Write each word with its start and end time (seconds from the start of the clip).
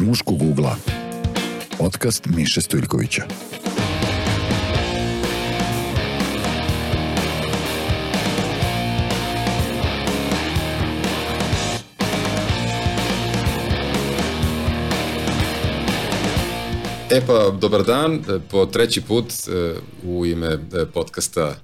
muškog 0.00 0.42
ugla. 0.42 0.76
Podcast 1.78 2.26
Miše 2.26 2.60
Stojljkovića. 2.60 3.22
E 17.10 17.20
pa, 17.26 17.50
dobar 17.60 17.84
dan, 17.84 18.22
po 18.50 18.66
treći 18.66 19.00
put 19.00 19.24
e, 19.24 19.74
u 20.04 20.26
ime 20.26 20.46
e, 20.46 20.58
podcasta 20.94 21.54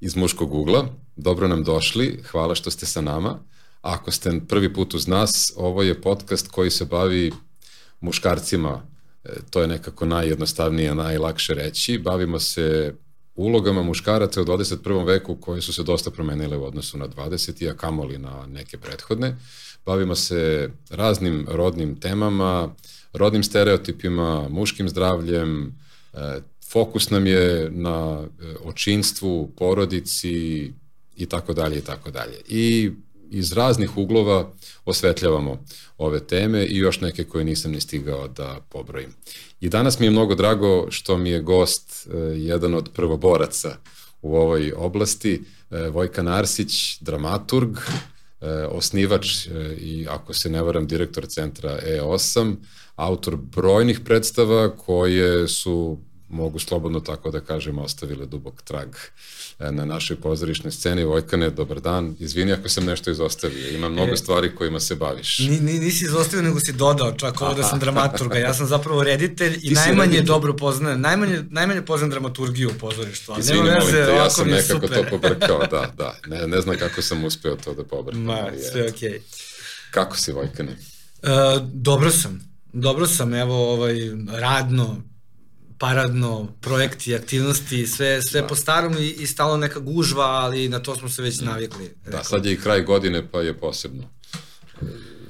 iz 0.00 0.16
muškog 0.16 0.54
ugla. 0.54 0.88
Dobro 1.16 1.48
nam 1.48 1.64
došli, 1.64 2.22
hvala 2.30 2.54
što 2.54 2.70
ste 2.70 2.86
sa 2.86 3.00
nama. 3.00 3.38
Ako 3.82 4.10
ste 4.10 4.40
prvi 4.48 4.74
put 4.74 4.94
uz 4.94 5.06
nas, 5.06 5.52
ovo 5.56 5.82
je 5.82 6.00
podcast 6.00 6.48
koji 6.48 6.70
se 6.70 6.84
bavi 6.84 7.32
muškarcima, 8.06 8.82
e, 9.24 9.28
to 9.50 9.60
je 9.60 9.68
nekako 9.68 10.06
najjednostavnije, 10.06 10.94
najlakše 10.94 11.54
reći. 11.54 11.98
Bavimo 11.98 12.38
se 12.38 12.94
ulogama 13.34 13.82
muškaraca 13.82 14.42
u 14.42 14.44
21. 14.44 15.06
veku 15.06 15.36
koje 15.36 15.62
su 15.62 15.72
se 15.72 15.82
dosta 15.82 16.10
promenile 16.10 16.56
u 16.56 16.64
odnosu 16.64 16.98
na 16.98 17.08
20. 17.08 17.70
a 17.70 17.74
kamoli 17.74 18.18
na 18.18 18.46
neke 18.46 18.78
prethodne. 18.78 19.36
Bavimo 19.86 20.14
se 20.14 20.70
raznim 20.90 21.46
rodnim 21.48 22.00
temama, 22.00 22.74
rodnim 23.12 23.42
stereotipima, 23.42 24.48
muškim 24.48 24.88
zdravljem, 24.88 25.74
e, 26.12 26.40
fokus 26.72 27.10
nam 27.10 27.26
je 27.26 27.70
na 27.70 28.22
e, 28.22 28.54
očinstvu, 28.64 29.52
porodici 29.56 30.72
i 31.16 31.26
tako 31.26 31.52
dalje 31.52 31.78
i 31.78 31.80
tako 31.80 32.10
dalje. 32.10 32.40
I 32.48 32.90
iz 33.30 33.52
raznih 33.52 33.96
uglova 33.96 34.52
osvetljavamo 34.84 35.64
ove 35.98 36.26
teme 36.26 36.64
i 36.64 36.76
još 36.76 37.00
neke 37.00 37.24
koje 37.24 37.44
nisam 37.44 37.70
ni 37.70 37.80
stigao 37.80 38.28
da 38.28 38.60
pobrojim. 38.68 39.14
I 39.60 39.68
danas 39.68 39.98
mi 39.98 40.06
je 40.06 40.10
mnogo 40.10 40.34
drago 40.34 40.86
što 40.90 41.18
mi 41.18 41.30
je 41.30 41.40
gost 41.40 42.06
e, 42.06 42.16
jedan 42.36 42.74
od 42.74 42.90
prvoboraca 42.94 43.76
u 44.22 44.36
ovoj 44.36 44.72
oblasti, 44.76 45.42
Vojka 45.92 46.22
Narsić, 46.22 46.98
dramaturg, 47.00 47.76
osnivač 48.70 49.46
i 49.78 50.06
ako 50.08 50.34
se 50.34 50.50
ne 50.50 50.62
varam 50.62 50.86
direktor 50.86 51.26
centra 51.26 51.78
E8, 51.86 52.54
autor 52.96 53.36
brojnih 53.36 54.00
predstava 54.00 54.76
koje 54.76 55.48
su 55.48 55.98
mogu 56.28 56.58
slobodno 56.58 57.00
tako 57.00 57.30
da 57.30 57.40
kažem, 57.40 57.78
ostavile 57.78 58.26
dubok 58.26 58.62
trag 58.62 58.88
e, 59.58 59.72
na 59.72 59.84
našoj 59.84 60.16
pozorišnoj 60.16 60.72
sceni. 60.72 61.04
Vojkane, 61.04 61.50
dobar 61.50 61.80
dan. 61.80 62.16
Izvini 62.18 62.52
ako 62.52 62.68
sam 62.68 62.84
nešto 62.84 63.10
izostavio. 63.10 63.68
Ima 63.68 63.88
mnogo 63.88 64.12
e, 64.12 64.16
stvari 64.16 64.54
kojima 64.54 64.80
se 64.80 64.94
baviš. 64.94 65.38
Ni, 65.38 65.60
ni, 65.60 65.78
nisi 65.78 66.04
izostavio, 66.04 66.42
nego 66.42 66.60
si 66.60 66.72
dodao 66.72 67.12
čak 67.12 67.42
ovo 67.42 67.54
da 67.54 67.62
sam 67.62 67.78
dramaturga. 67.78 68.38
Ja 68.38 68.54
sam 68.54 68.66
zapravo 68.66 69.02
reditelj 69.02 69.58
i 69.62 69.70
najmanje 69.70 70.10
reditelj. 70.10 70.26
dobro 70.26 70.56
poznajem, 70.56 71.00
najmanje, 71.00 71.42
najmanje 71.50 71.82
poznajem 71.82 72.10
dramaturgiju 72.10 72.70
u 72.70 72.78
pozorištu. 72.78 73.32
Ali 73.32 73.40
Izvini, 73.40 73.62
nema 73.62 73.84
veze, 73.84 74.06
te, 74.06 74.12
ja 74.12 74.30
sam 74.30 74.48
nekako 74.48 74.86
super. 74.86 75.02
to 75.02 75.10
pobrkao, 75.10 75.58
da, 75.70 75.92
da. 75.96 76.18
Ne, 76.26 76.46
ne 76.46 76.60
znam 76.60 76.78
kako 76.78 77.02
sam 77.02 77.24
uspeo 77.24 77.56
to 77.56 77.74
da 77.74 77.84
pobrkam. 77.84 78.22
Ma, 78.22 78.50
sve 78.72 78.88
okej. 78.88 79.10
Okay. 79.10 79.20
Kako 79.90 80.16
si, 80.16 80.32
Vojkane? 80.32 80.72
Uh, 80.72 81.28
dobro 81.72 82.10
sam 82.10 82.56
dobro 82.80 83.06
sam, 83.06 83.34
evo, 83.34 83.72
ovaj, 83.72 83.94
radno, 84.28 84.96
paradno, 85.78 86.48
projekti, 86.60 87.14
aktivnosti, 87.14 87.86
sve, 87.86 88.22
sve 88.22 88.40
da. 88.40 88.46
po 88.46 88.54
starom 88.54 88.98
i, 88.98 89.10
i 89.10 89.26
stalo 89.26 89.56
neka 89.56 89.80
gužva, 89.80 90.24
ali 90.24 90.68
na 90.68 90.78
to 90.78 90.96
smo 90.96 91.08
se 91.08 91.22
već 91.22 91.40
navikli. 91.40 91.94
Da, 92.10 92.24
sad 92.24 92.46
je 92.46 92.52
i 92.52 92.60
kraj 92.60 92.82
godine, 92.82 93.30
pa 93.30 93.40
je 93.40 93.58
posebno 93.58 94.08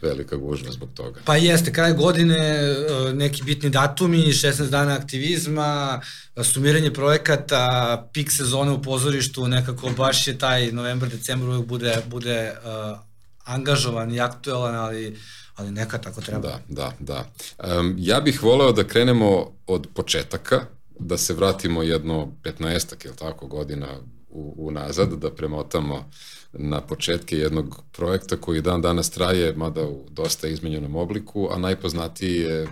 velika 0.02 0.36
gužva 0.36 0.72
zbog 0.72 0.88
toga. 0.94 1.20
Pa 1.24 1.36
jeste, 1.36 1.72
kraj 1.72 1.92
godine, 1.92 2.36
e, 2.36 3.14
neki 3.14 3.42
bitni 3.42 3.70
datumi, 3.70 4.18
16 4.18 4.70
dana 4.70 4.94
aktivizma, 4.94 6.00
sumiranje 6.42 6.92
projekata, 6.92 8.08
pik 8.12 8.32
sezone 8.32 8.70
u 8.70 8.82
pozorištu, 8.82 9.48
nekako 9.48 9.90
baš 9.90 10.26
je 10.26 10.38
taj 10.38 10.72
novembar, 10.72 11.08
decembar 11.08 11.48
uvek 11.48 11.66
bude, 11.66 11.96
bude 12.06 12.52
uh, 12.52 12.98
angažovan 13.44 14.14
i 14.14 14.20
aktuelan, 14.20 14.74
ali 14.74 15.16
ali 15.56 15.70
nekad 15.70 16.02
tako 16.02 16.20
treba. 16.20 16.48
Da, 16.48 16.60
da, 16.68 16.92
da. 16.98 17.30
Um, 17.78 17.94
ja 17.98 18.20
bih 18.20 18.42
voleo 18.42 18.72
da 18.72 18.84
krenemo 18.84 19.52
od 19.66 19.88
početaka, 19.94 20.66
da 20.98 21.16
se 21.16 21.34
vratimo 21.34 21.82
jedno 21.82 22.32
15 22.42 23.06
je 23.06 23.16
tako, 23.16 23.46
godina 23.46 23.88
u, 24.28 24.54
unazad, 24.56 25.12
da 25.12 25.30
premotamo 25.30 26.10
na 26.52 26.80
početke 26.80 27.36
jednog 27.36 27.82
projekta 27.92 28.36
koji 28.36 28.62
dan 28.62 28.82
danas 28.82 29.10
traje, 29.10 29.52
mada 29.56 29.82
u 29.88 30.06
dosta 30.10 30.48
izmenjenom 30.48 30.96
obliku, 30.96 31.48
a 31.52 31.58
najpoznatiji 31.58 32.34
je 32.34 32.68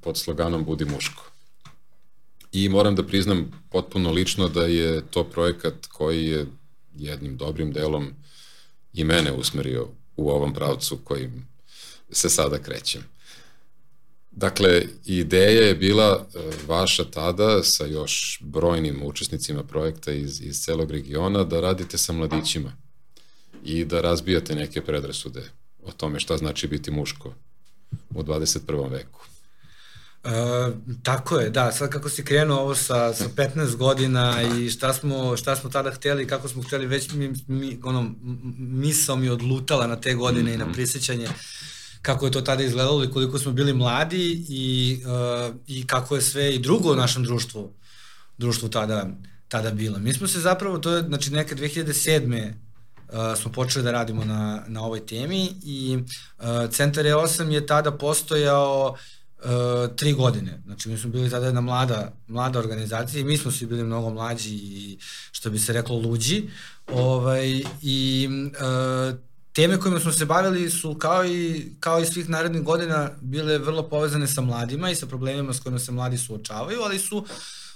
pod 0.00 0.18
sloganom 0.18 0.64
Budi 0.64 0.84
muško. 0.84 1.24
I 2.52 2.68
moram 2.68 2.94
da 2.94 3.02
priznam 3.02 3.50
potpuno 3.70 4.10
lično 4.10 4.48
da 4.48 4.62
je 4.62 5.02
to 5.10 5.24
projekat 5.24 5.86
koji 5.86 6.26
je 6.26 6.46
jednim 6.94 7.36
dobrim 7.36 7.72
delom 7.72 8.10
i 8.92 9.04
mene 9.04 9.32
usmerio 9.32 9.88
u 10.16 10.30
ovom 10.30 10.54
pravcu 10.54 10.98
kojim 11.04 11.46
se 12.10 12.28
sada 12.30 12.58
krećem. 12.58 13.02
Dakle, 14.30 14.82
ideja 15.04 15.66
je 15.66 15.74
bila 15.74 16.26
e, 16.34 16.38
vaša 16.66 17.04
tada 17.04 17.62
sa 17.62 17.86
još 17.86 18.38
brojnim 18.42 19.02
učesnicima 19.02 19.62
projekta 19.62 20.12
iz, 20.12 20.40
iz 20.40 20.60
celog 20.60 20.90
regiona 20.90 21.44
da 21.44 21.60
radite 21.60 21.98
sa 21.98 22.12
mladićima 22.12 22.72
i 23.64 23.84
da 23.84 24.00
razbijate 24.00 24.54
neke 24.54 24.80
predrasude 24.80 25.42
o 25.82 25.92
tome 25.92 26.20
šta 26.20 26.36
znači 26.36 26.68
biti 26.68 26.90
muško 26.90 27.34
u 28.14 28.22
21. 28.22 28.90
veku. 28.90 29.20
Uh, 30.24 30.32
tako 31.02 31.38
je, 31.38 31.50
da, 31.50 31.72
sad 31.72 31.90
kako 31.90 32.08
si 32.08 32.24
krenuo 32.24 32.60
ovo 32.60 32.74
sa, 32.74 33.14
sa 33.14 33.24
15 33.36 33.76
godina 33.76 34.42
i 34.42 34.70
šta 34.70 34.92
smo, 34.92 35.36
šta 35.36 35.56
smo 35.56 35.70
tada 35.70 35.90
hteli, 35.90 36.26
kako 36.26 36.48
smo 36.48 36.62
hteli, 36.62 36.86
već 36.86 37.12
mi, 37.12 37.32
mi 37.46 37.78
ono, 37.84 38.14
misao 38.58 39.16
mi 39.16 39.28
odlutala 39.28 39.86
na 39.86 40.00
te 40.00 40.14
godine 40.14 40.42
mm 40.42 40.46
-hmm. 40.46 40.54
i 40.54 40.58
na 40.58 40.64
mhm. 40.64 40.74
prisjećanje 40.74 41.28
kako 42.06 42.26
je 42.26 42.32
to 42.32 42.40
tada 42.40 42.62
izgledalo 42.62 43.04
i 43.04 43.10
koliko 43.10 43.38
smo 43.38 43.52
bili 43.52 43.72
mladi 43.72 44.44
i, 44.48 44.98
uh, 45.04 45.54
i 45.66 45.86
kako 45.86 46.14
je 46.14 46.22
sve 46.22 46.54
i 46.54 46.58
drugo 46.58 46.92
u 46.92 46.96
našem 46.96 47.22
društvu, 47.24 47.72
društvu 48.38 48.68
tada, 48.68 49.06
tada 49.48 49.70
bilo. 49.70 49.98
Mi 49.98 50.12
smo 50.12 50.26
se 50.26 50.40
zapravo, 50.40 50.78
to 50.78 50.90
je, 50.90 51.02
znači 51.02 51.30
neke 51.30 51.54
2007. 51.54 52.52
Uh, 53.08 53.38
smo 53.38 53.52
počeli 53.52 53.84
da 53.84 53.92
radimo 53.92 54.24
na, 54.24 54.64
na 54.66 54.82
ovoj 54.82 55.06
temi 55.06 55.52
i 55.64 55.98
uh, 55.98 56.70
Centar 56.70 57.04
E8 57.04 57.50
je 57.50 57.66
tada 57.66 57.90
postojao 57.90 58.96
uh, 59.38 59.96
tri 59.96 60.12
godine. 60.12 60.62
Znači 60.64 60.88
mi 60.88 60.98
smo 60.98 61.10
bili 61.10 61.30
tada 61.30 61.46
jedna 61.46 61.60
mlada, 61.60 62.12
mlada 62.26 62.58
organizacija 62.58 63.20
i 63.20 63.24
mi 63.24 63.38
smo 63.38 63.50
svi 63.50 63.66
bili 63.66 63.84
mnogo 63.84 64.10
mlađi 64.10 64.54
i 64.54 64.98
što 65.32 65.50
bi 65.50 65.58
se 65.58 65.72
reklo 65.72 65.96
luđi. 65.96 66.48
Ovaj, 66.92 67.62
I 67.82 68.28
uh, 68.30 69.25
teme 69.56 69.78
kojima 69.80 70.00
smo 70.00 70.12
se 70.12 70.24
bavili 70.24 70.70
su 70.70 70.94
kao 70.94 71.24
i, 71.24 71.66
kao 71.80 72.00
i 72.00 72.06
svih 72.06 72.28
narednih 72.28 72.62
godina 72.62 73.10
bile 73.20 73.58
vrlo 73.58 73.88
povezane 73.88 74.26
sa 74.26 74.40
mladima 74.40 74.90
i 74.90 74.94
sa 74.94 75.06
problemima 75.06 75.52
s 75.52 75.60
kojima 75.60 75.78
se 75.78 75.92
mladi 75.92 76.18
suočavaju, 76.18 76.80
ali 76.82 76.98
su 76.98 77.26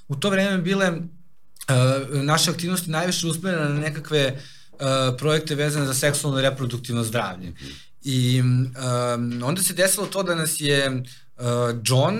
u 0.08 0.16
to 0.16 0.30
vreme 0.30 0.58
bile 0.58 0.90
uh, 0.90 2.22
naše 2.22 2.50
aktivnosti 2.50 2.90
najviše 2.90 3.26
usmerene 3.26 3.68
na 3.68 3.80
nekakve 3.80 4.40
uh, 4.72 4.78
projekte 5.18 5.54
vezane 5.54 5.86
za 5.86 5.94
seksualno 5.94 6.38
i 6.38 6.42
reproduktivno 6.42 7.04
zdravlje. 7.04 7.52
I 8.02 8.42
um, 8.42 9.42
onda 9.42 9.62
se 9.62 9.74
desilo 9.74 10.06
to 10.06 10.22
da 10.22 10.34
nas 10.34 10.60
je 10.60 10.90
uh, 10.90 11.44
John, 11.84 12.16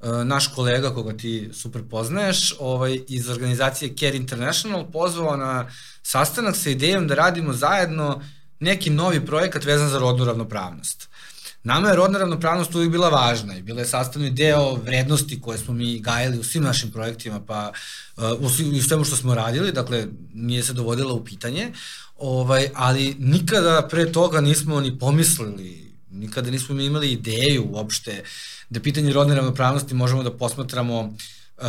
uh, 0.00 0.24
naš 0.24 0.54
kolega 0.54 0.94
koga 0.94 1.16
ti 1.16 1.50
super 1.52 1.82
poznaješ, 1.90 2.54
ovaj, 2.58 3.00
iz 3.08 3.28
organizacije 3.28 3.96
Care 3.96 4.16
International 4.16 4.90
pozvao 4.92 5.36
na 5.36 5.70
sastanak 6.02 6.56
sa 6.56 6.70
idejom 6.70 7.06
da 7.06 7.14
radimo 7.14 7.52
zajedno 7.52 8.22
neki 8.62 8.90
novi 8.90 9.26
projekat 9.26 9.64
vezan 9.64 9.88
za 9.88 9.98
rodnu 9.98 10.24
ravnopravnost. 10.24 11.08
Nama 11.64 11.88
je 11.88 11.96
rodna 11.96 12.18
ravnopravnost 12.18 12.74
uvijek 12.74 12.90
bila 12.90 13.08
važna 13.08 13.56
i 13.56 13.62
bila 13.62 13.80
je 13.80 13.86
sastavni 13.86 14.30
deo 14.30 14.74
vrednosti 14.74 15.40
koje 15.40 15.58
smo 15.58 15.74
mi 15.74 16.00
gajali 16.00 16.38
u 16.38 16.44
svim 16.44 16.62
našim 16.62 16.90
projektima, 16.90 17.40
pa 17.46 17.72
uh, 18.16 18.24
u, 18.24 18.46
u 18.78 18.82
svemu 18.82 19.04
što 19.04 19.16
smo 19.16 19.34
radili, 19.34 19.72
dakle 19.72 20.06
nije 20.34 20.62
se 20.62 20.72
dovodila 20.72 21.12
u 21.12 21.24
pitanje, 21.24 21.72
ovaj, 22.16 22.68
ali 22.74 23.16
nikada 23.18 23.88
pre 23.90 24.12
toga 24.12 24.40
nismo 24.40 24.80
ni 24.80 24.98
pomislili, 24.98 25.92
nikada 26.10 26.50
nismo 26.50 26.80
imali 26.80 27.12
ideju 27.12 27.66
uopšte 27.70 28.22
da 28.70 28.80
pitanje 28.80 29.12
rodne 29.12 29.34
ravnopravnosti 29.34 29.94
možemo 29.94 30.22
da 30.22 30.36
posmatramo 30.36 31.00
uh, 31.00 31.66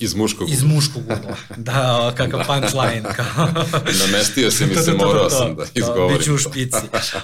Iz 0.00 0.14
muškog 0.14 0.50
Iz 0.50 0.62
muškog 0.62 1.02
ugla. 1.02 1.36
Da, 1.56 2.12
kakav 2.16 2.46
punchline. 2.46 3.02
Kao. 3.16 3.48
Namestio 4.06 4.50
se 4.50 4.66
mi 4.66 4.74
se, 4.74 4.92
morao 4.92 5.30
sam 5.30 5.56
da 5.56 5.64
izgovorim. 5.74 6.18
Biću 6.18 6.34
u 6.34 6.38
špici. 6.38 6.76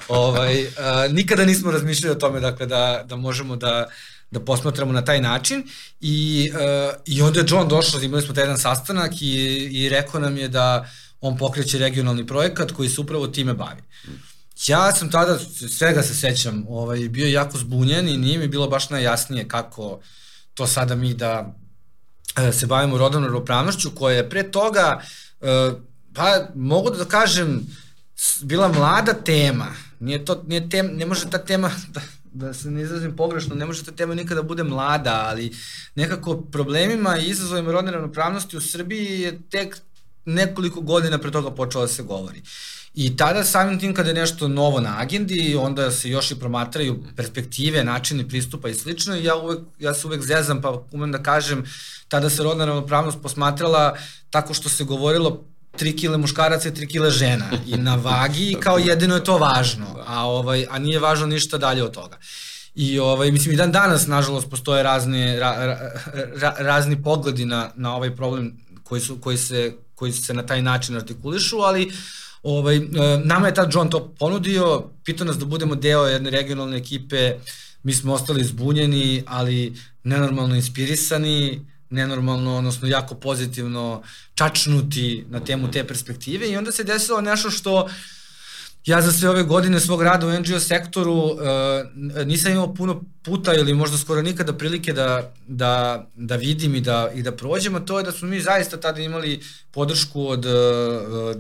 ovaj, 0.09 0.65
uh, 0.65 0.73
nikada 1.11 1.45
nismo 1.45 1.71
razmišljali 1.71 2.17
o 2.17 2.19
tome 2.19 2.41
dakle, 2.41 2.67
da, 2.67 3.05
da 3.09 3.17
možemo 3.17 3.57
da 3.57 3.89
da 4.31 4.41
posmatramo 4.41 4.93
na 4.93 5.05
taj 5.05 5.21
način 5.21 5.63
i, 6.01 6.51
uh, 6.55 6.95
i 7.07 7.23
onda 7.23 7.41
je 7.41 7.47
John 7.49 7.69
došao, 7.69 8.01
imali 8.01 8.23
smo 8.23 8.35
taj 8.35 8.45
jedan 8.45 8.59
sastanak 8.59 9.23
i, 9.23 9.27
i 9.73 9.89
rekao 9.89 10.21
nam 10.21 10.37
je 10.37 10.49
da 10.49 10.91
on 11.21 11.37
pokreće 11.37 11.79
regionalni 11.79 12.27
projekat 12.27 12.73
koji 12.73 12.89
se 12.89 13.01
upravo 13.01 13.27
time 13.27 13.55
bavi. 13.55 13.83
Ja 14.67 14.93
sam 14.93 15.11
tada, 15.11 15.39
svega 15.79 16.03
se 16.03 16.15
sećam, 16.15 16.65
ovaj, 16.69 16.99
bio 16.99 17.27
jako 17.27 17.59
zbunjen 17.59 18.09
i 18.09 18.17
nije 18.17 18.39
mi 18.39 18.49
bilo 18.49 18.69
baš 18.69 18.91
najjasnije 18.91 19.49
kako 19.49 20.01
to 20.55 20.67
sada 20.67 20.95
mi 20.95 21.15
da 21.15 21.55
se 22.53 22.67
bavimo 22.67 22.99
rodovnom 22.99 23.31
ravnopravnošću 23.31 23.91
koja 23.91 24.17
je 24.17 24.31
pre 24.31 24.51
toga, 24.51 25.01
e, 25.41 25.71
pa 26.15 26.49
mogu 26.55 26.91
da 26.91 27.05
kažem, 27.05 27.67
bila 28.43 28.69
mlada 28.69 29.13
tema. 29.13 29.67
Nije 30.01 30.25
to, 30.25 30.43
nije 30.47 30.69
tem, 30.69 30.87
ne 30.87 31.07
može 31.07 31.31
ta 31.31 31.39
tema, 31.39 31.71
da, 31.95 32.01
da 32.33 32.55
se 32.55 32.71
ne 32.71 32.83
izrazim 32.83 33.17
pogrešno, 33.17 33.55
ne 33.55 33.67
može 33.67 33.85
ta 33.85 33.93
tema 33.93 34.15
nikada 34.15 34.43
da 34.43 34.49
bude 34.49 34.63
mlada, 34.63 35.27
ali 35.29 35.53
nekako 35.95 36.37
problemima 36.41 37.19
i 37.19 37.29
izazovima 37.29 37.73
rodne 37.73 37.93
ravnopravnosti 37.93 38.57
u 38.57 38.61
Srbiji 38.61 39.21
je 39.21 39.41
tek 39.51 39.81
nekoliko 40.25 40.81
godina 40.81 41.19
pre 41.19 41.31
toga 41.31 41.51
počelo 41.51 41.85
da 41.85 41.89
se 41.89 42.03
govori. 42.03 42.43
I 42.95 43.17
tada 43.17 43.45
samim 43.45 43.79
tim 43.81 43.95
kada 43.95 44.11
je 44.11 44.15
nešto 44.15 44.49
novo 44.49 44.81
na 44.81 44.97
agendi, 44.99 45.57
onda 45.59 45.91
se 45.91 46.11
još 46.11 46.31
i 46.31 46.39
promatraju 46.39 47.05
perspektive, 47.17 47.85
načini 47.85 48.29
pristupa 48.29 48.69
i 48.69 48.75
slično. 48.75 49.17
I 49.17 49.25
ja, 49.25 49.37
uvek, 49.37 49.59
ja 49.79 49.95
se 49.95 50.07
uvek 50.07 50.23
zezam 50.23 50.63
pa 50.63 50.83
umem 50.93 51.13
da 51.13 51.23
kažem, 51.23 51.65
tada 52.09 52.31
se 52.31 52.43
rodna 52.43 52.65
ravnopravnost 52.65 53.19
posmatrala 53.23 53.97
tako 54.31 54.55
što 54.55 54.69
se 54.69 54.85
govorilo 54.85 55.45
3 55.79 55.99
kile 55.99 56.19
muškaraca 56.19 56.69
i 56.69 56.73
3 56.73 56.89
kile 56.89 57.11
žena. 57.11 57.51
I 57.67 57.77
na 57.77 57.95
vagi 57.95 58.57
kao 58.65 58.79
jedino 58.79 59.15
je 59.15 59.25
to 59.25 59.39
važno, 59.39 59.87
a 60.07 60.27
ovaj 60.27 60.67
a 60.71 60.79
nije 60.79 60.99
važno 60.99 61.27
ništa 61.27 61.59
dalje 61.59 61.85
od 61.85 61.93
toga. 61.93 62.19
I 62.75 62.99
ovaj 62.99 63.31
mislim 63.31 63.55
i 63.55 63.57
dan 63.57 63.73
danas 63.73 64.07
nažalost 64.07 64.51
postoje 64.51 64.83
razne 64.83 65.41
ra, 65.41 65.67
ra, 65.67 65.79
ra, 66.41 66.55
razni 66.59 67.03
pogledi 67.03 67.45
na 67.45 67.71
na 67.77 67.97
ovaj 67.97 68.17
problem 68.17 68.53
koji 68.83 69.01
su 69.01 69.19
koji 69.21 69.37
se 69.37 69.73
koji 69.95 70.13
se 70.13 70.35
na 70.35 70.47
taj 70.47 70.63
način 70.63 70.97
artikulišu, 70.97 71.57
ali 71.57 71.93
ovaj 72.43 72.77
e, 72.77 72.83
nama 73.25 73.47
je 73.47 73.55
tad 73.55 73.71
John 73.75 73.91
to 73.91 74.15
ponudio, 74.19 74.91
pitao 75.05 75.27
nas 75.27 75.39
da 75.39 75.45
budemo 75.45 75.75
deo 75.75 76.07
jedne 76.07 76.31
regionalne 76.31 76.77
ekipe, 76.77 77.35
mi 77.83 77.93
smo 77.93 78.15
ostali 78.15 78.45
zbunjeni, 78.45 79.23
ali 79.27 79.75
nenormalno 80.05 80.55
inspirisani, 80.55 81.67
nenormalno, 81.91 82.57
odnosno 82.57 82.89
jako 82.89 83.15
pozitivno 83.15 84.03
čačnuti 84.35 85.25
na 85.29 85.41
temu 85.41 85.71
te 85.71 85.87
perspektive 85.87 86.49
i 86.49 86.57
onda 86.57 86.73
se 86.73 86.85
desilo 86.85 87.21
nešto 87.21 87.51
što 87.51 87.89
ja 88.85 89.03
za 89.03 89.13
sve 89.13 89.31
ove 89.31 89.43
godine 89.43 89.81
svog 89.81 90.03
rada 90.03 90.27
u 90.27 90.31
NGO 90.31 90.61
sektoru 90.61 91.15
uh, 91.15 91.39
nisam 92.27 92.53
imao 92.53 92.75
puno 92.75 93.03
puta 93.23 93.55
ili 93.55 93.75
možda 93.75 93.99
skoro 93.99 94.23
nikada 94.23 94.53
prilike 94.53 94.93
da, 94.93 95.35
da, 95.47 96.07
da 96.15 96.37
vidim 96.37 96.75
i 96.75 96.81
da, 96.81 97.11
i 97.15 97.23
da 97.23 97.33
prođem, 97.33 97.75
a 97.75 97.81
to 97.81 97.99
je 97.99 98.05
da 98.05 98.13
smo 98.13 98.29
mi 98.29 98.41
zaista 98.41 98.77
tada 98.77 99.01
imali 99.01 99.41
podršku 99.71 100.29
od 100.29 100.47
uh, 100.47 100.53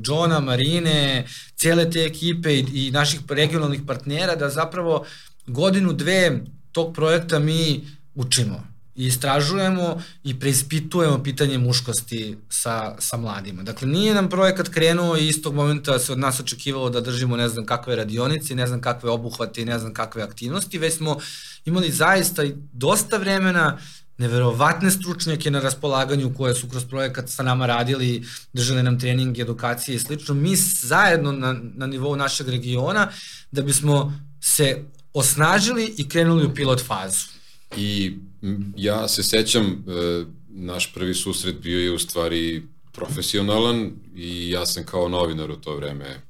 Johna, 0.06 0.41
Marine, 0.41 1.27
cele 1.56 1.91
te 1.91 2.05
ekipe 2.05 2.55
i, 2.55 2.67
i 2.75 2.91
naših 2.91 3.21
regionalnih 3.29 3.81
partnera 3.87 4.37
da 4.37 4.49
zapravo 4.49 5.05
godinu, 5.47 5.93
dve 5.93 6.41
tog 6.73 6.95
projekta 6.95 7.38
mi 7.38 7.87
učimo 8.15 8.72
i 8.97 9.06
istražujemo 9.06 10.03
i 10.25 10.41
preispitujemo 10.41 11.23
pitanje 11.23 11.59
muškosti 11.59 12.37
sa, 12.49 12.94
sa 12.99 13.17
mladima. 13.17 13.62
Dakle, 13.62 13.89
nije 13.89 14.15
nam 14.15 14.29
projekat 14.29 14.69
krenuo 14.69 15.17
i 15.17 15.29
istog 15.29 15.55
momenta 15.55 15.99
se 15.99 16.12
od 16.12 16.19
nas 16.19 16.41
očekivalo 16.41 16.91
da 16.91 17.00
držimo 17.00 17.37
ne 17.37 17.49
znam 17.49 17.67
kakve 17.67 17.97
radionice, 17.97 18.55
ne 18.55 18.67
znam 18.67 18.81
kakve 18.81 19.11
obuhvate 19.11 19.62
i 19.62 19.65
ne 19.65 19.79
znam 19.79 19.94
kakve 19.94 20.23
aktivnosti, 20.23 20.79
već 20.79 20.94
smo 20.94 21.17
imali 21.65 21.91
zaista 21.91 22.43
dosta 22.73 23.17
vremena 23.17 23.79
neverovatne 24.19 24.91
stručnjake 24.91 25.50
na 25.50 25.61
raspolaganju 25.61 26.35
koje 26.37 26.55
su 26.55 26.69
kroz 26.69 26.85
projekat 26.85 27.29
sa 27.29 27.43
nama 27.43 27.67
radili, 27.67 28.25
držali 28.53 28.83
nam 28.83 28.99
trening, 29.00 29.38
edukacije 29.38 29.97
i 29.97 29.99
slično. 29.99 30.35
Mi 30.35 30.56
zajedno 30.56 31.33
na, 31.33 31.56
na 31.75 31.87
nivou 31.87 32.17
našeg 32.17 32.49
regiona 32.49 33.09
da 33.50 33.62
bismo 33.62 34.12
se 34.41 34.85
osnažili 35.15 35.95
i 35.99 36.09
krenuli 36.09 36.47
u 36.47 36.55
pilot 36.55 36.87
fazu. 36.87 37.42
I 37.77 38.13
ja 38.77 39.09
se 39.09 39.23
sećam, 39.23 39.65
e, 39.65 40.25
naš 40.49 40.95
prvi 40.95 41.15
susret 41.15 41.57
bio 41.61 41.81
je 41.81 41.93
u 41.93 41.99
stvari 41.99 42.63
profesionalan 42.93 43.91
i 44.17 44.51
ja 44.51 44.67
sam 44.67 44.85
kao 44.85 45.09
novinar 45.09 45.51
u 45.51 45.57
to 45.57 45.77
vreme 45.77 46.21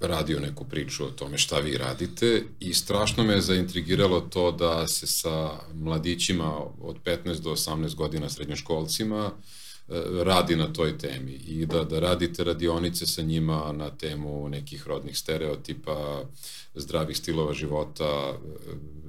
radio 0.00 0.40
neku 0.40 0.64
priču 0.64 1.04
o 1.04 1.10
tome 1.10 1.38
šta 1.38 1.58
vi 1.58 1.78
radite 1.78 2.44
i 2.60 2.74
strašno 2.74 3.24
me 3.24 3.40
zaintrigiralo 3.40 4.20
to 4.20 4.52
da 4.52 4.86
se 4.86 5.06
sa 5.06 5.50
mladićima 5.74 6.56
od 6.80 6.96
15 7.04 7.40
do 7.40 7.50
18 7.50 7.94
godina 7.94 8.28
srednjoškolcima 8.28 9.30
radi 10.24 10.56
na 10.56 10.72
toj 10.72 10.98
temi 10.98 11.32
i 11.32 11.66
da, 11.66 11.84
da 11.84 12.00
radite 12.00 12.44
radionice 12.44 13.06
sa 13.06 13.22
njima 13.22 13.72
na 13.72 13.90
temu 13.90 14.48
nekih 14.48 14.86
rodnih 14.86 15.18
stereotipa, 15.18 16.24
zdravih 16.74 17.16
stilova 17.16 17.54
života, 17.54 18.38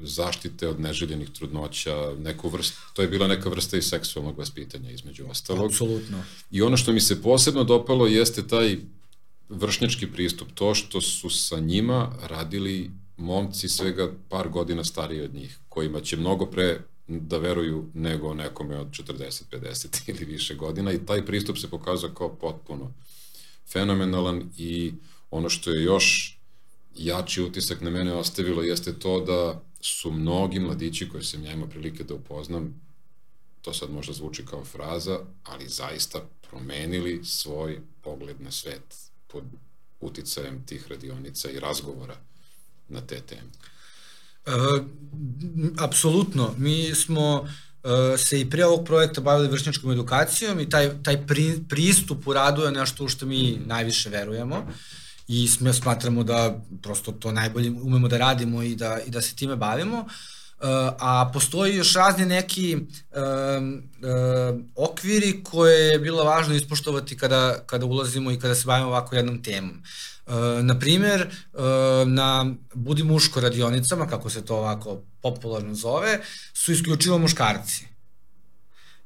zaštite 0.04 0.68
od 0.68 0.80
neželjenih 0.80 1.30
trudnoća, 1.30 2.14
neku 2.20 2.50
vrstu, 2.50 2.78
to 2.94 3.02
je 3.02 3.08
bila 3.08 3.28
neka 3.28 3.50
vrsta 3.50 3.78
i 3.78 3.82
seksualnog 3.82 4.38
vaspitanja 4.38 4.92
između 4.92 5.26
ostalog. 5.30 5.66
Apsolutno. 5.66 6.24
I 6.52 6.62
ono 6.62 6.78
što 6.78 6.94
mi 6.94 7.00
se 7.00 7.22
posebno 7.22 7.64
dopalo 7.64 8.08
jeste 8.08 8.48
taj 8.48 8.78
vršnjački 9.50 10.08
pristup, 10.08 10.48
to 10.56 10.76
što 10.76 11.02
su 11.02 11.30
sa 11.30 11.60
njima 11.60 12.12
radili 12.22 12.92
momci 13.18 13.70
svega 13.70 14.12
par 14.30 14.50
godina 14.50 14.84
stariji 14.84 15.22
od 15.22 15.34
njih, 15.34 15.60
kojima 15.70 16.02
će 16.02 16.18
mnogo 16.18 16.46
pre 16.46 16.80
da 17.08 17.38
veruju 17.38 17.90
nego 17.94 18.34
nekome 18.34 18.78
od 18.78 18.88
40, 18.88 19.44
50 19.52 20.10
ili 20.10 20.26
više 20.26 20.56
godina 20.56 20.92
i 20.92 21.06
taj 21.06 21.26
pristup 21.26 21.58
se 21.58 21.70
pokazao 21.70 22.10
kao 22.10 22.36
potpuno 22.36 22.94
fenomenalan 23.72 24.50
i 24.58 24.94
ono 25.32 25.50
što 25.50 25.72
je 25.72 25.84
još 25.84 26.38
jači 26.96 27.42
utisak 27.42 27.82
na 27.82 27.90
mene 27.90 28.14
ostavilo 28.14 28.64
jeste 28.64 29.00
to 29.00 29.20
da 29.20 29.62
su 29.82 30.12
mnogi 30.12 30.60
mladići 30.60 31.10
koji 31.10 31.24
sam 31.24 31.46
ja 31.46 31.52
imao 31.52 31.70
prilike 31.70 32.04
da 32.04 32.14
upoznam, 32.14 32.82
to 33.62 33.74
sad 33.74 33.92
možda 33.92 34.14
zvuči 34.14 34.46
kao 34.46 34.66
fraza, 34.66 35.20
ali 35.44 35.70
zaista 35.70 36.22
promenili 36.50 37.26
svoj 37.26 37.80
pogled 38.02 38.42
na 38.42 38.52
svet 38.52 38.96
pod 39.28 39.44
uticajem 40.02 40.66
tih 40.66 40.88
radionica 40.88 41.50
i 41.50 41.60
razgovora 41.60 42.18
na 42.90 43.02
te 43.02 43.22
teme. 43.22 43.50
E, 44.46 44.52
apsolutno. 45.78 46.54
Mi 46.58 46.96
smo 46.96 47.48
e, 47.84 48.18
se 48.18 48.42
i 48.42 48.50
pre 48.50 48.66
ovog 48.66 48.86
projekta 48.86 49.22
bavili 49.22 49.48
vršnjačkom 49.48 49.92
edukacijom 49.92 50.60
i 50.60 50.70
taj, 50.70 51.04
taj 51.04 51.28
pri, 51.28 51.60
pristup 51.70 52.28
u 52.28 52.34
radu 52.34 52.62
je 52.62 52.72
nešto 52.72 53.04
u 53.06 53.08
što 53.08 53.26
mi 53.26 53.60
najviše 53.66 54.10
verujemo. 54.10 54.68
I 55.28 55.48
smatramo 55.74 56.24
da 56.24 56.62
prosto 56.82 57.12
to 57.12 57.32
najbolje 57.32 57.72
umemo 57.72 58.08
da 58.08 58.18
radimo 58.18 58.64
i 58.64 58.76
da, 58.76 59.00
i 59.08 59.10
da 59.10 59.22
se 59.22 59.36
time 59.36 59.56
bavimo. 59.56 60.00
Uh, 60.00 60.70
a 61.00 61.30
postoji 61.34 61.76
još 61.76 61.94
razni 61.94 62.26
neki 62.26 62.76
uh, 62.76 62.82
uh, 62.82 64.60
okviri 64.76 65.44
koje 65.44 65.88
je 65.88 66.00
bilo 66.00 66.24
važno 66.24 66.56
ispoštovati 66.56 67.18
kada, 67.18 67.60
kada 67.66 67.86
ulazimo 67.86 68.32
i 68.32 68.40
kada 68.40 68.56
se 68.56 68.66
bavimo 68.66 68.88
ovako 68.88 69.16
jednom 69.16 69.44
temom. 69.44 69.70
Uh, 69.70 70.15
naprimer, 70.64 71.28
uh, 71.54 71.62
na 72.08 72.56
Budi 72.74 73.04
muško 73.04 73.40
radionicama, 73.40 74.08
kako 74.08 74.30
se 74.30 74.46
to 74.46 74.58
ovako 74.58 75.02
popularno 75.22 75.76
zove, 75.76 76.20
su 76.54 76.72
isključivo 76.72 77.18
muškarci 77.18 77.86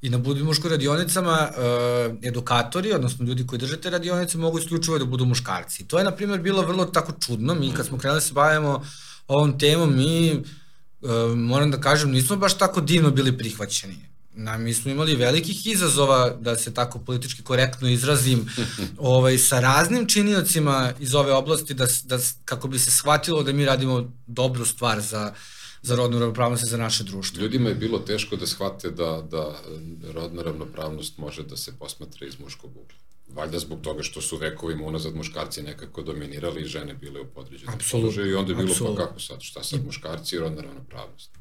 I 0.02 0.10
na 0.10 0.18
muško 0.18 0.70
radionicama 0.70 1.50
uh, 1.50 2.18
edukatori, 2.24 2.94
odnosno 2.94 3.26
ljudi 3.26 3.48
koji 3.48 3.60
drže 3.60 3.82
te 3.82 3.90
radionice, 3.90 4.38
mogu 4.38 4.60
isključivo 4.60 5.00
da 5.00 5.06
budu 5.06 5.26
muškarci. 5.26 5.88
To 5.88 5.98
je, 5.98 6.04
na 6.04 6.12
primjer, 6.12 6.42
bilo 6.42 6.62
vrlo 6.62 6.86
tako 6.86 7.12
čudno. 7.12 7.56
Mi 7.56 7.74
kad 7.74 7.86
smo 7.86 7.98
krenuli 7.98 8.18
da 8.18 8.22
se 8.22 8.34
bavimo 8.34 8.84
ovom 9.28 9.60
temom, 9.60 9.96
mi, 9.96 10.44
uh, 11.02 11.36
moram 11.36 11.72
da 11.72 11.82
kažem, 11.82 12.12
nismo 12.12 12.36
baš 12.36 12.58
tako 12.58 12.82
divno 12.82 13.12
bili 13.12 13.38
prihvaćeni. 13.38 14.09
Na, 14.42 14.58
mi 14.58 14.74
smo 14.74 14.92
imali 14.92 15.16
velikih 15.16 15.68
izazova, 15.68 16.30
da 16.30 16.56
se 16.56 16.74
tako 16.74 17.00
politički 17.00 17.44
korektno 17.44 17.90
izrazim, 17.90 18.46
ovaj, 18.98 19.38
sa 19.38 19.60
raznim 19.60 20.08
činiocima 20.08 20.94
iz 21.00 21.16
ove 21.16 21.34
oblasti, 21.34 21.74
da, 21.74 21.88
da, 22.04 22.18
kako 22.46 22.68
bi 22.68 22.80
se 22.80 22.92
shvatilo 22.92 23.44
da 23.44 23.54
mi 23.54 23.66
radimo 23.66 24.12
dobru 24.28 24.66
stvar 24.66 25.02
za, 25.02 25.34
za 25.82 25.96
rodnu 25.96 26.20
ravnopravnost 26.20 26.64
i 26.64 26.70
za 26.70 26.78
naše 26.78 27.04
društvo. 27.04 27.42
Ljudima 27.42 27.70
je 27.70 27.76
bilo 27.76 28.00
teško 28.00 28.36
da 28.36 28.48
shvate 28.48 28.92
da, 28.92 29.22
da 29.32 29.60
rodna 30.14 30.42
ravnopravnost 30.42 31.18
može 31.18 31.44
da 31.44 31.58
se 31.58 31.72
posmatra 31.80 32.28
iz 32.28 32.40
muškog 32.40 32.72
ugla. 32.72 33.09
Valjda 33.30 33.60
zbog 33.60 33.82
toga 33.82 34.04
što 34.04 34.22
su 34.22 34.38
vekovima 34.38 34.86
unazad 34.86 35.16
muškarci 35.16 35.62
nekako 35.62 36.02
dominirali 36.02 36.62
i 36.62 36.66
žene 36.66 36.94
bile 36.94 37.22
u 37.22 37.26
podređenom 37.26 37.76
položaju 37.92 38.32
i 38.32 38.36
onda 38.36 38.52
je 38.52 38.56
bilo 38.56 38.72
Absolut. 38.72 38.98
pa 38.98 39.06
kako 39.06 39.20
sad, 39.20 39.42
šta 39.42 39.64
sad 39.64 39.86
muškarci 39.86 40.36
i 40.36 40.40
rodna 40.40 40.62
ravnopravnost. 40.62 41.32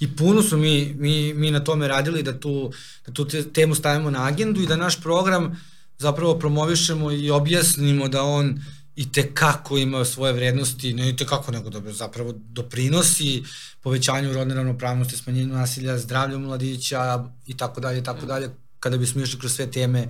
I 0.00 0.16
puno 0.16 0.42
su 0.42 0.56
mi, 0.56 0.94
mi, 0.98 1.34
mi 1.34 1.50
na 1.50 1.64
tome 1.64 1.88
radili 1.88 2.22
da 2.22 2.40
tu, 2.40 2.72
da 3.06 3.12
tu 3.12 3.26
temu 3.52 3.74
stavimo 3.74 4.10
na 4.10 4.26
agendu 4.26 4.60
i 4.60 4.66
da 4.66 4.76
naš 4.76 5.00
program 5.02 5.60
zapravo 5.98 6.38
promovišemo 6.38 7.12
i 7.12 7.30
objasnimo 7.30 8.08
da 8.08 8.22
on 8.22 8.50
uh, 8.50 8.80
i 9.00 9.12
te 9.12 9.34
kako 9.34 9.78
ima 9.78 10.04
svoje 10.04 10.32
vrednosti, 10.32 10.94
ne 10.94 11.08
i 11.08 11.16
te 11.16 11.26
kako 11.26 11.52
nego 11.52 11.70
da 11.70 11.92
zapravo 11.92 12.34
doprinosi 12.36 13.42
povećanju 13.80 14.32
rodne 14.32 14.54
ravnopravnosti, 14.54 15.16
smanjenju 15.16 15.54
nasilja, 15.54 15.98
zdravlju 15.98 16.38
mladića 16.38 17.24
i 17.46 17.56
tako 17.56 17.80
dalje 17.80 18.04
tako 18.04 18.26
dalje. 18.26 18.50
Kada 18.80 18.96
bismo 18.96 19.22
išli 19.22 19.40
kroz 19.40 19.52
sve 19.52 19.70
teme 19.70 20.08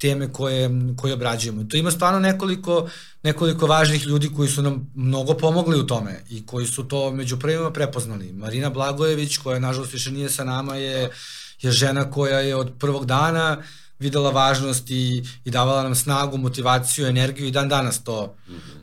teme 0.00 0.32
koje, 0.32 0.70
koje 0.96 1.14
obrađujemo. 1.14 1.64
Tu 1.64 1.76
ima 1.76 1.90
stvarno 1.90 2.20
nekoliko, 2.20 2.88
nekoliko 3.22 3.66
važnih 3.66 4.06
ljudi 4.06 4.30
koji 4.36 4.48
su 4.48 4.62
nam 4.62 4.90
mnogo 4.94 5.34
pomogli 5.34 5.80
u 5.80 5.86
tome 5.86 6.24
i 6.30 6.46
koji 6.46 6.66
su 6.66 6.84
to 6.84 7.10
među 7.12 7.38
prvima 7.38 7.70
prepoznali. 7.70 8.32
Marina 8.32 8.70
Blagojević, 8.70 9.36
koja 9.36 9.58
nažalost 9.58 9.92
više 9.92 10.10
nije 10.10 10.30
sa 10.30 10.44
nama, 10.44 10.76
je, 10.76 11.10
je 11.62 11.70
žena 11.70 12.10
koja 12.10 12.40
je 12.40 12.56
od 12.56 12.72
prvog 12.78 13.06
dana 13.06 13.62
videla 13.98 14.30
važnost 14.30 14.90
i, 14.90 15.24
i 15.44 15.50
davala 15.50 15.82
nam 15.82 15.94
snagu, 15.94 16.36
motivaciju, 16.36 17.06
energiju 17.06 17.48
i 17.48 17.50
dan 17.50 17.68
danas 17.68 18.04
to, 18.04 18.34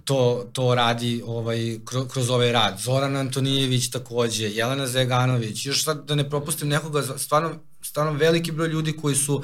to, 0.05 0.49
to 0.53 0.75
radi 0.75 1.23
ovaj, 1.25 1.79
kroz, 1.85 2.07
kroz 2.13 2.29
ovaj 2.29 2.51
rad. 2.51 2.79
Zoran 2.79 3.15
Antonijević 3.15 3.89
takođe, 3.89 4.49
Jelena 4.49 4.87
Zeganović, 4.87 5.65
još 5.65 5.83
sad 5.83 6.05
da 6.05 6.15
ne 6.15 6.29
propustim 6.29 6.67
nekoga, 6.67 7.03
stvarno, 7.17 7.55
stvarno 7.81 8.13
veliki 8.13 8.51
broj 8.51 8.67
ljudi 8.67 8.93
koji 8.93 9.15
su, 9.15 9.43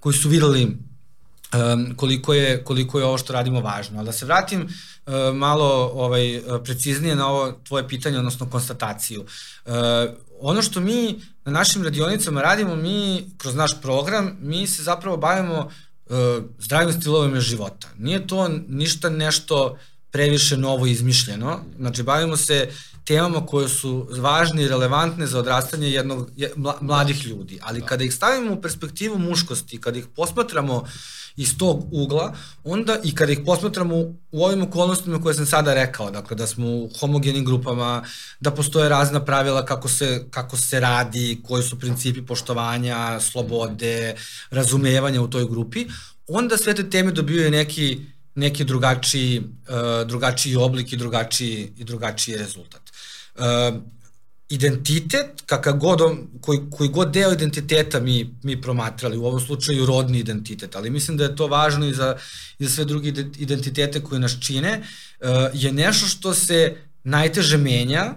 koji 0.00 0.14
su 0.14 0.28
videli 0.28 0.76
um, 1.52 1.94
koliko, 1.96 2.34
je, 2.34 2.64
koliko 2.64 2.98
je 2.98 3.04
ovo 3.04 3.18
što 3.18 3.32
radimo 3.32 3.60
važno. 3.60 3.98
Ali 3.98 4.06
da 4.06 4.12
se 4.12 4.26
vratim 4.26 4.62
uh, 4.62 5.12
malo 5.34 5.90
ovaj, 5.94 6.40
preciznije 6.64 7.16
na 7.16 7.28
ovo 7.28 7.52
tvoje 7.52 7.88
pitanje, 7.88 8.18
odnosno 8.18 8.50
konstataciju. 8.50 9.24
Uh, 9.66 9.72
ono 10.40 10.62
što 10.62 10.80
mi 10.80 11.20
na 11.44 11.52
našim 11.52 11.84
radionicama 11.84 12.42
radimo, 12.42 12.76
mi 12.76 13.26
kroz 13.38 13.54
naš 13.54 13.80
program, 13.82 14.36
mi 14.40 14.66
se 14.66 14.82
zapravo 14.82 15.16
bavimo 15.16 15.58
uh, 16.06 16.16
zdravim 16.58 16.92
stilovima 17.00 17.40
života. 17.40 17.88
Nije 17.98 18.26
to 18.26 18.48
ništa 18.68 19.10
nešto 19.10 19.78
previše 20.10 20.56
novo 20.56 20.86
izmišljeno, 20.86 21.60
znači 21.78 22.02
bavimo 22.02 22.36
se 22.36 22.68
temama 23.04 23.46
koje 23.46 23.68
su 23.68 24.08
važne 24.18 24.62
i 24.62 24.68
relevantne 24.68 25.26
za 25.26 25.38
odrastanje 25.38 25.90
jednog 25.90 26.30
mladih 26.80 27.26
ljudi, 27.26 27.58
ali 27.62 27.80
da. 27.80 27.86
kada 27.86 28.04
ih 28.04 28.14
stavimo 28.14 28.52
u 28.52 28.62
perspektivu 28.62 29.18
muškosti, 29.18 29.80
kada 29.80 29.98
ih 29.98 30.06
posmatramo 30.16 30.76
uh, 30.76 30.88
iz 31.36 31.58
tog 31.58 31.88
ugla, 31.92 32.34
onda 32.64 32.98
i 33.04 33.14
kada 33.14 33.32
ih 33.32 33.40
posmatramo 33.46 33.96
u 34.32 34.44
ovim 34.44 34.62
okolnostima 34.62 35.22
koje 35.22 35.34
sam 35.34 35.46
sada 35.46 35.74
rekao, 35.74 36.10
dakle 36.10 36.36
da 36.36 36.46
smo 36.46 36.66
u 36.68 36.90
homogenim 37.00 37.44
grupama, 37.44 38.04
da 38.40 38.50
postoje 38.50 38.88
razna 38.88 39.24
pravila 39.24 39.64
kako 39.64 39.88
se, 39.88 40.24
kako 40.30 40.56
se 40.56 40.80
radi, 40.80 41.40
koji 41.44 41.62
su 41.62 41.78
principi 41.78 42.26
poštovanja, 42.26 43.20
slobode, 43.20 44.14
razumevanja 44.50 45.22
u 45.22 45.30
toj 45.30 45.48
grupi, 45.48 45.86
onda 46.28 46.56
sve 46.56 46.74
te 46.74 46.90
teme 46.90 47.12
dobijaju 47.12 47.50
neki, 47.50 47.98
neki 48.34 48.64
drugačiji, 48.64 49.38
uh, 49.40 50.08
drugačiji 50.08 50.56
oblik 50.56 50.92
i 50.92 50.96
drugačiji, 50.96 51.72
i 51.78 51.84
drugačiji 51.84 52.36
rezultat. 52.36 52.82
Uh, 53.34 53.42
identitet, 54.52 55.42
kakav 55.46 55.76
god 55.76 56.00
on, 56.00 56.18
koji, 56.40 56.60
koji 56.70 56.88
god 56.88 57.10
deo 57.10 57.32
identiteta 57.32 58.00
mi, 58.00 58.34
mi 58.42 58.60
promatrali, 58.60 59.16
u 59.16 59.24
ovom 59.26 59.40
slučaju 59.40 59.86
rodni 59.86 60.18
identitet, 60.18 60.76
ali 60.76 60.90
mislim 60.90 61.16
da 61.16 61.24
je 61.24 61.36
to 61.36 61.46
važno 61.46 61.86
i 61.86 61.94
za, 61.94 62.16
i 62.58 62.64
za 62.64 62.70
sve 62.70 62.84
druge 62.84 63.08
identitete 63.38 64.02
koje 64.02 64.20
nas 64.20 64.36
čine, 64.40 64.82
uh, 65.20 65.28
je 65.54 65.72
nešto 65.72 66.06
što 66.06 66.34
se 66.34 66.76
najteže 67.04 67.56
menja, 67.56 68.14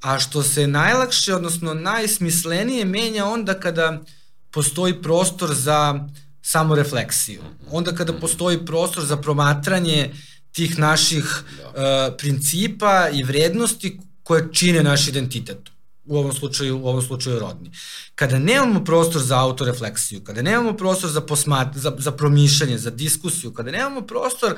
a 0.00 0.18
što 0.18 0.42
se 0.42 0.66
najlakše, 0.66 1.34
odnosno 1.34 1.74
najsmislenije 1.74 2.84
menja 2.84 3.24
onda 3.24 3.54
kada 3.60 4.02
postoji 4.50 5.02
prostor 5.02 5.54
za 5.54 6.08
samorefleksiju. 6.42 7.42
Onda 7.70 7.92
kada 7.92 8.12
postoji 8.12 8.66
prostor 8.66 9.04
za 9.04 9.16
promatranje 9.16 10.10
tih 10.52 10.78
naših 10.78 11.24
da. 11.24 11.68
uh, 11.68 12.16
principa 12.18 13.08
i 13.12 13.22
vrednosti 13.22 13.98
koje 14.24 14.48
čine 14.52 14.82
naš 14.82 15.08
identitet 15.08 15.58
u 16.04 16.18
ovom 16.18 16.32
slučaju 16.32 16.78
u 16.78 16.88
ovom 16.88 17.02
slučaju 17.02 17.38
rodni. 17.38 17.70
Kada 18.14 18.38
nemamo 18.38 18.84
prostor 18.84 19.22
za 19.22 19.38
autorefleksiju, 19.40 20.24
kada 20.24 20.42
nemamo 20.42 20.76
prostor 20.76 21.10
za 21.10 21.20
posmat, 21.20 21.76
za 21.76 21.92
za 21.98 22.12
promišljanje, 22.12 22.78
za 22.78 22.90
diskusiju, 22.90 23.52
kada 23.52 23.70
nemamo 23.70 24.00
prostor 24.00 24.56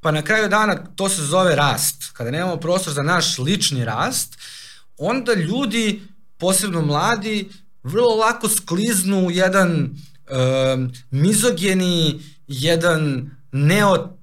pa 0.00 0.10
na 0.10 0.22
kraju 0.22 0.48
dana 0.48 0.76
to 0.96 1.08
se 1.08 1.22
zove 1.22 1.56
rast. 1.56 2.10
Kada 2.12 2.30
nemamo 2.30 2.56
prostor 2.56 2.92
za 2.92 3.02
naš 3.02 3.38
lični 3.38 3.84
rast, 3.84 4.38
onda 4.96 5.34
ljudi, 5.34 6.02
posebno 6.38 6.82
mladi, 6.82 7.48
vrlo 7.82 8.14
lako 8.14 8.48
skliznu 8.48 9.26
u 9.26 9.30
jedan 9.30 9.70
um, 9.74 10.92
mizogeni, 11.10 12.20
jedan 12.46 13.30
neo 13.52 14.18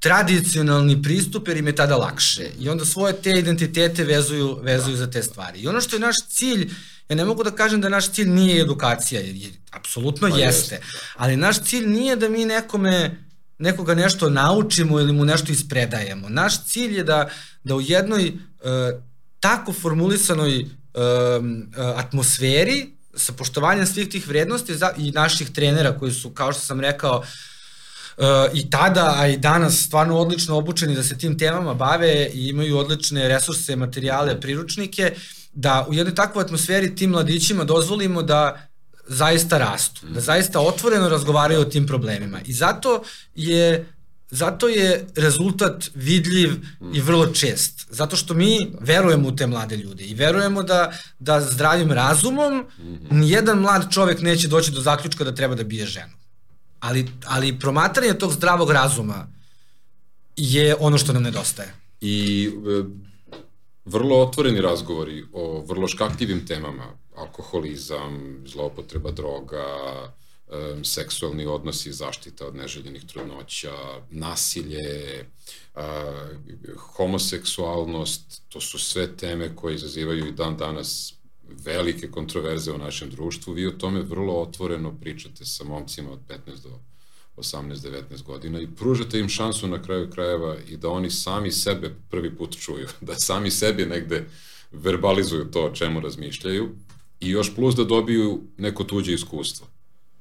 tradicionalni 0.00 1.02
pristup 1.02 1.48
jer 1.48 1.56
im 1.56 1.66
je 1.66 1.74
tada 1.74 1.96
lakše 1.96 2.50
i 2.58 2.68
onda 2.68 2.84
svoje 2.84 3.22
te 3.22 3.30
identitete 3.30 4.04
vezuju, 4.04 4.58
vezuju 4.62 4.96
za 4.96 5.10
te 5.10 5.22
stvari. 5.22 5.60
I 5.60 5.68
ono 5.68 5.80
što 5.80 5.96
je 5.96 6.00
naš 6.00 6.16
cilj, 6.28 6.70
ja 7.08 7.16
ne 7.16 7.24
mogu 7.24 7.44
da 7.44 7.50
kažem 7.50 7.80
da 7.80 7.88
naš 7.88 8.10
cilj 8.12 8.28
nije 8.28 8.62
edukacija, 8.62 9.20
jer, 9.20 9.34
jer 9.34 9.52
apsolutno 9.70 10.28
pa 10.30 10.36
jeste, 10.36 10.74
jeste, 10.74 10.80
ali 11.16 11.36
naš 11.36 11.62
cilj 11.62 11.86
nije 11.86 12.16
da 12.16 12.28
mi 12.28 12.44
nekome 12.44 13.26
nekoga 13.58 13.94
nešto 13.94 14.30
naučimo 14.30 15.00
ili 15.00 15.12
mu 15.12 15.24
nešto 15.24 15.52
ispredajemo. 15.52 16.28
Naš 16.28 16.64
cilj 16.64 16.96
je 16.96 17.04
da, 17.04 17.28
da 17.64 17.74
u 17.74 17.80
jednoj 17.80 18.28
uh, 18.28 19.00
tako 19.40 19.72
formulisanoj 19.72 20.60
uh, 20.60 20.68
atmosferi 21.96 22.96
sa 23.14 23.32
poštovanjem 23.32 23.86
svih 23.86 24.08
tih 24.08 24.28
vrednosti 24.28 24.74
za, 24.74 24.92
i 24.98 25.10
naših 25.10 25.50
trenera 25.50 25.98
koji 25.98 26.12
su, 26.12 26.30
kao 26.30 26.52
što 26.52 26.62
sam 26.62 26.80
rekao, 26.80 27.24
i 28.54 28.70
tada, 28.70 29.14
a 29.18 29.26
i 29.26 29.36
danas 29.36 29.84
stvarno 29.86 30.18
odlično 30.18 30.56
obučeni 30.56 30.94
da 30.94 31.02
se 31.02 31.18
tim 31.18 31.38
temama 31.38 31.74
bave 31.74 32.30
i 32.34 32.48
imaju 32.48 32.78
odlične 32.78 33.28
resurse, 33.28 33.76
materijale, 33.76 34.40
priručnike, 34.40 35.14
da 35.52 35.86
u 35.88 35.94
jednoj 35.94 36.14
takvoj 36.14 36.42
atmosferi 36.42 36.94
tim 36.94 37.10
mladićima 37.10 37.64
dozvolimo 37.64 38.22
da 38.22 38.68
zaista 39.08 39.58
rastu, 39.58 40.06
da 40.06 40.20
zaista 40.20 40.60
otvoreno 40.60 41.08
razgovaraju 41.08 41.60
o 41.60 41.64
tim 41.64 41.86
problemima. 41.86 42.40
I 42.46 42.52
zato 42.52 43.02
je 43.34 43.92
zato 44.30 44.68
je 44.68 45.06
rezultat 45.16 45.90
vidljiv 45.94 46.50
i 46.92 47.00
vrlo 47.00 47.26
čest. 47.26 47.86
Zato 47.90 48.16
što 48.16 48.34
mi 48.34 48.72
verujemo 48.80 49.28
u 49.28 49.36
te 49.36 49.46
mlade 49.46 49.76
ljude 49.76 50.04
i 50.04 50.14
verujemo 50.14 50.62
da, 50.62 50.92
da 51.18 51.40
zdravim 51.40 51.92
razumom 51.92 52.66
nijedan 53.10 53.58
mlad 53.58 53.92
čovek 53.92 54.20
neće 54.20 54.48
doći 54.48 54.70
do 54.70 54.80
zaključka 54.80 55.24
da 55.24 55.34
treba 55.34 55.54
da 55.54 55.64
bije 55.64 55.86
ženu 55.86 56.12
ali, 56.80 57.06
ali 57.26 57.58
promatranje 57.58 58.14
tog 58.14 58.32
zdravog 58.32 58.70
razuma 58.70 59.26
je 60.36 60.76
ono 60.80 60.98
što 60.98 61.12
nam 61.12 61.22
nedostaje. 61.22 61.74
I 62.00 62.48
e, 62.48 62.84
vrlo 63.84 64.22
otvoreni 64.22 64.60
razgovori 64.60 65.24
o 65.32 65.64
vrlo 65.68 65.88
škakljivim 65.88 66.46
temama, 66.46 66.86
alkoholizam, 67.16 68.42
zloupotreba 68.46 69.10
droga, 69.10 69.66
e, 70.48 70.84
seksualni 70.84 71.46
odnosi, 71.46 71.92
zaštita 71.92 72.46
od 72.46 72.56
neželjenih 72.56 73.04
trudnoća, 73.04 73.74
nasilje, 74.10 75.18
e, 75.20 75.26
homoseksualnost, 76.76 78.42
to 78.48 78.60
su 78.60 78.78
sve 78.78 79.16
teme 79.16 79.56
koje 79.56 79.74
izazivaju 79.74 80.26
i 80.26 80.32
dan 80.32 80.56
danas 80.56 81.14
velike 81.64 82.10
kontroverze 82.10 82.72
u 82.72 82.78
našem 82.78 83.10
društvu, 83.10 83.52
vi 83.52 83.66
o 83.66 83.70
tome 83.70 84.00
vrlo 84.00 84.42
otvoreno 84.42 84.94
pričate 85.00 85.44
sa 85.44 85.64
momcima 85.64 86.10
od 86.12 86.20
15 86.28 86.62
do 86.62 86.78
18-19 87.36 88.22
godina 88.22 88.60
i 88.60 88.66
pružate 88.66 89.18
im 89.18 89.28
šansu 89.28 89.68
na 89.68 89.82
kraju 89.82 90.10
krajeva 90.10 90.56
i 90.68 90.76
da 90.76 90.90
oni 90.90 91.10
sami 91.10 91.52
sebe 91.52 91.94
prvi 92.10 92.36
put 92.36 92.56
čuju, 92.58 92.88
da 93.06 93.14
sami 93.14 93.50
sebi 93.50 93.86
negde 93.86 94.24
verbalizuju 94.72 95.44
to 95.44 95.64
o 95.64 95.74
čemu 95.74 96.00
razmišljaju 96.00 96.68
i 97.20 97.28
još 97.28 97.54
plus 97.54 97.74
da 97.74 97.84
dobiju 97.84 98.40
neko 98.56 98.84
tuđe 98.84 99.14
iskustvo 99.14 99.66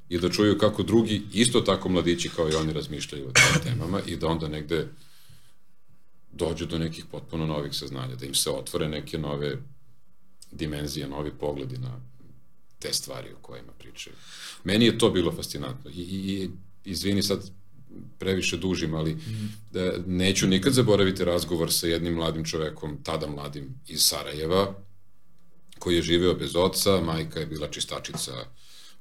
i 0.09 0.19
da 0.19 0.29
čuju 0.29 0.57
kako 0.57 0.83
drugi, 0.83 1.21
isto 1.33 1.61
tako 1.61 1.89
mladići 1.89 2.29
kao 2.29 2.49
i 2.49 2.55
oni 2.55 2.73
razmišljaju 2.73 3.27
o 3.27 3.31
tim 3.31 3.63
temama 3.63 4.01
i 4.05 4.15
da 4.15 4.27
onda 4.27 4.47
negde 4.47 4.87
dođu 6.31 6.65
do 6.65 6.77
nekih 6.77 7.05
potpuno 7.05 7.45
novih 7.45 7.73
saznanja, 7.73 8.15
da 8.15 8.25
im 8.25 8.35
se 8.35 8.49
otvore 8.49 8.89
neke 8.89 9.17
nove 9.17 9.57
dimenzije, 10.55 11.07
novi 11.07 11.31
pogledi 11.39 11.77
na 11.77 12.01
te 12.79 12.93
stvari 12.93 13.29
o 13.33 13.41
kojima 13.41 13.71
pričaju. 13.79 14.15
Meni 14.63 14.85
je 14.85 14.97
to 14.97 15.09
bilo 15.09 15.31
fascinantno 15.31 15.91
i, 15.91 16.01
i 16.01 16.49
izvini 16.85 17.23
sad 17.23 17.51
previše 18.19 18.57
dužim, 18.57 18.95
ali 18.95 19.13
mm. 19.13 19.53
da, 19.71 19.93
neću 20.05 20.47
nikad 20.47 20.73
zaboraviti 20.73 21.25
razgovor 21.25 21.73
sa 21.73 21.87
jednim 21.87 22.13
mladim 22.13 22.45
čovekom, 22.45 22.97
tada 23.03 23.27
mladim 23.27 23.79
iz 23.87 24.01
Sarajeva, 24.01 24.75
koji 25.79 25.95
je 25.95 26.01
živeo 26.01 26.33
bez 26.33 26.55
oca, 26.55 27.01
majka 27.01 27.39
je 27.39 27.45
bila 27.45 27.67
čistačica 27.67 28.31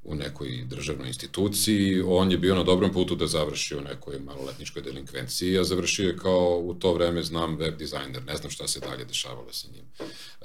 u 0.04 0.14
nekoj 0.14 0.64
državnoj 0.66 1.08
instituciji, 1.08 2.02
on 2.06 2.30
je 2.30 2.38
bio 2.38 2.54
na 2.54 2.62
dobrom 2.62 2.92
putu 2.92 3.16
da 3.16 3.26
završi 3.26 3.76
u 3.76 3.80
nekoj 3.80 4.18
maloletničkoj 4.18 4.82
delinkvenciji, 4.82 5.58
a 5.58 5.64
završio 5.64 6.08
je 6.08 6.16
kao 6.16 6.61
u 6.64 6.75
to 6.75 6.94
vreme 6.94 7.23
znam 7.23 7.56
web 7.56 7.76
dizajner, 7.76 8.25
ne 8.25 8.37
znam 8.37 8.50
šta 8.50 8.68
se 8.68 8.80
dalje 8.80 9.04
dešavalo 9.04 9.52
sa 9.52 9.68
njim. 9.73 9.84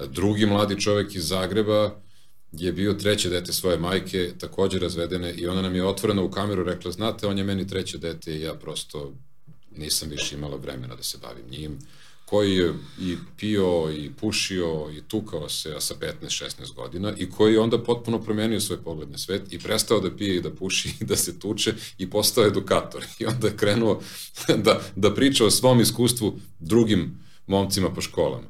Drugi 0.06 0.46
mladi 0.46 0.80
čovek 0.80 1.14
iz 1.14 1.28
Zagreba 1.28 2.00
je 2.52 2.72
bio 2.72 2.94
treće 2.94 3.28
dete 3.28 3.52
svoje 3.52 3.78
majke, 3.78 4.32
takođe 4.38 4.78
razvedene 4.78 5.34
i 5.34 5.46
ona 5.46 5.62
nam 5.62 5.74
je 5.74 5.86
otvoreno 5.86 6.24
u 6.24 6.30
kameru 6.30 6.64
rekla, 6.64 6.92
znate, 6.92 7.26
on 7.26 7.38
je 7.38 7.44
meni 7.44 7.68
treće 7.68 7.98
dete 7.98 8.36
i 8.36 8.40
ja 8.40 8.54
prosto 8.54 9.14
nisam 9.70 10.08
više 10.08 10.34
imala 10.36 10.56
vremena 10.56 10.94
da 10.94 11.02
se 11.02 11.18
bavim 11.22 11.44
njim 11.50 11.78
koji 12.30 12.56
je 12.56 12.74
i 13.00 13.16
pio 13.36 13.90
i 13.96 14.10
pušio 14.20 14.90
i 14.96 15.00
tukao 15.08 15.48
se 15.48 15.74
sa 15.78 15.94
15-16 16.22 16.74
godina 16.74 17.12
i 17.16 17.30
koji 17.30 17.52
je 17.52 17.60
onda 17.60 17.82
potpuno 17.82 18.22
promenio 18.22 18.60
svoj 18.60 18.82
pogled 18.82 19.10
na 19.10 19.18
svet 19.18 19.52
i 19.52 19.58
prestao 19.58 20.00
da 20.00 20.16
pije 20.16 20.36
i 20.36 20.40
da 20.40 20.50
puši 20.50 20.94
i 21.00 21.04
da 21.04 21.16
se 21.16 21.38
tuče 21.38 21.74
i 21.98 22.10
postao 22.10 22.46
edukator. 22.46 23.04
I 23.18 23.26
onda 23.26 23.46
je 23.46 23.56
krenuo 23.56 24.00
da, 24.64 24.80
da 24.96 25.14
priča 25.14 25.44
o 25.44 25.50
svom 25.50 25.80
iskustvu 25.80 26.38
drugim 26.60 27.18
momcima 27.46 27.94
po 27.94 28.00
školama. 28.00 28.46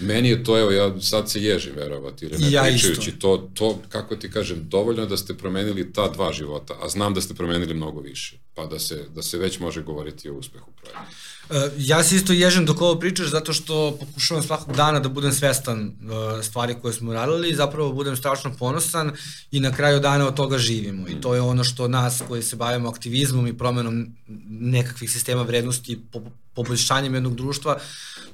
Meni 0.00 0.28
je 0.28 0.44
to, 0.44 0.58
evo, 0.58 0.70
ja 0.70 1.00
sad 1.00 1.30
se 1.30 1.42
ježim 1.42 1.72
verovati, 1.76 2.24
ili 2.24 2.38
ne 2.38 2.50
ja 2.50 2.62
pričajući 2.62 3.10
isto. 3.10 3.36
to, 3.36 3.50
to, 3.54 3.78
kako 3.88 4.16
ti 4.16 4.30
kažem, 4.30 4.68
dovoljno 4.68 5.06
da 5.06 5.16
ste 5.16 5.34
promenili 5.34 5.92
ta 5.92 6.08
dva 6.08 6.32
života, 6.32 6.74
a 6.82 6.88
znam 6.88 7.14
da 7.14 7.20
ste 7.20 7.34
promenili 7.34 7.74
mnogo 7.74 8.00
više, 8.00 8.38
pa 8.54 8.66
da 8.66 8.78
se, 8.78 9.06
da 9.14 9.22
se 9.22 9.38
već 9.38 9.58
može 9.58 9.82
govoriti 9.82 10.30
o 10.30 10.34
uspehu 10.34 10.70
projekta. 10.80 11.06
Uh, 11.50 11.56
ja 11.78 12.04
se 12.04 12.16
isto 12.16 12.32
ježem 12.32 12.66
dok 12.66 12.80
ovo 12.80 13.00
pričaš 13.00 13.26
zato 13.26 13.52
što 13.52 13.96
pokušavam 14.00 14.42
svakog 14.42 14.76
dana 14.76 15.00
da 15.00 15.08
budem 15.08 15.32
svestan 15.32 15.86
uh, 15.86 16.44
stvari 16.44 16.74
koje 16.82 16.94
smo 16.94 17.12
radili 17.12 17.50
i 17.50 17.54
zapravo 17.54 17.92
budem 17.92 18.16
strašno 18.16 18.52
ponosan 18.58 19.12
i 19.50 19.60
na 19.60 19.72
kraju 19.72 20.00
dana 20.00 20.26
od 20.26 20.34
toga 20.34 20.58
živimo. 20.58 21.08
I 21.08 21.20
to 21.20 21.34
je 21.34 21.40
ono 21.40 21.64
što 21.64 21.88
nas 21.88 22.22
koji 22.28 22.42
se 22.42 22.56
bavimo 22.56 22.88
aktivizmom 22.88 23.46
i 23.46 23.58
promenom 23.58 24.06
nekakvih 24.48 25.10
sistema 25.10 25.42
vrednosti 25.42 26.00
po, 26.12 26.22
poboljšanjem 26.54 27.14
jednog 27.14 27.36
društva, 27.36 27.78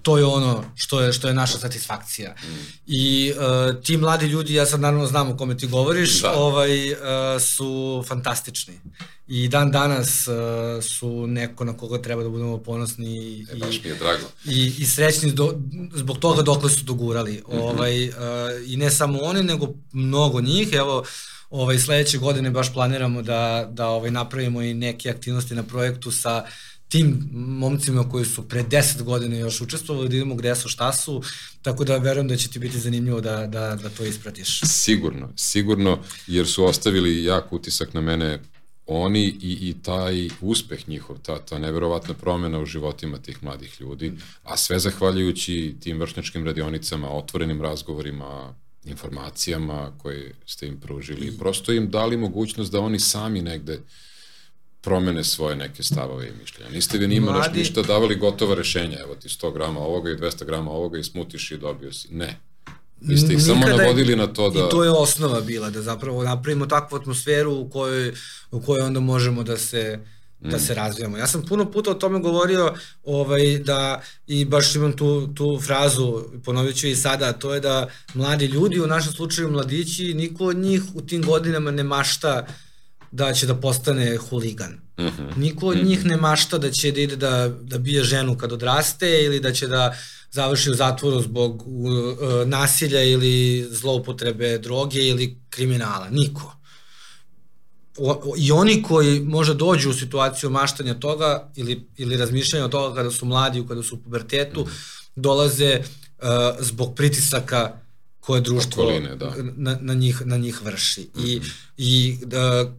to 0.03 0.19
je 0.19 0.25
ono 0.25 0.65
što 0.75 1.01
je 1.01 1.13
što 1.13 1.29
je 1.29 1.35
naša 1.35 1.59
satisfakcija. 1.59 2.35
I 2.87 3.33
uh, 3.37 3.83
ti 3.83 3.97
mladi 3.97 4.27
ljudi, 4.27 4.55
ja 4.55 4.67
sad 4.67 4.81
naravno 4.81 5.07
znam 5.07 5.31
o 5.31 5.37
kome 5.37 5.57
ti 5.57 5.67
govoriš, 5.67 6.23
Da. 6.23 6.33
ovaj 6.33 6.93
uh, 6.93 6.99
su 7.41 8.05
fantastični. 8.09 8.81
I 9.29 9.49
dan 9.49 9.71
danas 9.71 10.29
uh, 10.29 10.35
su 10.85 11.27
neko 11.27 11.65
na 11.65 11.77
koga 11.77 12.03
treba 12.03 12.23
da 12.23 12.29
budemo 12.29 12.59
ponosni 12.59 13.17
i, 13.17 13.47
E, 13.53 13.57
baš 13.57 13.81
mi 13.85 13.91
je 13.91 13.95
drago. 13.97 14.27
i, 14.45 14.73
i 14.79 14.87
srećni 14.87 15.33
do, 15.33 15.55
zbog 15.95 16.19
toga 16.19 16.43
dokle 16.43 16.71
su 16.71 16.85
dogurali. 16.85 17.33
Mm. 17.33 17.53
-hmm. 17.53 17.61
ovaj, 17.61 18.09
uh, 18.09 18.15
I 18.67 18.77
ne 18.77 18.91
samo 18.91 19.19
oni, 19.19 19.43
nego 19.43 19.69
mnogo 19.93 20.41
njih. 20.41 20.69
Evo, 20.73 21.05
ovaj, 21.51 21.79
sledeće 21.79 22.19
godine 22.19 22.51
baš 22.51 22.73
planiramo 22.73 23.23
da, 23.23 23.69
da 23.71 23.89
ovaj, 23.89 24.11
napravimo 24.11 24.63
i 24.63 24.75
neke 24.75 25.11
aktivnosti 25.11 25.55
na 25.55 25.63
projektu 25.63 26.11
sa 26.11 26.45
tim 26.89 27.29
momcima 27.33 28.09
koji 28.11 28.25
su 28.25 28.49
pre 28.49 28.63
10 28.63 29.03
godina 29.03 29.37
još 29.37 29.61
učestvovali, 29.61 30.09
da 30.09 30.17
idemo 30.17 30.35
gde 30.35 30.55
su, 30.55 30.69
šta 30.69 30.93
su, 30.93 31.23
tako 31.63 31.85
da 31.85 31.97
verujem 31.97 32.29
da 32.29 32.37
će 32.37 32.49
ti 32.49 32.59
biti 32.59 32.79
zanimljivo 32.79 33.21
da, 33.21 33.47
da, 33.47 33.79
da 33.83 33.89
to 33.89 34.05
ispratiš. 34.05 34.61
Sigurno, 34.65 35.33
sigurno, 35.37 35.99
jer 36.27 36.47
su 36.47 36.65
ostavili 36.65 37.25
jak 37.25 37.53
utisak 37.53 37.95
na 37.95 38.01
mene 38.01 38.41
oni 38.87 39.25
i, 39.25 39.69
i 39.69 39.75
taj 39.83 40.29
uspeh 40.41 40.89
njihov, 40.89 41.19
ta, 41.19 41.39
ta 41.39 41.59
neverovatna 41.59 42.15
promena 42.15 42.59
u 42.59 42.67
životima 42.67 43.19
tih 43.19 43.43
mladih 43.43 43.81
ljudi, 43.81 44.13
a 44.43 44.57
sve 44.57 44.79
zahvaljujući 44.79 45.75
tim 45.81 46.01
vršničkim 46.01 46.45
radionicama, 46.45 47.11
otvorenim 47.11 47.63
razgovorima, 47.63 48.55
informacijama 48.85 49.93
koje 49.99 50.35
ste 50.47 50.67
im 50.67 50.81
pružili. 50.81 51.27
I 51.27 51.39
prosto 51.39 51.73
im 51.73 51.91
dali 51.91 52.17
mogućnost 52.17 52.73
da 52.73 52.81
oni 52.81 53.01
sami 53.01 53.43
negde 53.43 53.81
promene 54.87 55.25
svoje 55.25 55.57
neke 55.57 55.83
stavove 55.83 56.29
i 56.29 56.33
mišljenja. 56.41 56.71
Niste 56.71 56.99
vi 56.99 57.09
njima 57.09 57.33
Mladi... 57.33 57.59
Ništa 57.59 57.83
davali 57.83 58.17
gotova 58.17 58.55
rešenja, 58.55 58.99
evo 59.01 59.15
ti 59.15 59.29
100 59.29 59.53
grama 59.55 59.81
ovoga 59.81 60.11
i 60.11 60.17
200 60.17 60.45
grama 60.45 60.71
ovoga 60.71 60.99
i 60.99 61.05
smutiš 61.05 61.51
i 61.51 61.59
dobio 61.59 61.93
si. 61.93 62.09
Ne. 62.15 62.41
Vi 63.01 63.19
ste 63.19 63.33
ih 63.33 63.43
samo 63.43 63.67
Nikada- 63.67 63.77
navodili 63.77 64.17
na 64.17 64.27
to 64.27 64.51
da... 64.51 64.59
I 64.59 64.71
to 64.71 64.85
je 64.85 64.91
osnova 64.91 65.41
bila, 65.41 65.71
da 65.71 65.83
zapravo 65.83 66.23
napravimo 66.23 66.67
takvu 66.67 66.97
atmosferu 66.97 67.55
u 67.55 67.71
kojoj, 67.71 68.15
u 68.51 68.61
kojoj 68.61 68.83
onda 68.83 69.01
možemo 69.01 69.43
da 69.43 69.57
se 69.57 69.99
da 70.41 70.59
se 70.59 70.75
razvijamo. 70.75 71.17
Ja 71.17 71.27
sam 71.27 71.43
puno 71.43 71.71
puta 71.71 71.91
o 71.91 71.95
tome 71.95 72.19
govorio 72.19 72.75
ovaj, 73.05 73.59
da 73.59 74.03
i 74.27 74.45
baš 74.45 74.75
imam 74.75 74.93
tu, 74.93 75.35
tu 75.35 75.61
frazu, 75.67 76.25
ponovit 76.45 76.77
ću 76.77 76.87
i 76.87 76.97
sada, 76.97 77.33
to 77.33 77.55
je 77.55 77.61
da 77.61 77.89
mladi 78.15 78.47
ljudi, 78.47 78.81
u 78.81 78.87
našem 78.87 79.13
slučaju 79.13 79.51
mladići, 79.51 80.15
niko 80.15 80.45
od 80.45 80.57
njih 80.57 80.83
u 80.95 81.01
tim 81.01 81.23
godinama 81.23 81.71
ne 81.71 81.83
mašta 81.83 82.47
da 83.17 83.33
će 83.33 83.47
da 83.47 83.55
postane 83.55 84.17
huligan. 84.17 84.81
Uh 84.99 85.05
-huh. 85.05 85.37
Niko 85.37 85.67
od 85.67 85.85
njih 85.85 86.05
ne 86.05 86.17
mašta 86.17 86.59
da 86.59 86.71
će 86.71 86.93
da 86.93 87.01
ide 87.01 87.17
da, 87.17 87.49
da 87.63 87.79
bije 87.79 88.05
ženu 88.05 88.37
kad 88.39 88.53
odraste 88.53 89.23
ili 89.25 89.41
da 89.41 89.53
će 89.53 89.67
da 89.67 89.97
završi 90.31 90.71
u 90.71 90.75
zatvoru 90.75 91.21
zbog 91.21 91.63
uh, 91.67 91.93
uh, 91.93 92.49
nasilja 92.49 93.03
ili 93.03 93.67
zloupotrebe 93.71 94.59
droge 94.59 95.09
ili 95.09 95.37
kriminala. 95.51 96.09
Niko. 96.11 96.57
O, 97.99 98.11
o, 98.13 98.35
I 98.37 98.53
oni 98.53 98.83
koji 98.83 99.21
možda 99.21 99.55
dođu 99.55 99.91
u 99.91 99.95
situaciju 99.95 100.51
maštanja 100.51 100.95
toga 100.95 101.51
ili, 101.57 101.89
ili 101.97 102.17
razmišljanja 102.17 102.65
o 102.65 102.69
toga 102.69 102.95
kada 102.95 103.11
su 103.11 103.27
mladi, 103.27 103.65
kada 103.69 103.83
su 103.83 103.95
u 103.95 103.99
pubertetu, 103.99 104.61
mm. 104.61 104.71
dolaze 105.17 105.79
uh, 105.79 106.27
zbog 106.61 106.95
pritisaka 106.95 107.73
koje 108.21 108.41
društvo 108.41 108.83
Okoline, 108.83 109.17
da. 109.17 109.35
na, 109.57 109.79
na, 109.81 109.95
njih, 109.95 110.23
na 110.25 110.37
njih 110.37 110.63
vrši. 110.63 111.01
Mm 111.01 111.21
-hmm. 111.21 111.27
I, 111.27 111.41
i 111.77 112.19
uh, 112.25 112.73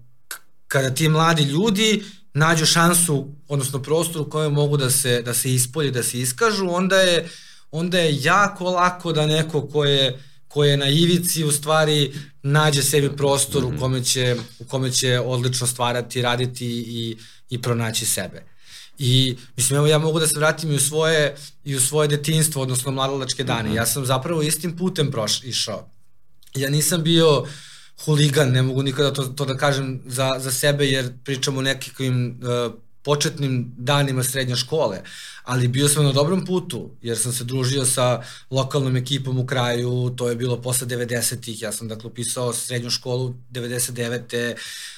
kada 0.67 0.89
ti 0.89 1.10
mladi 1.10 1.43
ljudi 1.43 2.03
nađu 2.34 2.65
šansu, 2.65 3.27
odnosno 3.47 3.82
prostor 3.82 4.21
u 4.21 4.30
kojem 4.30 4.53
mogu 4.53 4.77
da 4.77 4.89
se, 4.89 5.21
da 5.21 5.34
se 5.34 5.53
ispolje, 5.53 5.91
da 5.91 6.03
se 6.03 6.19
iskažu, 6.19 6.67
onda 6.69 6.95
je, 6.95 7.30
onda 7.71 7.99
je 7.99 8.21
jako 8.21 8.69
lako 8.69 9.13
da 9.13 9.25
neko 9.25 9.67
ko 9.67 9.86
je, 9.86 10.19
ko 10.47 10.63
je 10.63 10.77
na 10.77 10.89
ivici 10.89 11.43
u 11.43 11.51
stvari 11.51 12.13
nađe 12.43 12.84
sebi 12.84 13.15
prostor 13.17 13.65
u 13.65 13.73
kome 13.80 14.03
će, 14.03 14.36
u 14.60 14.65
kome 14.65 14.91
će 14.91 15.19
odlično 15.19 15.67
stvarati, 15.67 16.21
raditi 16.21 16.67
i, 16.67 17.17
i 17.49 17.62
pronaći 17.62 18.06
sebe. 18.06 18.43
I 18.99 19.38
mislim 19.58 19.77
evo 19.77 19.88
ja 19.88 19.97
mogu 19.97 20.19
da 20.19 20.27
se 20.27 20.39
vratim 20.39 20.71
i 20.71 20.75
u 20.75 20.80
svoje 20.80 21.36
i 21.63 21.75
u 21.75 21.82
svoje 21.82 22.08
detinjstvo, 22.08 22.62
odnosno 22.62 22.91
mladalačke 22.91 23.43
dane. 23.43 23.69
Mm 23.69 23.71
-hmm. 23.71 23.75
Ja 23.75 23.86
sam 23.86 24.06
zapravo 24.06 24.41
istim 24.41 24.77
putem 24.77 25.12
proš, 25.12 25.43
išao. 25.43 25.89
Ja 26.56 26.69
nisam 26.69 27.03
bio 27.03 27.45
huligan, 28.05 28.51
ne 28.51 28.62
mogu 28.62 28.83
nikada 28.83 29.13
to, 29.13 29.23
to 29.23 29.45
da 29.45 29.57
kažem 29.57 30.01
za, 30.05 30.36
za 30.39 30.51
sebe 30.51 30.86
jer 30.86 31.13
pričamo 31.23 31.60
o 31.60 31.62
nekakvim 31.62 32.39
uh, 32.41 32.73
početnim 33.07 33.73
danima 33.77 34.23
srednje 34.23 34.55
škole, 34.55 34.97
ali 35.43 35.67
bio 35.67 35.88
sam 35.89 36.05
na 36.05 36.12
dobrom 36.12 36.45
putu, 36.45 36.89
jer 37.01 37.17
sam 37.17 37.33
se 37.33 37.43
družio 37.43 37.86
sa 37.86 38.21
lokalnom 38.51 38.97
ekipom 38.97 39.39
u 39.39 39.45
kraju, 39.45 40.13
to 40.17 40.29
je 40.29 40.36
bilo 40.36 40.62
posle 40.62 40.88
90-ih, 40.88 41.62
ja 41.62 41.71
sam 41.71 41.88
dakle 41.88 42.10
upisao 42.10 42.53
srednju 42.53 42.89
školu 42.89 43.33
99. 43.51 44.55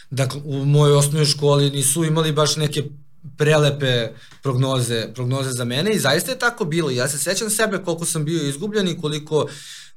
Dakle, 0.10 0.42
u 0.46 0.66
mojoj 0.66 0.98
osnovnoj 0.98 1.26
školi 1.26 1.70
nisu 1.70 2.04
imali 2.04 2.32
baš 2.32 2.56
neke 2.56 2.84
prelepe 3.38 4.10
prognoze, 4.44 5.08
prognoze 5.14 5.52
za 5.52 5.66
mene 5.66 5.92
i 5.92 6.00
zaista 6.00 6.32
je 6.32 6.40
tako 6.40 6.66
bilo. 6.66 6.90
Ja 6.90 7.08
se 7.08 7.18
sećam 7.18 7.50
sebe 7.50 7.78
koliko 7.86 8.06
sam 8.06 8.26
bio 8.26 8.48
izgubljen 8.48 8.88
i 8.88 8.98
koliko 9.02 9.48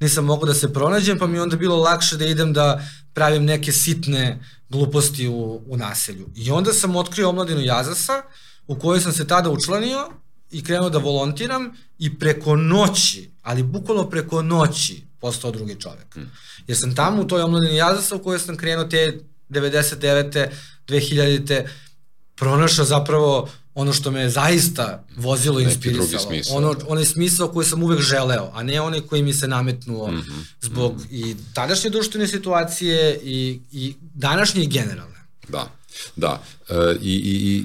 nisam 0.02 0.24
mogao 0.24 0.46
da 0.46 0.54
se 0.54 0.72
pronađem, 0.72 1.18
pa 1.18 1.26
mi 1.26 1.36
je 1.36 1.42
onda 1.42 1.56
bilo 1.56 1.76
lakše 1.76 2.16
da 2.16 2.26
idem 2.26 2.52
da 2.52 2.82
pravim 3.12 3.44
neke 3.44 3.72
sitne 3.72 4.38
gluposti 4.68 5.28
u, 5.28 5.62
u 5.66 5.76
naselju. 5.76 6.28
I 6.34 6.50
onda 6.50 6.72
sam 6.72 6.96
otkrio 6.96 7.28
omladinu 7.28 7.60
Jazasa, 7.60 8.22
u 8.66 8.78
kojoj 8.78 9.00
sam 9.00 9.12
se 9.12 9.26
tada 9.26 9.50
učlanio 9.50 10.10
i 10.50 10.64
krenuo 10.64 10.90
da 10.90 10.98
volontiram 10.98 11.72
i 11.98 12.18
preko 12.18 12.56
noći, 12.56 13.30
ali 13.42 13.62
bukvalno 13.62 14.10
preko 14.10 14.42
noći, 14.42 15.06
postao 15.20 15.50
drugi 15.50 15.80
čovek. 15.80 16.16
Jer 16.66 16.78
sam 16.78 16.94
tamo 16.94 17.22
u 17.22 17.26
toj 17.26 17.42
omladini 17.42 17.76
Jazasa 17.76 18.16
u 18.16 18.22
kojoj 18.22 18.38
sam 18.38 18.56
krenuo 18.56 18.84
te 18.84 19.18
99. 19.50 20.48
2000 20.88 21.66
pronašao 22.36 22.84
zapravo 22.84 23.48
ono 23.74 23.92
što 23.92 24.11
me 24.11 24.30
zaista 24.30 25.04
vozilo 25.16 25.61
i 25.61 25.64
inspirisalo. 25.64 26.35
Ono, 26.50 26.76
onaj 26.88 27.04
smisao 27.04 27.48
koji 27.48 27.66
sam 27.66 27.82
uvek 27.82 28.00
želeo, 28.00 28.50
a 28.54 28.62
ne 28.62 28.80
onaj 28.80 29.00
koji 29.00 29.22
mi 29.22 29.32
se 29.32 29.48
nametnuo 29.48 30.11
mm 30.11 30.16
-hmm. 30.16 30.44
zbog 30.61 30.92
mm 30.92 30.98
-hmm. 30.98 31.06
i 31.11 31.37
tadašnje 31.54 31.90
društvene 31.90 32.28
situacije 32.28 33.20
i, 33.22 33.61
i 33.72 33.94
današnje 34.14 34.62
i 34.62 34.66
generalne. 34.66 35.24
Da, 35.48 35.72
da. 36.16 36.42
E, 36.68 36.74
i, 37.02 37.14
i, 37.14 37.48
I 37.48 37.64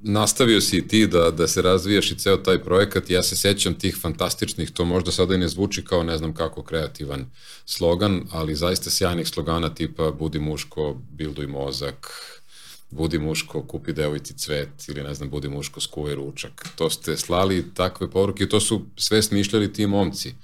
nastavio 0.00 0.60
si 0.60 0.88
ti 0.88 1.06
da, 1.06 1.30
da 1.30 1.48
se 1.48 1.62
razvijaš 1.62 2.10
i 2.10 2.18
ceo 2.18 2.36
taj 2.36 2.62
projekat. 2.62 3.10
Ja 3.10 3.22
se 3.22 3.36
sećam 3.36 3.74
tih 3.74 3.96
fantastičnih, 4.00 4.70
to 4.70 4.84
možda 4.84 5.12
sada 5.12 5.34
i 5.34 5.38
ne 5.38 5.48
zvuči 5.48 5.84
kao 5.84 6.02
ne 6.02 6.18
znam 6.18 6.34
kako 6.34 6.62
kreativan 6.62 7.26
slogan, 7.66 8.22
ali 8.30 8.54
zaista 8.54 8.90
sjajnih 8.90 9.28
slogana 9.28 9.74
tipa 9.74 10.10
budi 10.10 10.38
muško, 10.38 11.00
bilduj 11.10 11.46
mozak, 11.46 12.10
budi 12.94 13.18
muško, 13.18 13.62
kupi 13.62 13.92
devojci 13.92 14.34
cvet 14.34 14.88
ili 14.88 15.02
ne 15.02 15.14
znam, 15.14 15.30
budi 15.30 15.48
muško, 15.48 15.80
skuvaj 15.80 16.14
ručak. 16.14 16.68
To 16.76 16.90
ste 16.90 17.16
slali 17.16 17.74
takve 17.74 18.10
poruke 18.10 18.44
i 18.44 18.48
to 18.48 18.60
su 18.60 18.82
sve 18.96 19.22
smišljali 19.22 19.72
ti 19.72 19.86
momci 19.86 20.34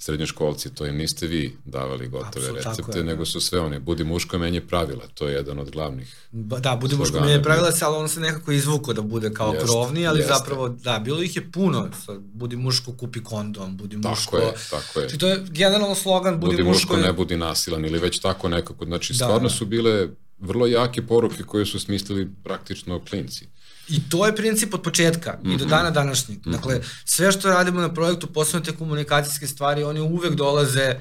srednjoškolci, 0.00 0.74
to 0.74 0.86
im 0.86 0.96
niste 0.96 1.26
vi 1.26 1.56
davali 1.64 2.08
gotove 2.08 2.48
Absolut, 2.48 2.64
recepte, 2.64 2.98
je, 2.98 3.04
nego 3.04 3.24
su 3.24 3.40
sve 3.40 3.60
one, 3.60 3.80
budi 3.80 4.04
muško 4.04 4.38
menje 4.38 4.60
pravila, 4.60 5.04
to 5.14 5.28
je 5.28 5.34
jedan 5.34 5.58
od 5.58 5.70
glavnih. 5.70 6.16
Ba, 6.30 6.58
da, 6.58 6.76
budi 6.76 6.96
muško 6.96 7.20
menje 7.20 7.42
pravila, 7.42 7.70
ali 7.82 7.96
on 7.96 8.08
se 8.08 8.20
nekako 8.20 8.52
izvuko 8.52 8.92
da 8.92 9.02
bude 9.02 9.32
kao 9.34 9.52
jeste, 9.52 9.66
krovni, 9.66 10.06
ali 10.06 10.20
jeste. 10.20 10.34
zapravo, 10.34 10.68
da, 10.68 10.98
bilo 10.98 11.22
ih 11.22 11.36
je 11.36 11.52
puno, 11.52 11.88
budi 12.18 12.56
muško, 12.56 12.92
kupi 12.92 13.22
kondom, 13.22 13.76
budi 13.76 13.96
muško. 13.96 14.36
Tako 14.36 14.36
je, 14.36 14.54
tako 14.70 15.00
je. 15.00 15.08
Znači, 15.08 15.18
to 15.18 15.28
je 15.28 15.44
generalno 15.50 15.94
slogan, 15.94 16.40
budi, 16.40 16.56
budi 16.56 16.68
muško. 16.68 16.94
muško, 16.94 17.06
ne 17.06 17.12
budi 17.12 17.36
nasilan, 17.36 17.84
ili 17.84 17.98
već 17.98 18.18
tako 18.18 18.48
nekako, 18.48 18.84
znači, 18.84 19.12
da, 19.12 19.16
stvarno 19.16 19.48
da. 19.48 19.54
su 19.54 19.66
bile 19.66 20.08
vrlo 20.40 20.66
jake 20.66 21.02
poruke 21.06 21.42
koje 21.42 21.66
su 21.66 21.80
smislili 21.80 22.28
praktično 22.44 23.00
klinci. 23.04 23.46
I 23.88 24.08
to 24.08 24.26
je 24.26 24.36
princip 24.36 24.74
od 24.74 24.82
početka 24.82 25.38
mm 25.42 25.48
-hmm. 25.48 25.54
i 25.54 25.56
do 25.56 25.64
mhm. 25.64 25.70
dana 25.70 25.90
današnjeg. 25.90 26.38
Mm 26.38 26.42
-hmm. 26.42 26.52
Dakle, 26.52 26.80
sve 27.04 27.32
što 27.32 27.48
radimo 27.48 27.80
na 27.80 27.94
projektu, 27.94 28.26
posebno 28.26 28.64
te 28.64 28.76
komunikacijske 28.76 29.46
stvari, 29.46 29.82
oni 29.82 30.00
uvek 30.00 30.34
dolaze 30.34 30.94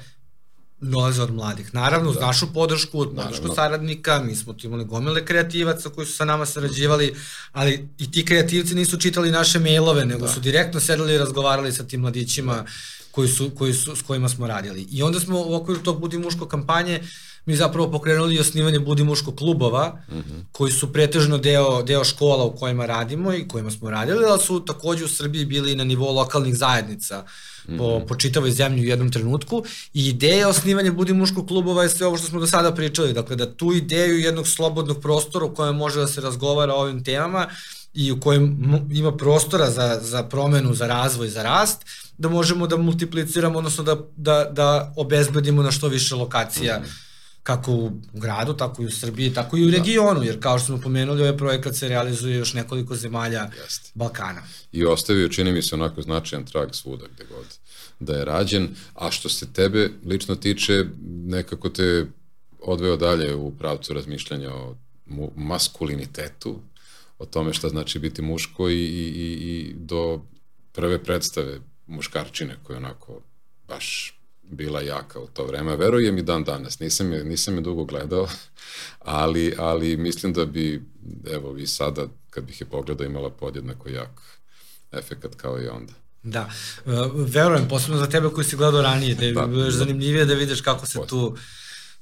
dolaze 0.82 1.22
od 1.22 1.34
mladih. 1.34 1.74
Naravno, 1.74 2.10
uz 2.10 2.16
da. 2.16 2.26
našu 2.26 2.54
podršku, 2.54 3.02
od 3.02 3.16
podršku 3.16 3.56
saradnika, 3.56 4.24
mi 4.24 4.36
smo 4.36 4.54
tu 4.54 4.68
imali 4.68 4.86
gomile 4.86 5.26
kreativaca 5.26 5.90
koji 5.90 6.08
su 6.08 6.14
sa 6.14 6.26
nama 6.26 6.46
sarađivali, 6.46 7.16
ali 7.52 7.90
i 7.98 8.12
ti 8.12 8.26
kreativci 8.26 8.76
nisu 8.76 8.98
čitali 8.98 9.32
naše 9.32 9.60
mailove, 9.60 10.06
nego 10.06 10.26
da. 10.26 10.32
su 10.32 10.40
direktno 10.40 10.80
sedeli 10.80 11.14
i 11.14 11.18
razgovarali 11.18 11.72
sa 11.72 11.84
tim 11.84 12.02
mladićima 12.02 12.66
koji 13.12 13.28
su, 13.28 13.50
koji 13.50 13.74
su, 13.74 13.96
s 13.96 14.02
kojima 14.02 14.30
smo 14.30 14.48
radili. 14.48 14.88
I 14.92 15.04
onda 15.04 15.20
smo 15.20 15.40
u 15.40 15.56
okviru 15.56 15.82
tog 15.82 16.00
Budi 16.00 16.18
muško 16.18 16.48
kampanje 16.48 17.02
mi 17.50 17.56
zapravo 17.56 17.92
pokrenuli 17.92 18.40
osnivanje 18.40 18.80
Budi 18.80 19.04
muško 19.04 19.32
klubova, 19.36 20.02
mm 20.12 20.16
-hmm. 20.16 20.44
koji 20.52 20.72
su 20.72 20.94
pretežno 20.94 21.38
deo, 21.38 21.84
deo 21.84 22.04
škola 22.04 22.44
u 22.44 22.56
kojima 22.56 22.86
radimo 22.86 23.34
i 23.34 23.48
kojima 23.48 23.72
smo 23.72 23.90
radili, 23.90 24.26
ali 24.30 24.40
su 24.40 24.66
takođe 24.66 25.06
u 25.06 25.08
Srbiji 25.08 25.46
bili 25.46 25.76
na 25.76 25.84
nivou 25.84 26.14
lokalnih 26.16 26.56
zajednica 26.56 27.18
mm 27.20 27.72
-hmm. 27.72 27.78
po, 27.78 27.98
mhm. 27.98 28.08
po 28.08 28.16
čitavoj 28.16 28.52
zemlji 28.52 28.82
u 28.82 28.90
jednom 28.90 29.12
trenutku 29.12 29.64
i 29.94 30.08
ideja 30.10 30.50
osnivanja 30.50 30.92
Budi 30.92 31.14
muško 31.14 31.46
klubova 31.46 31.84
je 31.84 31.90
sve 31.90 32.08
ovo 32.08 32.18
što 32.18 32.28
smo 32.28 32.40
do 32.40 32.48
sada 32.48 32.72
pričali, 32.72 33.14
dakle 33.14 33.36
da 33.36 33.54
tu 33.54 33.74
ideju 33.74 34.20
jednog 34.20 34.48
slobodnog 34.48 35.02
prostora 35.02 35.46
u 35.46 35.56
kojem 35.56 35.76
može 35.76 36.00
da 36.00 36.08
se 36.08 36.22
razgovara 36.22 36.74
o 36.74 36.82
ovim 36.82 37.04
temama 37.04 37.48
i 37.94 38.12
u 38.12 38.20
kojem 38.20 38.58
ima 38.92 39.18
prostora 39.18 39.72
za, 39.72 40.00
za 40.02 40.24
promenu, 40.24 40.74
za 40.74 40.88
razvoj, 40.88 41.30
za 41.30 41.44
rast, 41.44 41.86
da 42.18 42.30
možemo 42.30 42.68
da 42.68 42.78
multipliciramo, 42.78 43.58
odnosno 43.58 43.84
da, 43.84 43.98
da, 44.16 44.44
da 44.52 44.94
obezbedimo 44.98 45.64
na 45.64 45.72
što 45.72 45.88
više 45.88 46.16
lokacija 46.16 46.80
mm 46.80 46.84
-hmm 46.84 47.09
kako 47.44 47.72
u 47.72 47.92
gradu, 48.14 48.54
tako 48.54 48.82
i 48.82 48.86
u 48.86 48.92
Srbiji, 48.92 49.34
tako 49.34 49.58
i 49.58 49.64
u 49.64 49.72
da. 49.72 49.78
regionu, 49.78 50.24
jer 50.24 50.40
kao 50.40 50.60
što 50.60 50.66
smo 50.66 50.78
pomenuli, 50.78 51.22
ovaj 51.22 51.38
projekat 51.38 51.76
se 51.76 51.88
realizuje 51.88 52.38
još 52.38 52.54
nekoliko 52.54 52.96
zemalja 52.96 53.50
Jeste. 53.64 53.92
Balkana. 53.94 54.42
I 54.72 54.86
ostavio, 54.86 55.30
čini 55.30 55.52
mi 55.52 55.62
se, 55.62 55.76
onako 55.76 56.02
značajan 56.02 56.46
trag 56.46 56.70
svuda 56.74 57.06
gde 57.16 57.26
god 57.36 57.46
da 58.00 58.14
je 58.14 58.26
rađen, 58.26 58.70
a 58.96 59.12
što 59.12 59.30
se 59.30 59.54
tebe 59.54 59.90
lično 60.06 60.36
tiče, 60.36 60.86
nekako 61.26 61.70
te 61.70 62.06
odveo 62.62 62.98
dalje 62.98 63.36
u 63.36 63.52
pravcu 63.52 63.94
razmišljanja 63.94 64.54
o 64.54 64.76
maskulinitetu, 65.36 66.60
o 67.20 67.26
tome 67.26 67.54
šta 67.54 67.70
znači 67.70 68.00
biti 68.00 68.22
muško 68.22 68.70
i, 68.70 68.74
i, 68.74 69.08
i, 69.08 69.34
i 69.34 69.74
do 69.78 70.22
prve 70.72 71.04
predstave 71.04 71.60
muškarčine 71.88 72.56
koje 72.64 72.78
onako 72.78 73.22
baš 73.68 74.19
bila 74.52 74.82
jaka 74.82 75.20
u 75.20 75.28
to 75.28 75.46
vreme. 75.46 75.76
Verujem 75.76 76.18
i 76.18 76.22
dan 76.22 76.44
danas. 76.44 76.80
Nisam 76.80 77.14
je, 77.14 77.24
nisam 77.24 77.56
je 77.56 77.62
dugo 77.62 77.86
gledao, 77.86 78.28
ali, 79.00 79.56
ali 79.58 79.98
mislim 79.98 80.34
da 80.34 80.46
bi, 80.46 80.82
evo 81.32 81.52
vi 81.52 81.68
sada, 81.68 82.08
kad 82.30 82.44
bih 82.44 82.62
je 82.62 82.66
pogledao, 82.66 83.06
imala 83.06 83.30
podjednako 83.30 83.90
jak 83.90 84.22
efekat 84.92 85.36
kao 85.36 85.62
i 85.62 85.68
onda. 85.68 85.94
Da, 86.24 86.50
uh, 86.86 86.94
verujem, 87.16 87.68
posebno 87.68 87.98
za 87.98 88.08
tebe 88.08 88.30
koji 88.30 88.46
si 88.46 88.56
gledao 88.56 88.82
ranije, 88.82 89.16
da 89.16 89.26
je 89.26 89.34
da, 89.34 89.46
da. 89.46 89.72
zanimljivije 89.72 90.26
da 90.26 90.34
vidiš 90.34 90.62
kako 90.62 90.86
se 90.86 91.00
tu 91.08 91.38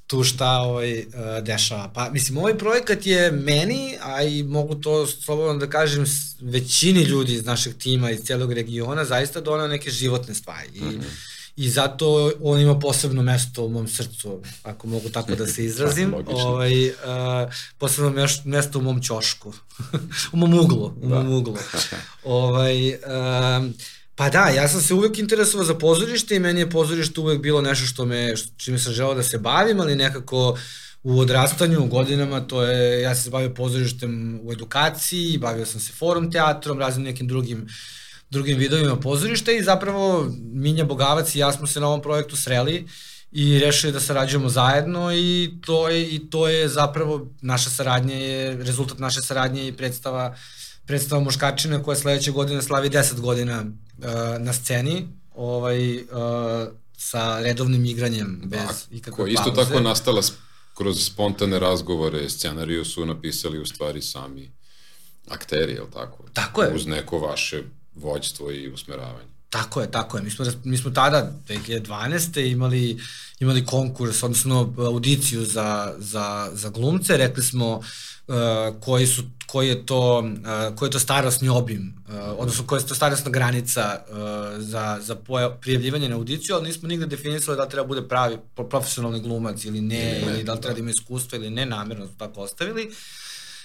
tu 0.06 0.24
šta 0.24 0.50
ovaj, 0.50 0.98
uh, 0.98 1.04
dešava. 1.42 1.90
Pa, 1.94 2.10
mislim, 2.10 2.38
ovaj 2.38 2.58
projekat 2.58 3.06
je 3.06 3.32
meni, 3.32 3.96
a 4.02 4.22
i 4.22 4.42
mogu 4.42 4.74
to 4.74 5.06
slobodno 5.06 5.54
da 5.54 5.66
kažem, 5.70 6.04
većini 6.40 7.02
ljudi 7.02 7.34
iz 7.34 7.44
našeg 7.44 7.74
tima, 7.78 8.10
iz 8.10 8.20
celog 8.20 8.52
regiona, 8.52 9.04
zaista 9.04 9.40
donao 9.40 9.68
neke 9.68 9.90
životne 9.90 10.34
stvari. 10.34 10.68
I, 10.74 10.80
mm 10.80 11.00
-hmm 11.00 11.27
i 11.58 11.70
zato 11.70 12.32
on 12.42 12.60
ima 12.60 12.78
posebno 12.78 13.22
mesto 13.22 13.64
u 13.64 13.68
mom 13.68 13.88
srcu, 13.88 14.42
ako 14.62 14.86
mogu 14.86 15.08
tako 15.08 15.34
da 15.34 15.46
se 15.46 15.64
izrazim. 15.70 16.14
ovaj, 16.26 16.88
uh, 16.88 16.94
posebno 17.78 18.26
mesto 18.44 18.78
u 18.78 18.82
mom 18.82 19.02
ćošku, 19.02 19.52
u 20.32 20.36
mom 20.36 20.54
uglu. 20.54 20.92
U 21.02 21.08
mom 21.08 21.28
da. 21.28 21.36
uglu. 21.36 21.56
ovaj, 22.24 22.88
uh, 22.88 22.98
Pa 24.14 24.28
da, 24.28 24.48
ja 24.48 24.68
sam 24.68 24.80
se 24.80 24.94
uvek 24.94 25.18
interesovao 25.18 25.64
za 25.64 25.74
pozorište 25.74 26.36
i 26.36 26.38
meni 26.38 26.60
je 26.60 26.70
pozorište 26.70 27.20
uvek 27.20 27.40
bilo 27.40 27.60
nešto 27.62 27.86
što 27.86 28.04
me, 28.04 28.34
čime 28.56 28.78
sam 28.78 28.92
želao 28.92 29.14
da 29.14 29.22
se 29.22 29.38
bavim, 29.38 29.80
ali 29.80 29.96
nekako 29.96 30.58
u 31.02 31.20
odrastanju, 31.20 31.84
u 31.84 31.86
godinama, 31.86 32.40
to 32.40 32.62
je, 32.62 33.02
ja 33.02 33.14
sam 33.14 33.24
se 33.24 33.30
bavio 33.30 33.54
pozorištem 33.54 34.40
u 34.42 34.52
edukaciji, 34.52 35.38
bavio 35.38 35.66
sam 35.66 35.80
se 35.80 35.92
forum 35.92 36.32
teatrom, 36.32 36.78
raznim 36.78 37.04
nekim 37.04 37.28
drugim 37.28 37.62
uh, 37.62 37.68
drugim 38.30 38.58
vidovima 38.58 38.96
pozorišta 38.96 39.52
i 39.52 39.62
zapravo 39.62 40.26
Minja 40.52 40.84
Bogavac 40.84 41.34
i 41.34 41.38
ja 41.38 41.52
smo 41.52 41.66
se 41.66 41.80
na 41.80 41.86
ovom 41.86 42.02
projektu 42.02 42.36
sreli 42.36 42.88
i 43.32 43.58
rešili 43.58 43.92
da 43.92 44.00
sarađujemo 44.00 44.48
zajedno 44.48 45.12
i 45.14 45.50
to 45.66 45.88
je, 45.88 46.08
i 46.08 46.30
to 46.30 46.48
je 46.48 46.68
zapravo 46.68 47.26
naša 47.40 47.70
saradnja 47.70 48.14
je, 48.14 48.56
rezultat 48.56 48.98
naše 48.98 49.20
saradnje 49.20 49.68
i 49.68 49.72
predstava 49.72 50.36
predstava 50.86 51.22
Muškačine 51.22 51.82
koja 51.82 51.96
sledeće 51.96 52.30
godine 52.30 52.62
slavi 52.62 52.90
10 52.90 53.20
godina 53.20 53.64
uh, 53.64 54.04
na 54.38 54.52
sceni 54.52 55.08
ovaj, 55.34 55.96
uh, 55.96 56.02
sa 56.96 57.40
redovnim 57.40 57.84
igranjem 57.84 58.40
bez 58.44 58.60
da, 58.60 58.96
ikakve 58.96 59.16
pauze. 59.16 59.32
Isto 59.32 59.50
tako 59.50 59.80
nastala 59.80 60.22
kroz 60.74 61.04
spontane 61.04 61.58
razgovore, 61.58 62.30
scenariju 62.30 62.84
su 62.84 63.06
napisali 63.06 63.58
u 63.58 63.66
stvari 63.66 64.02
sami 64.02 64.50
akteri, 65.28 65.72
je 65.72 65.80
li 65.80 65.90
tako? 65.92 66.24
Tako 66.32 66.62
je. 66.62 66.74
Uz 66.74 66.86
neko 66.86 67.18
vaše 67.18 67.62
vođstvo 68.00 68.50
i 68.50 68.68
usmeravanje. 68.68 69.38
Tako 69.50 69.80
je, 69.80 69.90
tako 69.90 70.16
je. 70.16 70.22
Mi 70.22 70.30
smo, 70.30 70.44
mi 70.64 70.76
smo 70.76 70.90
tada, 70.90 71.32
2012. 71.48 72.50
imali, 72.52 72.98
imali 73.40 73.66
konkurs, 73.66 74.22
odnosno 74.22 74.74
audiciju 74.78 75.44
za, 75.44 75.94
za, 75.98 76.50
za 76.52 76.68
glumce. 76.68 77.16
Rekli 77.16 77.42
smo 77.42 77.68
uh, 77.76 77.84
koji, 78.80 79.06
su, 79.06 79.22
koji, 79.46 79.68
je 79.68 79.86
to, 79.86 80.18
uh, 80.18 80.76
koji 80.76 80.86
je 80.86 80.90
to 80.90 80.98
starostni 80.98 81.48
obim, 81.48 81.94
uh, 82.08 82.14
odnosno 82.38 82.66
koja 82.66 82.80
je 82.80 82.86
to 82.86 82.94
starostna 82.94 83.30
granica 83.30 84.00
uh, 84.08 84.16
za, 84.62 84.98
za 85.00 85.16
prijavljivanje 85.60 86.08
na 86.08 86.16
audiciju, 86.16 86.56
ali 86.56 86.66
nismo 86.66 86.88
nigde 86.88 87.06
definisali 87.06 87.56
da 87.56 87.68
treba 87.68 87.86
bude 87.86 88.08
pravi 88.08 88.36
profesionalni 88.70 89.20
glumac 89.20 89.64
ili 89.64 89.80
ne, 89.80 89.96
ne 89.96 90.22
ili 90.26 90.44
da 90.44 90.54
li 90.54 90.60
treba 90.60 90.74
da 90.74 90.80
ima 90.80 90.90
iskustva 90.90 91.38
ili 91.38 91.50
ne, 91.50 91.66
namerno 91.66 92.06
su 92.06 92.12
tako 92.18 92.40
ostavili. 92.40 92.90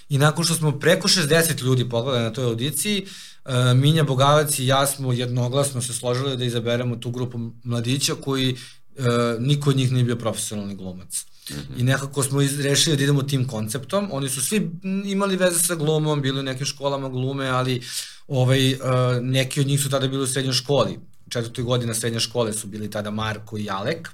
I 0.09 0.17
nakon 0.17 0.45
što 0.45 0.53
smo 0.53 0.79
preko 0.79 1.07
60 1.07 1.63
ljudi 1.63 1.89
pogledali 1.89 2.23
na 2.23 2.33
toj 2.33 2.45
audiciji, 2.45 3.01
uh, 3.03 3.09
E, 3.45 3.73
Minja 3.73 4.03
Bogavac 4.03 4.59
i 4.59 4.67
ja 4.67 4.87
smo 4.87 5.13
jednoglasno 5.13 5.81
se 5.81 5.93
složili 5.93 6.37
da 6.37 6.45
izaberemo 6.45 6.95
tu 6.95 7.11
grupu 7.11 7.39
mladića 7.63 8.15
koji 8.15 8.53
uh, 8.97 9.05
niko 9.39 9.69
od 9.69 9.75
njih 9.77 9.91
nije 9.91 10.03
bio 10.03 10.15
profesionalni 10.15 10.75
glumac. 10.75 11.25
Mm 11.49 11.53
-hmm. 11.53 11.79
I 11.79 11.83
nekako 11.83 12.23
smo 12.23 12.39
rešili 12.63 12.97
da 12.97 13.03
idemo 13.03 13.23
tim 13.23 13.47
konceptom. 13.47 14.09
Oni 14.11 14.29
su 14.29 14.41
svi 14.41 14.71
imali 15.05 15.35
veze 15.35 15.59
sa 15.59 15.75
glumom, 15.75 16.21
bili 16.21 16.39
u 16.39 16.43
nekim 16.43 16.65
školama 16.65 17.09
glume, 17.09 17.47
ali 17.47 17.81
ovaj, 18.27 18.73
uh, 18.73 18.79
neki 19.21 19.61
od 19.61 19.67
njih 19.67 19.81
su 19.81 19.89
tada 19.89 20.07
bili 20.07 20.23
u 20.23 20.27
srednjoj 20.27 20.53
školi. 20.53 20.99
Četvrtoj 21.29 21.63
godina 21.63 21.93
srednje 21.93 22.19
škole 22.19 22.53
su 22.53 22.67
bili 22.67 22.89
tada 22.91 23.11
Marko 23.11 23.57
i 23.57 23.69
Alek. 23.69 24.09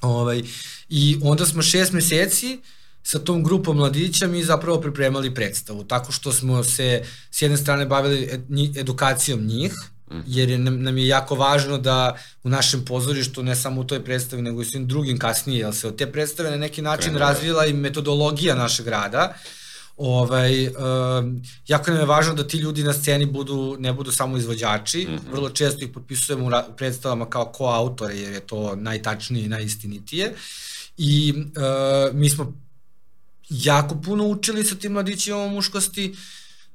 Ovaj, 0.00 0.42
I 0.88 1.18
onda 1.22 1.46
smo 1.46 1.62
šest 1.62 1.92
meseci 1.92 2.58
uh, 2.60 2.66
sa 3.06 3.18
tom 3.18 3.44
grupom 3.44 3.76
mladića 3.76 4.26
mi 4.26 4.44
zapravo 4.44 4.80
pripremali 4.80 5.34
predstavu, 5.34 5.84
tako 5.84 6.12
što 6.12 6.32
smo 6.32 6.64
se 6.64 7.02
s 7.30 7.42
jedne 7.42 7.56
strane 7.56 7.86
bavili 7.86 8.30
edukacijom 8.76 9.46
njih, 9.46 9.72
mm. 10.10 10.18
jer 10.26 10.50
je, 10.50 10.58
nam 10.58 10.98
je 10.98 11.06
jako 11.06 11.34
važno 11.34 11.78
da 11.78 12.16
u 12.42 12.48
našem 12.48 12.84
pozorištu, 12.84 13.42
ne 13.42 13.56
samo 13.56 13.80
u 13.80 13.84
toj 13.84 14.04
predstavi, 14.04 14.42
nego 14.42 14.62
i 14.62 14.64
svim 14.64 14.88
drugim 14.88 15.18
kasnije, 15.18 15.60
jer 15.60 15.74
se 15.74 15.88
od 15.88 15.96
te 15.96 16.12
predstave 16.12 16.50
na 16.50 16.56
neki 16.56 16.82
način 16.82 17.14
Krenu. 17.14 17.18
razvila 17.18 17.66
i 17.66 17.72
metodologija 17.72 18.54
našeg 18.54 18.88
rada, 18.88 19.34
ovaj, 19.96 20.66
uh, 20.66 20.74
jako 21.66 21.90
nam 21.90 22.00
je 22.00 22.06
važno 22.06 22.34
da 22.34 22.46
ti 22.46 22.58
ljudi 22.58 22.82
na 22.82 22.92
sceni 22.92 23.26
budu, 23.26 23.76
ne 23.78 23.92
budu 23.92 24.12
samo 24.12 24.36
izvođači, 24.36 25.06
mm 25.08 25.12
-hmm. 25.12 25.32
vrlo 25.32 25.50
često 25.50 25.84
ih 25.84 25.90
potpisujemo 25.94 26.46
u 26.46 26.76
predstavama 26.76 27.30
kao 27.30 27.44
koautore, 27.44 28.16
jer 28.16 28.32
je 28.32 28.40
to 28.40 28.76
najtačnije 28.76 29.44
i 29.44 29.48
najistinitije, 29.48 30.34
i 30.96 31.34
uh, 31.36 32.14
mi 32.14 32.30
smo 32.30 32.65
jako 33.48 34.00
puno 34.00 34.26
učili 34.26 34.64
sa 34.64 34.74
tim 34.74 34.92
mladićima 34.92 35.38
o 35.38 35.48
muškosti, 35.48 36.16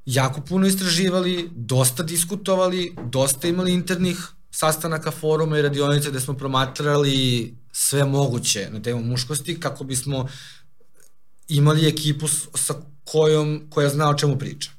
jako 0.06 0.42
puno 0.42 0.68
istraživali, 0.68 1.50
dosta 1.56 2.04
diskutovali, 2.04 2.96
dosta 3.06 3.48
imali 3.48 3.74
internih 3.74 4.28
sastanaka, 4.52 5.12
foruma 5.12 5.58
i 5.58 5.62
radionice 5.62 6.10
gde 6.10 6.20
smo 6.20 6.34
promatrali 6.34 7.54
sve 7.72 8.06
moguće 8.06 8.70
na 8.72 8.82
temu 8.82 9.04
muškosti 9.04 9.60
kako 9.60 9.84
bismo 9.84 10.28
imali 11.48 11.88
ekipu 11.88 12.28
sa 12.56 12.74
kojom, 13.04 13.62
koja 13.70 13.90
zna 13.90 14.10
o 14.10 14.14
čemu 14.14 14.38
priča. 14.38 14.72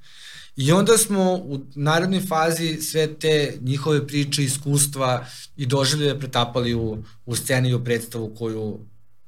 I 0.56 0.72
onda 0.72 0.98
smo 0.98 1.32
u 1.34 1.60
narodnoj 1.74 2.20
fazi 2.20 2.76
sve 2.80 3.14
te 3.14 3.58
njihove 3.60 4.06
priče, 4.06 4.44
iskustva 4.44 5.26
i 5.56 5.66
doživlje 5.66 6.18
pretapali 6.18 6.74
u, 6.74 7.04
u 7.26 7.36
sceni 7.36 7.68
i 7.68 7.74
u 7.74 7.84
predstavu 7.84 8.34
koju, 8.38 8.78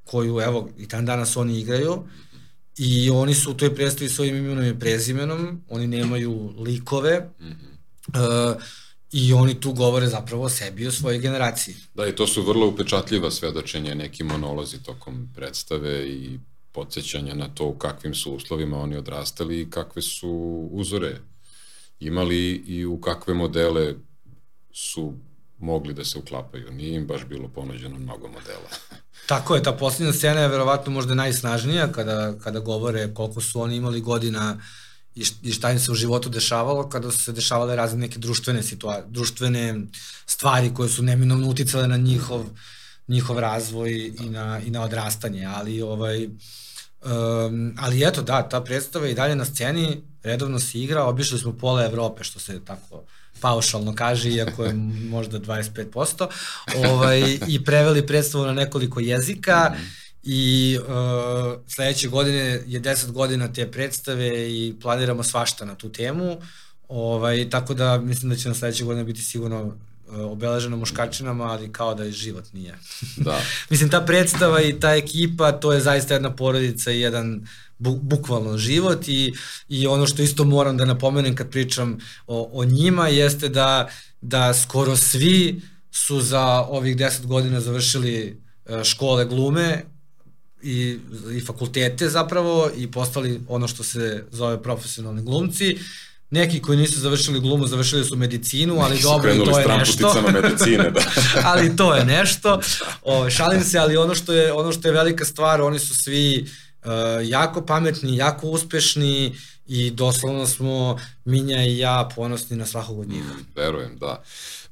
koju 0.05 0.41
evo 0.41 0.69
i 0.79 0.87
dan 0.87 1.07
danas 1.07 1.37
oni 1.37 1.61
igraju 1.61 2.05
I 2.79 3.11
oni 3.11 3.35
su 3.35 3.51
u 3.51 3.55
toj 3.55 3.75
predstavi 3.75 4.11
svojim 4.11 4.37
imenom 4.37 4.65
i 4.65 4.79
prezimenom, 4.79 5.65
oni 5.69 5.87
nemaju 5.87 6.55
likove, 6.59 7.31
mm 7.41 7.45
-hmm. 7.45 8.55
uh, 8.55 8.63
i 9.13 9.33
oni 9.33 9.61
tu 9.61 9.73
govore 9.73 10.07
zapravo 10.07 10.45
o 10.45 10.49
sebi 10.49 10.83
i 10.83 10.87
o 10.87 10.93
svojoj 10.93 11.19
generaciji. 11.19 11.75
Da, 11.95 12.07
i 12.07 12.17
to 12.17 12.27
su 12.27 12.43
vrlo 12.43 12.67
upečatljiva 12.67 13.31
svedočenja, 13.31 13.95
neki 13.95 14.25
monolozi 14.25 14.83
tokom 14.83 15.29
predstave 15.35 16.09
i 16.09 16.39
podsjećanja 16.73 17.35
na 17.35 17.49
to 17.49 17.67
u 17.67 17.79
kakvim 17.79 18.15
su 18.15 18.33
uslovima 18.33 18.81
oni 18.81 18.97
odrastali 18.97 19.61
i 19.61 19.71
kakve 19.71 20.03
su 20.03 20.69
uzore 20.73 21.21
imali 22.01 22.63
i 22.67 22.85
u 22.85 23.01
kakve 23.01 23.35
modele 23.35 23.95
su 24.73 25.15
mogli 25.59 25.95
da 25.95 26.05
se 26.05 26.19
uklapaju. 26.19 26.73
Nije 26.73 26.95
im 26.95 27.07
baš 27.07 27.25
bilo 27.25 27.49
ponuđeno 27.49 27.99
mnogo 27.99 28.29
modela. 28.29 28.69
Tako 29.27 29.55
je, 29.55 29.63
ta 29.63 29.73
posljednja 29.73 30.13
scena 30.13 30.41
je 30.41 30.49
verovatno 30.49 30.93
možda 30.93 31.15
najsnažnija 31.15 31.93
kada, 31.93 32.35
kada 32.45 32.61
govore 32.61 33.15
koliko 33.15 33.41
su 33.41 33.61
oni 33.61 33.77
imali 33.77 34.01
godina 34.01 34.59
i 35.43 35.53
šta 35.53 35.71
im 35.71 35.79
se 35.79 35.93
u 35.93 35.95
životu 35.95 36.29
dešavalo 36.29 36.89
kada 36.89 37.11
su 37.11 37.19
se 37.19 37.33
dešavale 37.33 37.77
razne 37.77 37.99
neke 37.99 38.19
društvene 38.19 38.63
situacije, 38.63 39.05
društvene 39.09 39.81
stvari 40.27 40.75
koje 40.75 40.89
su 40.89 41.03
neminovno 41.03 41.49
uticale 41.49 41.89
na 41.89 41.97
njihov 41.97 42.45
njihov 43.09 43.39
razvoj 43.39 44.13
i 44.21 44.29
na, 44.29 44.61
i 44.67 44.71
na 44.71 44.83
odrastanje, 44.83 45.47
ali 45.47 45.83
ovaj 45.83 46.27
um, 46.27 47.75
ali 47.79 48.05
eto 48.05 48.23
da, 48.23 48.49
ta 48.49 48.61
predstava 48.61 49.07
je 49.07 49.13
i 49.13 49.15
dalje 49.15 49.37
na 49.37 49.45
sceni, 49.45 50.03
redovno 50.23 50.61
se 50.61 50.81
igra, 50.81 51.05
obišli 51.05 51.39
smo 51.39 51.53
pola 51.53 51.85
Evrope, 51.85 52.25
što 52.25 52.41
se 52.41 52.65
tako 52.65 53.05
paušalno 53.45 53.95
kaže, 53.95 54.31
iako 54.31 54.65
je 54.65 54.73
možda 55.11 55.41
25%, 55.41 56.29
ovaj, 56.77 57.39
i 57.49 57.65
preveli 57.65 58.07
predstavu 58.07 58.45
na 58.47 58.53
nekoliko 58.53 59.01
jezika 59.01 59.75
i 60.23 60.79
uh, 60.81 61.61
sledeće 61.69 62.09
godine 62.09 62.63
je 62.67 62.81
10 62.81 63.11
godina 63.11 63.53
te 63.53 63.71
predstave 63.71 64.51
i 64.51 64.75
planiramo 64.83 65.23
svašta 65.23 65.65
na 65.65 65.75
tu 65.75 65.93
temu, 65.93 66.37
ovaj, 66.89 67.51
tako 67.51 67.75
da 67.75 67.99
mislim 67.99 68.31
da 68.31 68.37
će 68.37 68.49
na 68.49 68.55
sledeće 68.55 68.85
godine 68.85 69.05
biti 69.05 69.23
sigurno 69.23 69.63
uh, 69.63 69.75
obeleženo 70.09 70.77
muškačinama, 70.77 71.45
ali 71.45 71.73
kao 71.73 71.95
da 71.95 72.05
je 72.05 72.13
život 72.13 72.45
nije. 72.53 72.79
Da. 73.17 73.41
mislim, 73.71 73.91
ta 73.91 74.01
predstava 74.01 74.63
i 74.63 74.81
ta 74.81 74.95
ekipa, 74.95 75.53
to 75.53 75.73
je 75.73 75.81
zaista 75.81 76.15
jedna 76.15 76.37
porodica 76.37 76.93
i 76.93 77.01
jedan 77.01 77.35
uh, 77.35 77.49
bu, 77.79 77.99
bukvalno 78.03 78.59
život 78.59 79.09
i, 79.09 79.35
i 79.69 79.87
ono 79.87 80.07
što 80.07 80.23
isto 80.23 80.45
moram 80.45 80.77
da 80.77 80.85
napomenem 80.85 81.37
kad 81.37 81.51
pričam 81.51 81.99
o, 82.27 82.51
o 82.53 82.65
njima 82.65 83.09
jeste 83.09 83.49
da, 83.49 83.89
da 84.21 84.55
skoro 84.55 84.97
svi 84.97 85.61
su 85.91 86.21
za 86.21 86.45
ovih 86.69 86.97
10 86.97 87.27
godina 87.27 87.61
završili 87.61 88.41
e, 88.67 88.85
škole 88.85 89.25
glume 89.25 89.85
i, 90.63 90.99
i 91.37 91.41
fakultete 91.41 92.09
zapravo 92.09 92.71
i 92.77 92.91
postali 92.91 93.41
ono 93.49 93.69
što 93.69 93.83
se 93.83 94.25
zove 94.31 94.63
profesionalni 94.63 95.23
glumci. 95.23 95.79
Neki 96.31 96.61
koji 96.63 96.79
nisu 96.79 97.01
završili 97.01 97.41
glumu, 97.41 97.67
završili 97.67 98.05
su 98.05 98.17
medicinu, 98.17 98.81
ali 98.81 98.97
su 98.97 99.03
dobro, 99.03 99.35
to 99.35 99.59
je 99.59 99.79
nešto. 99.79 100.23
medicine, 100.43 100.91
da. 100.91 101.01
ali 101.51 101.77
to 101.77 101.95
je 101.95 102.05
nešto. 102.05 102.61
O, 103.03 103.31
šalim 103.31 103.65
se, 103.65 103.79
ali 103.79 103.97
ono 103.97 104.15
što 104.15 104.33
je, 104.33 104.53
ono 104.53 104.73
što 104.73 104.89
je 104.89 104.95
velika 104.95 105.25
stvar, 105.25 105.61
oni 105.61 105.79
su 105.79 105.95
svi 105.97 106.43
uh, 106.43 106.64
jako 107.25 107.67
pametni, 107.67 108.17
jako 108.17 108.47
uspešni 108.47 109.37
i 109.67 109.91
doslovno 109.91 110.47
smo 110.47 110.99
Minja 111.25 111.65
i 111.65 111.79
ja 111.79 112.09
ponosni 112.17 112.57
na 112.57 112.67
svakog 112.67 112.99
od 112.99 113.09
njih. 113.09 113.23
Mm, 113.23 113.47
verujem, 113.57 113.99
da. 113.99 114.23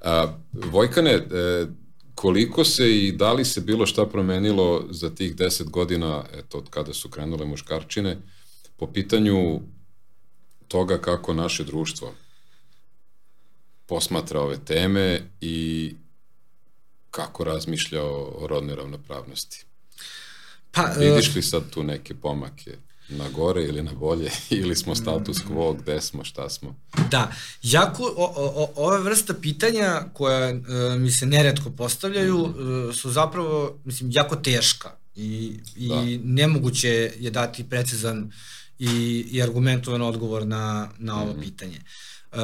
Uh, 0.01 0.31
Vojkane, 0.53 1.16
uh, 1.16 1.68
koliko 2.14 2.64
se 2.64 2.98
i 2.98 3.12
da 3.12 3.33
li 3.33 3.44
se 3.44 3.61
bilo 3.61 3.87
šta 3.87 4.07
promenilo 4.07 4.85
za 4.90 5.11
tih 5.11 5.37
deset 5.37 5.70
godina, 5.70 6.25
eto, 6.33 6.59
od 6.59 6.70
kada 6.70 6.92
su 6.92 7.09
krenule 7.09 7.46
muškarčine, 7.46 8.18
po 8.77 8.87
pitanju 8.87 9.61
toga 10.68 10.98
kako 10.98 11.35
naše 11.35 11.64
društvo 11.64 12.14
posmatra 13.87 14.40
ove 14.40 14.59
teme 14.64 15.20
i 15.40 15.94
kako 17.11 17.44
razmišlja 17.44 18.03
o 18.03 18.46
rodnoj 18.46 18.77
ravnopravnosti? 18.77 19.64
Pa, 20.72 20.82
Vidiš 20.98 21.35
li 21.35 21.42
sad 21.42 21.70
tu 21.70 21.82
neke 21.82 22.14
pomake? 22.14 22.76
na 23.08 23.28
gore 23.28 23.62
ili 23.64 23.82
na 23.82 23.92
bolje 23.92 24.30
ili 24.50 24.76
smo 24.76 24.94
status 24.94 25.37
quo, 25.48 25.76
gde 25.82 26.00
smo, 26.00 26.24
šta 26.24 26.48
smo? 26.48 26.76
Da, 27.11 27.32
jako, 27.62 28.14
o, 28.16 28.32
o, 28.37 28.72
ove 28.76 28.98
vrsta 28.98 29.35
pitanja 29.35 30.02
koja 30.12 30.48
e, 30.48 30.61
mi 30.98 31.11
se 31.11 31.26
neretko 31.26 31.70
postavljaju 31.70 32.46
mm. 32.46 32.90
e, 32.90 32.92
su 32.92 33.11
zapravo, 33.11 33.78
mislim, 33.85 34.11
jako 34.11 34.37
teška 34.37 34.90
i, 35.16 35.61
i 35.76 35.88
da. 35.88 36.02
nemoguće 36.24 37.12
je 37.18 37.30
dati 37.30 37.64
precizan 37.64 38.32
i, 38.78 39.26
i 39.30 39.42
argumentovan 39.42 40.02
odgovor 40.02 40.46
na, 40.46 40.88
na 40.98 41.22
ovo 41.22 41.32
mm. 41.32 41.40
pitanje. 41.40 41.80
E, 42.32 42.37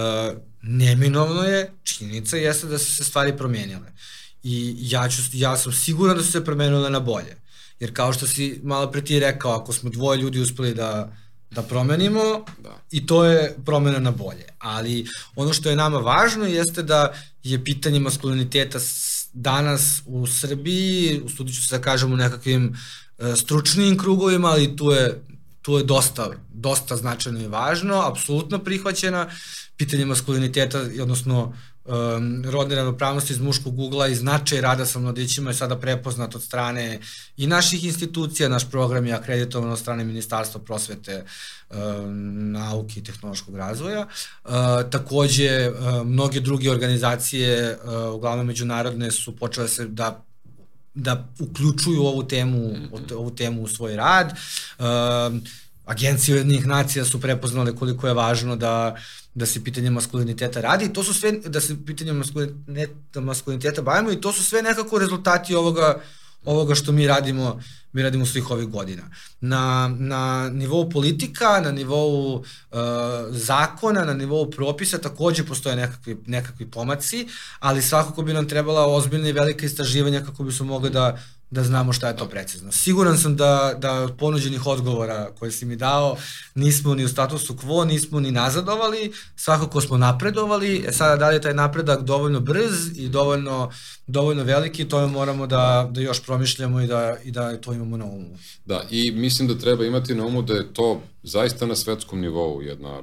neminovno 0.62 1.42
je, 1.42 1.72
činjenica 1.82 2.36
jeste 2.36 2.66
da 2.66 2.78
su 2.78 2.96
se 2.96 3.04
stvari 3.04 3.36
promenile. 3.36 3.92
I 4.42 4.76
ja, 4.80 5.08
ću, 5.08 5.22
ja 5.32 5.56
sam 5.56 5.72
siguran 5.72 6.16
da 6.16 6.22
su 6.22 6.32
se 6.32 6.44
promenile 6.44 6.90
na 6.90 7.00
bolje. 7.00 7.36
Jer 7.80 7.94
kao 7.94 8.12
što 8.12 8.26
si 8.26 8.60
malo 8.64 8.90
pre 8.90 9.04
ti 9.04 9.20
rekao, 9.20 9.52
ako 9.52 9.72
smo 9.72 9.90
dvoje 9.90 10.18
ljudi 10.18 10.40
uspeli 10.40 10.74
da, 10.74 11.12
da 11.50 11.62
promenimo, 11.62 12.44
da. 12.62 12.78
i 12.90 13.06
to 13.06 13.24
je 13.24 13.56
promena 13.64 13.98
na 13.98 14.10
bolje. 14.10 14.46
Ali 14.58 15.06
ono 15.36 15.52
što 15.52 15.70
je 15.70 15.76
nama 15.76 15.98
važno 15.98 16.46
jeste 16.46 16.82
da 16.82 17.14
je 17.42 17.64
pitanje 17.64 18.00
maskuliniteta 18.00 18.78
danas 19.32 20.02
u 20.06 20.26
Srbiji, 20.26 21.20
u 21.24 21.28
studiju 21.28 21.54
ću 21.54 21.68
se 21.68 21.76
da 21.76 21.82
kažem 21.82 22.12
u 22.12 22.16
nekakvim 22.16 22.76
e, 23.18 23.36
stručnim 23.36 23.98
krugovima, 23.98 24.48
ali 24.48 24.76
tu 24.76 24.90
je, 24.90 25.22
tu 25.62 25.78
je 25.78 25.84
dosta, 25.84 26.30
dosta 26.52 26.96
značajno 26.96 27.40
i 27.40 27.46
važno, 27.46 28.00
apsolutno 28.00 28.58
prihvaćena. 28.58 29.28
Pitanje 29.76 30.04
maskuliniteta, 30.04 30.80
odnosno 31.02 31.54
um, 31.88 32.44
rodne 32.44 32.76
ravnopravnosti 32.76 33.32
iz 33.32 33.40
muškog 33.40 33.78
ugla 33.78 34.08
i 34.08 34.14
značaj 34.14 34.60
rada 34.60 34.86
sa 34.86 34.98
mladićima 34.98 35.50
je 35.50 35.54
sada 35.54 35.76
prepoznat 35.76 36.34
od 36.34 36.42
strane 36.42 37.00
i 37.36 37.46
naših 37.46 37.84
institucija, 37.84 38.48
naš 38.48 38.70
program 38.70 39.06
je 39.06 39.12
akreditovan 39.12 39.70
od 39.70 39.78
strane 39.78 40.04
Ministarstva 40.04 40.60
prosvete, 40.60 41.24
um, 41.70 42.52
nauke 42.52 43.00
i 43.00 43.04
tehnološkog 43.04 43.56
razvoja. 43.56 44.06
Uh, 44.44 44.50
takođe, 44.90 45.70
uh, 45.70 46.06
mnoge 46.06 46.40
druge 46.40 46.70
organizacije, 46.70 47.78
uh, 47.84 48.14
uglavnom 48.14 48.46
međunarodne, 48.46 49.10
su 49.10 49.36
počele 49.36 49.68
se 49.68 49.86
da 49.86 50.24
da 50.94 51.28
uključuju 51.38 52.02
ovu 52.02 52.22
temu, 52.22 52.74
ovu 53.16 53.30
temu 53.30 53.62
u 53.62 53.68
svoj 53.68 53.96
rad. 53.96 54.32
Uh, 54.78 54.84
agencije 55.88 56.34
ujednih 56.34 56.66
nacija 56.66 57.04
su 57.04 57.20
prepoznale 57.20 57.76
koliko 57.76 58.08
je 58.08 58.14
važno 58.14 58.56
da 58.56 58.96
da 59.38 59.46
se 59.46 59.64
pitanje 59.64 59.90
maskuliniteta 59.90 60.60
radi 60.60 60.92
to 60.92 61.04
su 61.04 61.14
sve, 61.14 61.32
da 61.32 61.60
se 61.60 61.76
pitanje 61.86 62.12
maskuliniteta, 62.12 63.20
maskuliniteta 63.20 63.82
bavimo 63.82 64.12
i 64.12 64.20
to 64.20 64.32
su 64.32 64.44
sve 64.44 64.62
nekako 64.62 64.98
rezultati 64.98 65.54
ovoga, 65.54 66.00
ovoga 66.44 66.74
što 66.74 66.92
mi 66.92 67.06
radimo 67.06 67.60
mi 67.92 68.02
radimo 68.02 68.26
svih 68.26 68.50
ovih 68.50 68.68
godina. 68.68 69.02
Na, 69.40 69.90
na 69.98 70.50
nivou 70.52 70.90
politika, 70.90 71.60
na 71.60 71.72
nivou 71.72 72.34
uh, 72.34 72.44
zakona, 73.30 74.04
na 74.04 74.14
nivou 74.14 74.50
propisa 74.50 74.98
takođe 74.98 75.44
postoje 75.44 75.76
nekakvi, 75.76 76.16
nekakvi 76.26 76.70
pomaci, 76.70 77.26
ali 77.58 77.82
svakako 77.82 78.22
bi 78.22 78.32
nam 78.32 78.48
trebala 78.48 78.86
ozbiljna 78.86 79.28
i 79.28 79.32
velika 79.32 79.66
istraživanja 79.66 80.24
kako 80.24 80.44
bi 80.44 80.52
smo 80.52 80.66
mogli 80.66 80.90
da 80.90 81.18
da 81.50 81.64
znamo 81.64 81.92
šta 81.92 82.08
je 82.08 82.16
to 82.16 82.28
precizno. 82.28 82.72
Siguran 82.72 83.18
sam 83.18 83.36
da, 83.36 83.74
da 83.78 84.08
ponuđenih 84.18 84.66
odgovora 84.66 85.30
koje 85.38 85.50
si 85.50 85.66
mi 85.66 85.76
dao 85.76 86.16
nismo 86.54 86.94
ni 86.94 87.04
u 87.04 87.08
statusu 87.08 87.54
quo, 87.54 87.84
nismo 87.84 88.20
ni 88.20 88.30
nazadovali, 88.30 89.12
svakako 89.36 89.80
smo 89.80 89.96
napredovali, 89.96 90.84
e 90.88 90.92
sada 90.92 91.16
da 91.16 91.28
li 91.28 91.34
je 91.34 91.40
taj 91.40 91.54
napredak 91.54 92.02
dovoljno 92.02 92.40
brz 92.40 92.98
i 92.98 93.08
dovoljno, 93.08 93.70
dovoljno 94.06 94.44
veliki, 94.44 94.88
to 94.88 95.08
moramo 95.08 95.46
da, 95.46 95.88
da 95.92 96.00
još 96.00 96.22
promišljamo 96.22 96.80
i 96.80 96.86
da, 96.86 97.16
i 97.24 97.30
da 97.30 97.56
to 97.56 97.72
imamo 97.72 97.96
na 97.96 98.04
umu. 98.04 98.38
Da, 98.64 98.84
i 98.90 99.10
mislim 99.10 99.48
da 99.48 99.58
treba 99.58 99.84
imati 99.84 100.14
na 100.14 100.26
umu 100.26 100.42
da 100.42 100.54
je 100.54 100.72
to 100.72 101.02
zaista 101.22 101.66
na 101.66 101.76
svetskom 101.76 102.20
nivou 102.20 102.62
jedna 102.62 103.02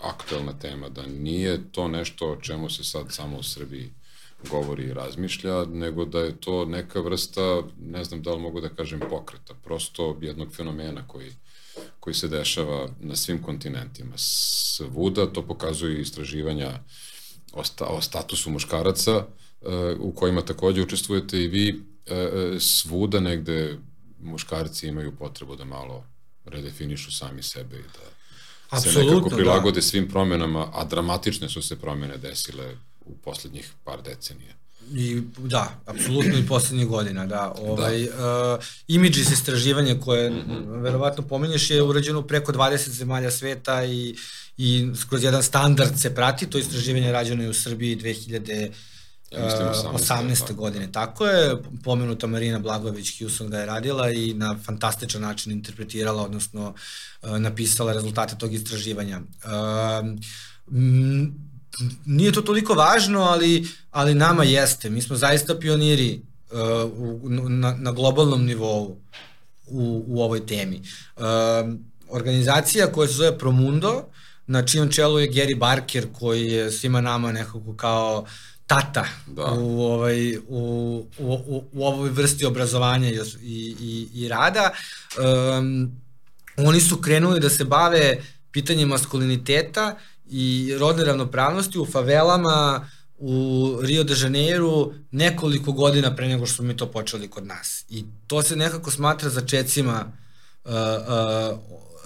aktuelna 0.00 0.52
tema, 0.52 0.88
da 0.88 1.06
nije 1.06 1.72
to 1.72 1.88
nešto 1.88 2.32
o 2.32 2.36
čemu 2.36 2.70
se 2.70 2.84
sad 2.84 3.06
samo 3.08 3.38
u 3.38 3.42
Srbiji 3.42 3.92
govori 4.50 4.84
i 4.84 4.92
razmišlja, 4.92 5.64
nego 5.64 6.04
da 6.04 6.20
je 6.20 6.36
to 6.40 6.64
neka 6.64 7.00
vrsta, 7.00 7.62
ne 7.80 8.04
znam 8.04 8.22
da 8.22 8.32
li 8.34 8.40
mogu 8.40 8.60
da 8.60 8.68
kažem 8.68 9.00
pokreta, 9.10 9.54
prosto 9.64 10.18
jednog 10.20 10.54
fenomena 10.54 11.08
koji, 11.08 11.32
koji 12.00 12.14
se 12.14 12.28
dešava 12.28 12.88
na 13.00 13.16
svim 13.16 13.42
kontinentima. 13.42 14.12
Svuda 14.16 15.32
to 15.32 15.46
pokazuju 15.46 16.00
istraživanja 16.00 16.80
o, 17.52 17.64
sta, 17.64 17.86
o 17.86 18.00
statusu 18.00 18.50
muškaraca, 18.50 19.16
uh, 19.16 19.26
u 20.00 20.12
kojima 20.12 20.42
takođe 20.42 20.82
učestvujete 20.82 21.42
i 21.42 21.48
vi, 21.48 21.72
uh, 21.72 22.60
svuda 22.60 23.20
negde 23.20 23.78
muškarci 24.20 24.88
imaju 24.88 25.16
potrebu 25.16 25.56
da 25.56 25.64
malo 25.64 26.04
redefinišu 26.44 27.12
sami 27.12 27.42
sebe 27.42 27.76
i 27.76 27.82
da 27.82 28.16
Absolutno, 28.70 29.02
se 29.02 29.06
nekako 29.06 29.28
da. 29.28 29.36
prilagode 29.36 29.80
da. 29.80 29.82
svim 29.82 30.08
promenama, 30.08 30.70
a 30.74 30.84
dramatične 30.84 31.48
su 31.48 31.62
se 31.62 31.76
promene 31.76 32.16
desile 32.16 32.76
u 33.06 33.16
poslednjih 33.16 33.72
par 33.84 34.02
decenija. 34.02 34.52
I, 34.92 35.22
da, 35.38 35.80
apsolutno 35.86 36.38
i 36.38 36.46
poslednjih 36.46 36.86
godina, 36.86 37.26
da. 37.26 37.54
Ovaj, 37.58 38.06
da. 38.06 38.54
Uh, 38.54 38.64
Images 38.88 39.30
istraživanje 39.30 40.00
koje 40.00 40.30
mm 40.30 40.34
-hmm. 40.34 40.82
verovatno 40.82 41.22
pominješ 41.22 41.70
je 41.70 41.82
urađeno 41.82 42.22
preko 42.22 42.52
20 42.52 42.88
zemalja 42.88 43.30
sveta 43.30 43.84
i, 43.84 44.16
i 44.56 44.88
kroz 45.08 45.24
jedan 45.24 45.42
standard 45.42 46.00
se 46.00 46.14
prati, 46.14 46.46
to 46.46 46.58
istraživanje 46.58 47.06
je 47.06 47.12
rađeno 47.12 47.42
je 47.42 47.48
u 47.48 47.54
Srbiji 47.54 47.96
2000 47.96 48.70
Ja 49.32 49.44
mislim 49.44 49.68
18. 49.68 49.92
18. 49.92 50.40
tako. 50.40 50.54
godine, 50.54 50.92
tako 50.92 51.26
je. 51.26 51.56
Pomenuta 51.84 52.26
Marina 52.26 52.58
Blagović 52.58 53.20
Hewson 53.20 53.48
ga 53.48 53.58
je 53.58 53.66
radila 53.66 54.10
i 54.10 54.34
na 54.34 54.56
fantastičan 54.64 55.22
način 55.22 55.52
interpretirala, 55.52 56.22
odnosno 56.22 56.74
uh, 57.22 57.38
napisala 57.38 57.92
rezultate 57.92 58.38
tog 58.38 58.54
istraživanja. 58.54 59.16
Um, 59.18 60.18
m, 60.72 61.34
nije 62.04 62.32
to 62.32 62.42
toliko 62.42 62.74
važno, 62.74 63.20
ali, 63.20 63.68
ali 63.90 64.14
nama 64.14 64.44
jeste. 64.44 64.90
Mi 64.90 65.02
smo 65.02 65.16
zaista 65.16 65.58
pioniri 65.58 66.20
uh, 66.50 66.58
u, 66.98 67.28
na, 67.48 67.76
na 67.78 67.92
globalnom 67.92 68.44
nivou 68.44 69.00
u, 69.66 70.04
u 70.06 70.22
ovoj 70.22 70.46
temi. 70.46 70.82
Um, 71.16 71.84
organizacija 72.08 72.92
koja 72.92 73.08
se 73.08 73.14
zove 73.14 73.38
Promundo, 73.38 74.04
na 74.46 74.66
čijom 74.66 74.90
čelu 74.90 75.18
je 75.18 75.30
Gary 75.30 75.58
Barker, 75.58 76.06
koji 76.12 76.46
je 76.46 76.72
svima 76.72 77.00
nama 77.00 77.32
nekako 77.32 77.76
kao 77.76 78.26
tata 78.66 79.04
Da. 79.26 79.44
u, 79.44 79.80
ovaj, 79.80 80.36
u, 80.36 80.42
u, 81.18 81.32
u, 81.46 81.64
u 81.72 81.86
ovoj 81.86 82.10
vrsti 82.10 82.46
obrazovanja 82.46 83.10
i, 83.10 83.20
i, 83.42 83.76
i, 83.80 84.08
i 84.14 84.28
rada. 84.28 84.70
Um, 85.58 85.92
oni 86.56 86.80
su 86.80 86.96
krenuli 86.96 87.40
da 87.40 87.50
se 87.50 87.64
bave 87.64 88.18
pitanjem 88.50 88.88
maskuliniteta 88.88 89.96
i 90.30 90.74
rodne 90.78 91.04
ravnopravnosti 91.04 91.78
u 91.78 91.86
favelama 91.86 92.88
u 93.18 93.72
Rio 93.82 94.04
de 94.04 94.14
Janeiro 94.22 94.90
nekoliko 95.10 95.72
godina 95.72 96.16
pre 96.16 96.28
nego 96.28 96.46
što 96.46 96.56
smo 96.56 96.64
mi 96.64 96.76
to 96.76 96.86
počeli 96.86 97.28
kod 97.28 97.46
nas. 97.46 97.84
I 97.88 98.04
to 98.26 98.42
se 98.42 98.56
nekako 98.56 98.90
smatra 98.90 99.30
začecima 99.30 100.12
uh, 100.64 100.72
uh, 100.72 101.58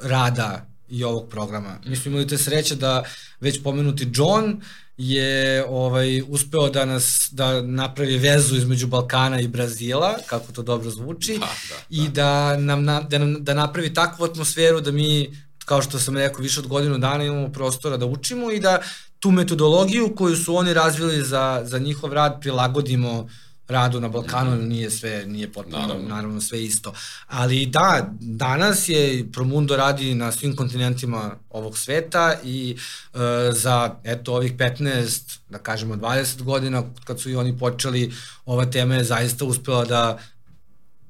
rada 0.03 0.67
i 0.89 1.05
ovog 1.05 1.29
programa. 1.29 1.79
Mi 1.87 1.97
smo 1.97 2.11
imali 2.11 2.27
te 2.27 2.39
sreće 2.39 2.77
da 2.77 3.05
već 3.41 3.63
pomenuti 3.63 4.09
John 4.15 4.61
je 4.97 5.65
ovaj 5.69 6.23
uspeo 6.29 6.71
da 6.71 6.85
nas 6.85 7.29
da 7.33 7.63
napravi 7.63 8.19
vezu 8.19 8.57
između 8.57 8.87
Balkana 8.87 9.41
i 9.41 9.49
Brazila, 9.49 10.17
kako 10.27 10.53
to 10.53 10.63
dobro 10.63 10.91
zvuči, 10.91 11.39
Da, 11.39 11.47
da, 11.69 11.75
i 11.91 12.09
da 12.09 12.57
nam 12.57 12.85
na, 12.85 13.01
da 13.01 13.19
nam 13.19 13.45
da 13.45 13.55
napravi 13.55 13.95
takvu 13.95 14.25
atmosferu 14.25 14.81
da 14.81 14.91
mi 14.91 15.37
kao 15.65 15.83
što 15.83 15.99
sam 15.99 16.17
rekao 16.17 16.43
više 16.43 16.61
od 16.61 16.67
godinu 16.67 16.99
dana 16.99 17.25
imamo 17.25 17.53
prostora 17.53 17.97
da 17.97 18.07
učimo 18.07 18.51
i 18.51 18.61
da 18.61 18.79
tu 19.19 19.31
metodologiju 19.31 20.15
koju 20.17 20.37
su 20.37 20.57
oni 20.57 20.75
razvili 20.75 21.23
za 21.23 21.63
za 21.65 21.79
njihov 21.79 22.13
rad 22.13 22.41
prilagodimo 22.41 23.29
radu 23.71 24.01
na 24.01 24.09
Balkanu, 24.09 24.57
nije 24.57 24.91
sve, 24.91 25.27
nije 25.27 25.53
potpuno, 25.53 25.79
naravno. 25.79 26.09
naravno 26.09 26.41
sve 26.41 26.65
isto. 26.65 26.93
Ali 27.27 27.67
da, 27.67 28.11
danas 28.21 28.89
je 28.89 29.33
Promundo 29.33 29.77
radi 29.77 30.15
na 30.15 30.33
svim 30.33 30.57
kontinentima 30.57 31.37
ovog 31.51 31.79
sveta 31.79 32.35
i 32.45 32.77
e, 33.15 33.19
za 33.53 33.95
eto 34.05 34.35
ovih 34.35 34.57
15, 34.57 35.39
da 35.49 35.59
kažemo 35.59 35.97
20 35.97 36.43
godina 36.43 36.83
kad 37.05 37.21
su 37.21 37.31
i 37.31 37.37
oni 37.37 37.59
počeli, 37.59 38.13
ova 38.45 38.67
tema 38.67 38.95
je 38.95 39.05
zaista 39.05 39.45
uspela 39.45 39.85
da 39.85 40.19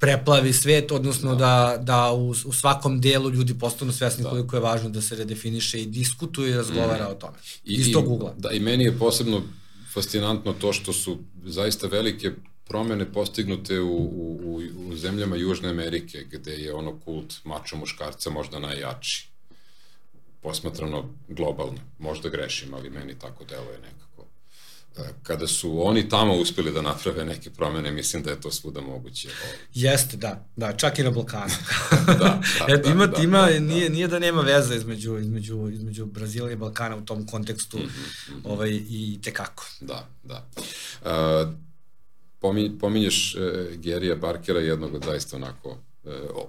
preplavi 0.00 0.52
svet, 0.52 0.92
odnosno 0.92 1.34
da, 1.34 1.78
da 1.82 2.12
u, 2.12 2.30
u 2.30 2.52
svakom 2.52 3.00
delu 3.00 3.30
ljudi 3.30 3.58
postanu 3.58 3.92
svesni 3.92 4.22
da. 4.24 4.30
koliko 4.30 4.56
je 4.56 4.60
važno 4.60 4.88
da 4.88 5.02
se 5.02 5.16
redefiniše 5.16 5.82
i 5.82 5.86
diskutuje 5.86 6.50
i 6.50 6.54
razgovara 6.54 7.08
mm. 7.08 7.12
o 7.12 7.14
tome. 7.14 7.38
I, 7.64 7.74
Iz 7.74 7.92
tog 7.92 8.08
ugla. 8.08 8.34
Da, 8.38 8.50
i 8.50 8.60
meni 8.60 8.84
je 8.84 8.98
posebno 8.98 9.42
fascinantno 9.94 10.52
to 10.52 10.72
što 10.72 10.92
su 10.92 11.18
zaista 11.44 11.86
velike 11.86 12.32
promene 12.64 13.12
postignute 13.12 13.80
u, 13.80 13.96
u, 14.44 14.62
u 14.76 14.96
zemljama 14.96 15.36
Južne 15.36 15.68
Amerike, 15.68 16.24
gde 16.30 16.52
je 16.52 16.74
ono 16.74 16.98
kult 16.98 17.34
mačo 17.44 17.76
muškarca 17.76 18.30
možda 18.30 18.58
najjači. 18.58 19.28
Posmatrano 20.40 21.14
globalno. 21.28 21.80
Možda 21.98 22.28
grešim, 22.28 22.74
ali 22.74 22.90
meni 22.90 23.18
tako 23.18 23.44
deluje 23.44 23.78
nekako. 23.78 24.09
Kada 25.22 25.46
su 25.46 25.86
oni 25.86 26.08
tamo 26.08 26.34
uspeli 26.34 26.72
da 26.72 26.82
naprave 26.82 27.24
neke 27.24 27.50
promene, 27.50 27.92
mislim 27.92 28.22
da 28.22 28.30
je 28.30 28.40
to 28.40 28.50
svuda 28.50 28.80
moguće. 28.80 29.28
Jeste, 29.74 30.16
da, 30.16 30.46
da, 30.56 30.72
čak 30.72 30.98
i 30.98 31.02
na 31.02 31.10
Balkanu. 31.10 31.54
da, 32.06 32.14
da, 32.66 32.74
Et, 32.74 32.86
ima, 32.86 33.06
da, 33.06 33.22
ima, 33.22 33.46
da, 33.46 33.60
nije, 33.60 33.88
da. 33.88 33.94
nije 33.94 34.08
da 34.08 34.18
nema 34.18 34.40
veze 34.40 34.76
između, 34.76 35.18
između, 35.18 35.68
između 35.72 36.06
Brazila 36.06 36.52
i 36.52 36.56
Balkana 36.56 36.96
u 36.96 37.04
tom 37.04 37.26
kontekstu 37.26 37.78
mm 37.78 37.80
-hmm, 37.80 38.34
mm 38.34 38.42
-hmm. 38.42 38.52
ovaj, 38.52 38.70
i 38.70 39.18
tekako. 39.22 39.64
Da, 39.80 40.08
da. 40.22 40.46
Uh, 41.02 41.54
pominješ 42.80 43.34
e, 43.34 43.76
Gerija 43.76 44.16
Barkera, 44.16 44.60
jednog 44.60 44.94
od 44.94 45.04
zaista 45.04 45.36
onako 45.36 45.78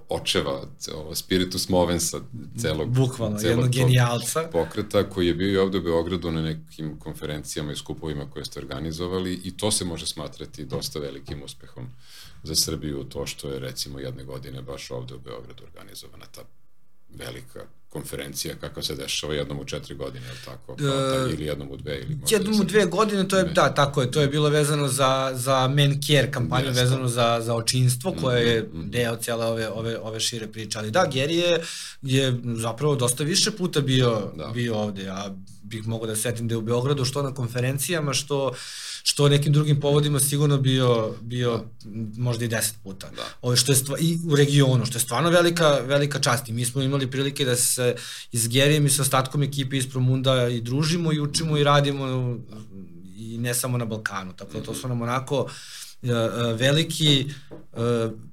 očeva, 0.08 0.62
ovo, 0.94 1.14
spiritus 1.14 1.68
movensa 1.68 2.20
celog, 2.58 2.88
Bukvalno, 2.88 3.38
celog 3.38 3.50
jednog 3.50 3.70
genijalca. 3.70 4.48
Pokreta 4.52 5.10
koji 5.10 5.26
je 5.26 5.34
bio 5.34 5.52
i 5.52 5.56
ovde 5.56 5.78
u 5.78 5.82
Beogradu 5.82 6.30
na 6.30 6.42
nekim 6.42 6.98
konferencijama 6.98 7.72
i 7.72 7.76
skupovima 7.76 8.30
koje 8.30 8.44
ste 8.44 8.60
organizovali 8.60 9.40
i 9.44 9.56
to 9.56 9.70
se 9.70 9.84
može 9.84 10.06
smatrati 10.06 10.64
dosta 10.64 10.98
velikim 10.98 11.42
uspehom 11.42 11.88
za 12.42 12.54
Srbiju, 12.54 13.04
to 13.04 13.26
što 13.26 13.48
je 13.48 13.58
recimo 13.58 13.98
jedne 13.98 14.24
godine 14.24 14.62
baš 14.62 14.90
ovde 14.90 15.14
u 15.14 15.18
Beogradu 15.18 15.64
organizovana 15.64 16.24
ta 16.26 16.42
velika 17.08 17.60
konferencija 17.92 18.54
kakva 18.60 18.82
se 18.82 18.94
dešava 18.94 19.34
jednom 19.34 19.60
u 19.60 19.64
četiri 19.64 19.94
godine, 19.94 20.26
je 20.26 20.34
tako? 20.44 20.76
Pa, 20.76 21.32
ili 21.32 21.44
jednom 21.44 21.70
u 21.70 21.76
dve? 21.76 21.98
Ili 22.00 22.18
jednom 22.30 22.60
u 22.60 22.64
dve 22.64 22.86
godine, 22.86 23.28
to 23.28 23.38
je, 23.38 23.44
ne. 23.44 23.52
da, 23.52 23.74
tako 23.74 24.02
je, 24.02 24.10
to 24.10 24.20
je 24.20 24.28
bilo 24.28 24.48
vezano 24.48 24.88
za, 24.88 25.32
za 25.34 25.68
men 25.68 26.02
care 26.02 26.30
kampanju, 26.30 26.66
Jeste. 26.66 26.82
vezano 26.82 27.08
za, 27.08 27.40
za 27.40 27.54
očinstvo, 27.54 28.14
koje 28.20 28.46
je 28.48 28.62
mm 28.62 28.66
-hmm. 28.76 28.90
deo 28.90 29.16
cijela 29.16 29.46
ove, 29.46 29.68
ove, 29.68 29.98
ove 29.98 30.20
šire 30.20 30.46
priče. 30.46 30.78
Ali 30.78 30.90
da, 30.90 31.06
Geri 31.12 31.36
je, 31.36 31.62
je 32.02 32.40
zapravo 32.56 32.96
dosta 32.96 33.24
više 33.24 33.50
puta 33.50 33.80
bio, 33.80 34.32
da. 34.36 34.50
bio 34.54 34.76
ovde. 34.76 35.02
Ja 35.02 35.36
bih 35.62 35.86
mogao 35.86 36.06
da 36.06 36.16
setim 36.16 36.48
da 36.48 36.54
je 36.54 36.58
u 36.58 36.62
Beogradu 36.62 37.04
što 37.04 37.22
na 37.22 37.34
konferencijama, 37.34 38.12
što 38.12 38.46
uh, 38.46 38.56
što 39.02 39.28
nekim 39.28 39.52
drugim 39.52 39.80
povodima 39.80 40.20
sigurno 40.20 40.58
bio, 40.58 41.14
bio 41.20 41.64
da. 41.84 42.22
možda 42.22 42.44
i 42.44 42.48
deset 42.48 42.74
puta. 42.82 43.10
Da. 43.16 43.22
Ove 43.42 43.56
što 43.56 43.72
je 43.72 43.76
stva, 43.76 43.98
I 44.00 44.18
u 44.26 44.36
regionu, 44.36 44.86
što 44.86 44.96
je 44.96 45.00
stvarno 45.00 45.30
velika, 45.30 45.68
velika 45.68 46.20
čast. 46.20 46.48
I 46.48 46.52
mi 46.52 46.64
smo 46.64 46.82
imali 46.82 47.10
prilike 47.10 47.44
da 47.44 47.56
se 47.56 47.94
iz 48.32 48.48
Gerijem 48.48 48.86
i 48.86 48.90
sa 48.90 49.02
ostatkom 49.02 49.42
ekipe 49.42 49.76
iz 49.76 49.90
Promunda 49.90 50.48
i 50.48 50.60
družimo 50.60 51.12
i 51.12 51.20
učimo 51.20 51.58
i 51.58 51.64
radimo 51.64 52.38
i 53.16 53.38
ne 53.38 53.54
samo 53.54 53.78
na 53.78 53.84
Balkanu. 53.84 54.32
Tako 54.36 54.52
da 54.52 54.64
to 54.64 54.74
su 54.74 54.88
nam 54.88 55.02
onako 55.02 55.50
e, 56.02 56.08
e, 56.08 56.18
veliki 56.54 57.20
e, 57.26 57.26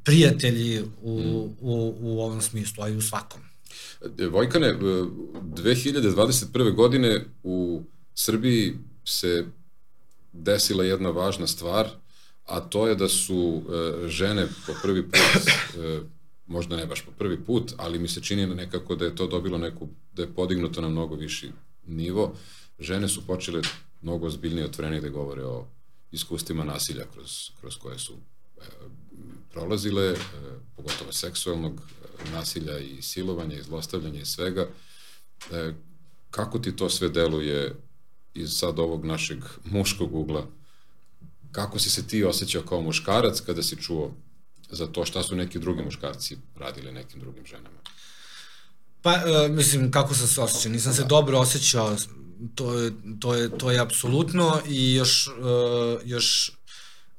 prijatelji 0.04 0.82
u, 1.02 1.14
u, 1.62 1.96
u 2.00 2.22
ovom 2.22 2.42
smislu, 2.42 2.84
a 2.84 2.90
i 2.90 2.96
u 2.96 3.02
svakom. 3.02 3.42
Vojkane, 4.32 4.76
2021. 4.80 6.76
godine 6.76 7.26
u 7.44 7.84
Srbiji 8.16 8.76
se 9.06 9.46
desila 10.34 10.84
jedna 10.84 11.10
važna 11.10 11.48
stvar, 11.48 11.90
a 12.46 12.60
to 12.60 12.88
je 12.88 12.96
da 12.96 13.08
su 13.08 13.62
e, 13.62 14.08
žene 14.08 14.48
po 14.68 14.74
prvi 14.82 15.04
put, 15.04 15.48
e, 15.78 16.00
možda 16.46 16.78
ne 16.78 16.86
baš 16.86 17.02
po 17.02 17.12
prvi 17.12 17.44
put, 17.46 17.74
ali 17.78 18.00
mi 18.00 18.08
se 18.08 18.22
čini 18.22 18.48
nekako 18.48 18.96
da 18.96 19.06
je 19.06 19.16
to 19.16 19.28
dobilo 19.28 19.58
neku, 19.58 19.88
da 20.14 20.22
je 20.22 20.34
podignuto 20.34 20.82
na 20.82 20.90
mnogo 20.90 21.16
viši 21.16 21.52
nivo. 21.86 22.36
Žene 22.80 23.08
su 23.08 23.28
počele 23.28 23.62
mnogo 24.02 24.28
ozbiljnije 24.28 24.66
otvorenije 24.66 25.02
da 25.02 25.10
govore 25.10 25.46
o 25.46 25.66
iskustvima 26.12 26.64
nasilja 26.64 27.06
kroz, 27.14 27.50
kroz 27.60 27.78
koje 27.78 28.00
su 28.00 28.14
e, 28.14 28.62
prolazile, 29.52 30.16
pogotovo 30.76 31.12
seksualnog 31.12 31.82
nasilja 32.32 32.80
i 32.80 33.02
silovanja 33.02 33.56
i 33.56 33.64
zlostavljanja 33.64 34.22
i 34.22 34.26
svega. 34.26 34.68
Kako 36.32 36.60
ti 36.60 36.76
to 36.76 36.90
sve 36.90 37.10
deluje 37.10 37.76
iz 38.40 38.54
sad 38.54 38.80
ovog 38.80 39.06
našeg 39.06 39.44
muškog 39.66 40.16
ugla, 40.16 40.48
kako 41.52 41.80
si 41.80 41.90
se 41.90 42.08
ti 42.08 42.24
osjećao 42.24 42.62
kao 42.62 42.82
muškarac 42.82 43.40
kada 43.40 43.64
si 43.64 43.82
čuo 43.82 44.12
za 44.70 44.88
to 44.88 45.06
šta 45.06 45.24
su 45.24 45.36
neki 45.36 45.60
drugi 45.60 45.84
muškarci 45.84 46.38
radili 46.56 46.92
nekim 46.92 47.20
drugim 47.20 47.46
ženama? 47.46 47.80
Pa, 49.02 49.14
uh, 49.14 49.56
mislim, 49.56 49.92
kako 49.92 50.14
sam 50.14 50.28
se 50.28 50.42
osjećao? 50.42 50.72
Nisam 50.72 50.92
da. 50.92 50.96
se 50.96 51.04
dobro 51.04 51.40
osjećao, 51.40 51.96
to 52.56 52.74
je, 52.74 52.92
to 53.20 53.36
je, 53.36 53.58
to 53.58 53.72
je 53.72 53.80
apsolutno 53.80 54.62
i 54.68 54.94
još, 54.94 55.28
uh, 55.28 56.02
još, 56.06 56.52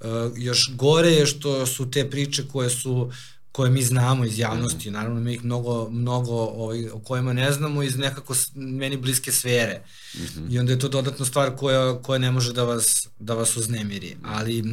uh, 0.00 0.32
još 0.36 0.70
gore 0.76 1.10
je 1.10 1.26
što 1.26 1.66
su 1.66 1.90
te 1.90 2.10
priče 2.10 2.48
koje 2.52 2.70
su 2.70 3.10
koje 3.52 3.70
mi 3.70 3.82
znamo 3.82 4.24
iz 4.24 4.38
javnosti, 4.38 4.90
mm. 4.90 4.92
naravno 4.92 5.20
mi 5.20 5.34
ih 5.34 5.44
mnogo, 5.44 5.90
mnogo 5.90 6.32
ovaj, 6.32 6.88
o 6.88 6.98
kojima 6.98 7.32
ne 7.32 7.52
znamo 7.52 7.82
iz 7.82 7.96
nekako 7.96 8.34
meni 8.54 8.96
bliske 8.96 9.32
sfere. 9.32 9.82
Mm 10.14 10.18
-hmm. 10.18 10.54
I 10.54 10.58
onda 10.58 10.72
je 10.72 10.78
to 10.78 10.88
dodatna 10.88 11.24
stvar 11.26 11.56
koja, 11.56 12.02
koja 12.02 12.18
ne 12.18 12.30
može 12.30 12.52
da 12.52 12.64
vas, 12.64 13.08
da 13.18 13.34
vas 13.34 13.56
uznemiri. 13.56 14.16
Ali 14.22 14.60
uh, 14.60 14.66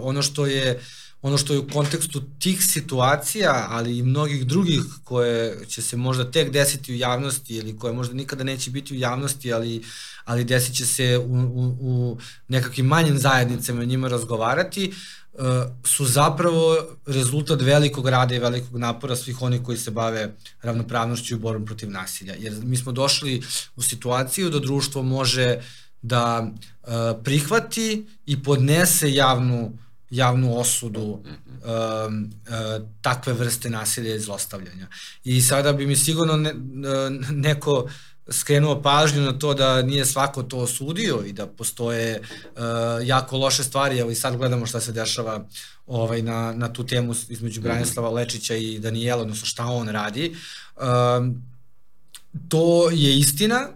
ono 0.00 0.22
što 0.22 0.46
je 0.46 0.80
ono 1.22 1.38
što 1.38 1.52
je 1.52 1.58
u 1.58 1.68
kontekstu 1.68 2.22
tih 2.38 2.64
situacija, 2.64 3.66
ali 3.70 3.98
i 3.98 4.02
mnogih 4.02 4.46
drugih 4.46 4.80
koje 5.04 5.66
će 5.66 5.82
se 5.82 5.96
možda 5.96 6.30
tek 6.30 6.50
desiti 6.50 6.92
u 6.92 6.96
javnosti 6.96 7.54
ili 7.56 7.78
koje 7.78 7.92
možda 7.92 8.14
nikada 8.14 8.44
neće 8.44 8.70
biti 8.70 8.94
u 8.94 8.98
javnosti, 8.98 9.52
ali, 9.52 9.82
ali 10.24 10.44
desit 10.44 10.74
će 10.74 10.86
se 10.86 11.18
u, 11.18 11.32
u, 11.32 11.76
u 11.80 12.18
nekakvim 12.48 12.86
manjim 12.86 13.18
zajednicama 13.18 13.84
njima 13.84 14.08
razgovarati, 14.08 14.88
uh, 14.88 15.23
su 15.84 16.04
zapravo 16.04 16.76
rezultat 17.06 17.60
velikog 17.60 18.08
rada 18.08 18.34
i 18.34 18.38
velikog 18.38 18.78
napora 18.78 19.16
svih 19.16 19.42
onih 19.42 19.62
koji 19.62 19.78
se 19.78 19.90
bave 19.90 20.34
ravnopravnošću 20.62 21.34
i 21.34 21.38
borbom 21.38 21.66
protiv 21.66 21.90
nasilja. 21.90 22.34
Jer 22.38 22.52
mi 22.62 22.76
smo 22.76 22.92
došli 22.92 23.42
u 23.76 23.82
situaciju 23.82 24.50
da 24.50 24.58
društvo 24.58 25.02
može 25.02 25.60
da 26.02 26.50
uh, 26.82 26.88
prihvati 27.24 28.06
i 28.26 28.42
podnese 28.42 29.12
javnu 29.12 29.72
javnu 30.10 30.58
osudu 30.58 31.02
uh, 31.02 31.20
takve 33.02 33.32
vrste 33.32 33.70
nasilja 33.70 34.14
i 34.14 34.20
zlostavljanja. 34.20 34.86
I 35.24 35.40
sada 35.40 35.72
bi 35.72 35.86
mi 35.86 35.96
sigurno 35.96 36.36
ne, 36.36 36.54
neko 37.30 37.88
skrenuo 38.28 38.82
pažnju 38.82 39.22
na 39.22 39.38
to 39.38 39.54
da 39.54 39.82
nije 39.82 40.04
svako 40.04 40.42
to 40.42 40.58
osudio 40.58 41.22
i 41.26 41.32
da 41.32 41.46
postoje 41.46 42.20
uh, 42.20 42.62
jako 43.04 43.36
loše 43.36 43.64
stvari, 43.64 43.98
evo 43.98 44.10
i 44.10 44.14
sad 44.14 44.36
gledamo 44.36 44.66
šta 44.66 44.80
se 44.80 44.92
dešava 44.92 45.46
ovaj, 45.86 46.22
na, 46.22 46.52
na 46.52 46.72
tu 46.72 46.86
temu 46.86 47.14
između 47.28 47.60
mhm. 47.60 47.68
Branislava 47.68 48.10
Lečića 48.10 48.54
i 48.54 48.78
Danijela, 48.78 49.22
odnosno 49.22 49.46
šta 49.46 49.64
on 49.64 49.88
radi. 49.88 50.36
Uh, 50.76 50.82
to 52.48 52.90
je 52.90 53.18
istina, 53.18 53.68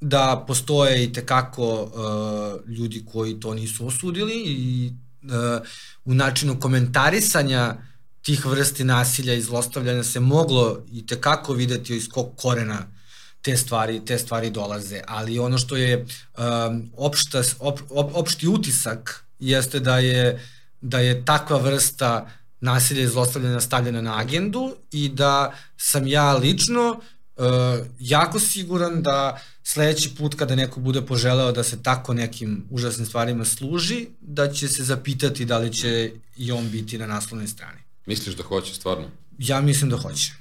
da 0.00 0.44
postoje 0.46 1.04
i 1.04 1.12
tekako 1.12 1.82
uh, 1.82 2.70
ljudi 2.70 3.04
koji 3.12 3.40
to 3.40 3.54
nisu 3.54 3.86
osudili 3.86 4.34
i 4.46 4.92
uh, 5.22 5.66
u 6.04 6.14
načinu 6.14 6.60
komentarisanja 6.60 7.76
tih 8.22 8.46
vrsti 8.46 8.84
nasilja 8.84 9.34
i 9.34 9.42
zlostavljanja 9.42 10.04
se 10.04 10.20
moglo 10.20 10.84
i 10.92 11.06
tekako 11.06 11.52
videti 11.52 11.96
iz 11.96 12.08
kog 12.08 12.36
korena 12.36 12.97
te 13.42 13.56
stvari, 13.56 14.04
te 14.04 14.18
stvari 14.18 14.50
dolaze. 14.50 15.00
Ali 15.06 15.38
ono 15.38 15.58
što 15.58 15.76
je 15.76 16.06
um, 16.38 16.90
opšta, 16.96 17.42
op, 17.58 17.80
op, 17.90 18.10
opšti 18.14 18.48
utisak 18.48 19.24
jeste 19.38 19.80
da 19.80 19.98
je, 19.98 20.46
da 20.80 20.98
je 20.98 21.24
takva 21.24 21.58
vrsta 21.58 22.30
nasilja 22.60 23.02
i 23.02 23.08
zlostavljanja 23.08 23.60
stavljena 23.60 24.00
na 24.00 24.18
agendu 24.18 24.76
i 24.92 25.08
da 25.08 25.54
sam 25.76 26.06
ja 26.06 26.32
lično 26.32 27.00
uh, 27.36 27.44
jako 27.98 28.38
siguran 28.38 29.02
da 29.02 29.40
sledeći 29.64 30.14
put 30.14 30.34
kada 30.34 30.54
neko 30.54 30.80
bude 30.80 31.02
poželeo 31.02 31.52
da 31.52 31.62
se 31.62 31.82
tako 31.82 32.14
nekim 32.14 32.64
užasnim 32.70 33.06
stvarima 33.06 33.44
služi, 33.44 34.06
da 34.20 34.52
će 34.52 34.68
se 34.68 34.84
zapitati 34.84 35.44
da 35.44 35.58
li 35.58 35.72
će 35.72 36.12
i 36.36 36.52
on 36.52 36.70
biti 36.70 36.98
na 36.98 37.06
naslovnoj 37.06 37.48
strani. 37.48 37.80
Misliš 38.06 38.34
da 38.34 38.42
hoće 38.42 38.74
stvarno? 38.74 39.10
Ja 39.38 39.60
mislim 39.60 39.90
da 39.90 39.96
hoće. 39.96 40.32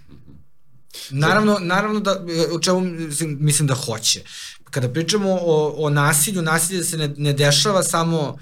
Naravno, 1.09 1.57
naravno 1.61 1.99
da, 1.99 2.25
o 2.51 2.59
čemu 2.59 2.81
mislim 3.19 3.67
da 3.67 3.73
hoće. 3.73 4.21
Kada 4.63 4.89
pričamo 4.89 5.39
o, 5.41 5.73
o 5.77 5.89
nasilju, 5.89 6.41
nasilje 6.41 6.83
se 6.83 6.97
ne, 6.97 7.13
ne 7.17 7.33
dešava 7.33 7.83
samo 7.83 8.37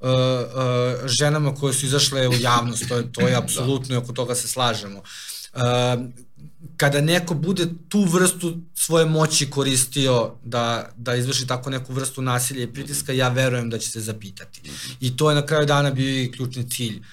uh, 0.00 0.08
uh, 0.10 1.08
ženama 1.08 1.54
koje 1.54 1.74
su 1.74 1.86
izašle 1.86 2.28
u 2.28 2.34
javnost, 2.40 2.88
to 2.88 2.96
je, 2.96 3.12
to 3.12 3.20
je 3.20 3.30
da. 3.36 3.38
apsolutno 3.38 3.94
i 3.94 3.98
oko 3.98 4.12
toga 4.12 4.34
se 4.34 4.48
slažemo. 4.48 4.98
Uh, 4.98 5.62
kada 6.76 7.00
neko 7.00 7.34
bude 7.34 7.66
tu 7.88 8.04
vrstu 8.04 8.58
svoje 8.74 9.06
moći 9.06 9.50
koristio 9.50 10.32
da, 10.44 10.90
da 10.96 11.14
izvrši 11.14 11.46
tako 11.46 11.70
neku 11.70 11.92
vrstu 11.92 12.22
nasilja 12.22 12.62
i 12.62 12.72
pritiska, 12.72 13.12
ja 13.12 13.28
verujem 13.28 13.70
da 13.70 13.78
će 13.78 13.90
se 13.90 14.00
zapitati. 14.00 14.60
I 15.00 15.16
to 15.16 15.30
je 15.30 15.34
na 15.34 15.46
kraju 15.46 15.66
dana 15.66 15.90
bio 15.90 16.22
i 16.22 16.32
ključni 16.32 16.70
cilj 16.70 16.96
uh, 16.96 17.06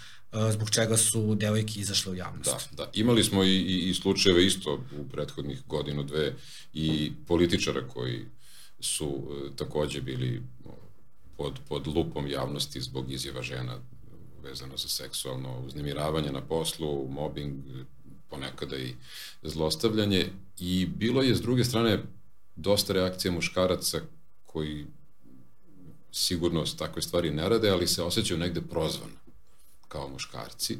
zbog 0.51 0.69
čega 0.69 0.97
su 0.97 1.36
devojke 1.36 1.79
izašle 1.79 2.11
u 2.11 2.15
javnost. 2.15 2.69
Da, 2.71 2.86
da. 2.86 2.91
Imali 2.93 3.23
smo 3.23 3.43
i, 3.43 3.57
i, 3.57 3.89
i 3.89 3.93
slučajeve 3.93 4.45
isto 4.45 4.73
u 4.73 5.09
prethodnih 5.11 5.61
godinu, 5.67 6.03
dve 6.03 6.33
i 6.73 7.11
političara 7.27 7.88
koji 7.88 8.25
su 8.79 9.07
uh, 9.07 9.55
takođe 9.55 10.01
bili 10.01 10.41
pod, 11.38 11.59
pod 11.67 11.88
lupom 11.88 12.27
javnosti 12.27 12.81
zbog 12.81 13.11
izjava 13.11 13.41
žena 13.41 13.79
vezano 14.43 14.77
za 14.77 14.88
seksualno 14.88 15.59
uznemiravanje 15.65 16.31
na 16.31 16.41
poslu, 16.41 17.07
mobbing, 17.09 17.55
ponekada 18.29 18.77
i 18.77 18.93
zlostavljanje 19.43 20.25
i 20.59 20.86
bilo 20.86 21.21
je 21.21 21.36
s 21.36 21.41
druge 21.41 21.63
strane 21.63 22.03
dosta 22.55 22.93
reakcija 22.93 23.31
muškaraca 23.31 24.01
koji 24.45 24.86
sigurno 26.11 26.63
takve 26.77 27.01
stvari 27.01 27.31
ne 27.31 27.49
rade, 27.49 27.69
ali 27.69 27.88
se 27.88 28.03
osjećaju 28.03 28.39
negde 28.39 28.61
prozvano 28.61 29.24
kao 29.96 30.10
muškarci 30.10 30.78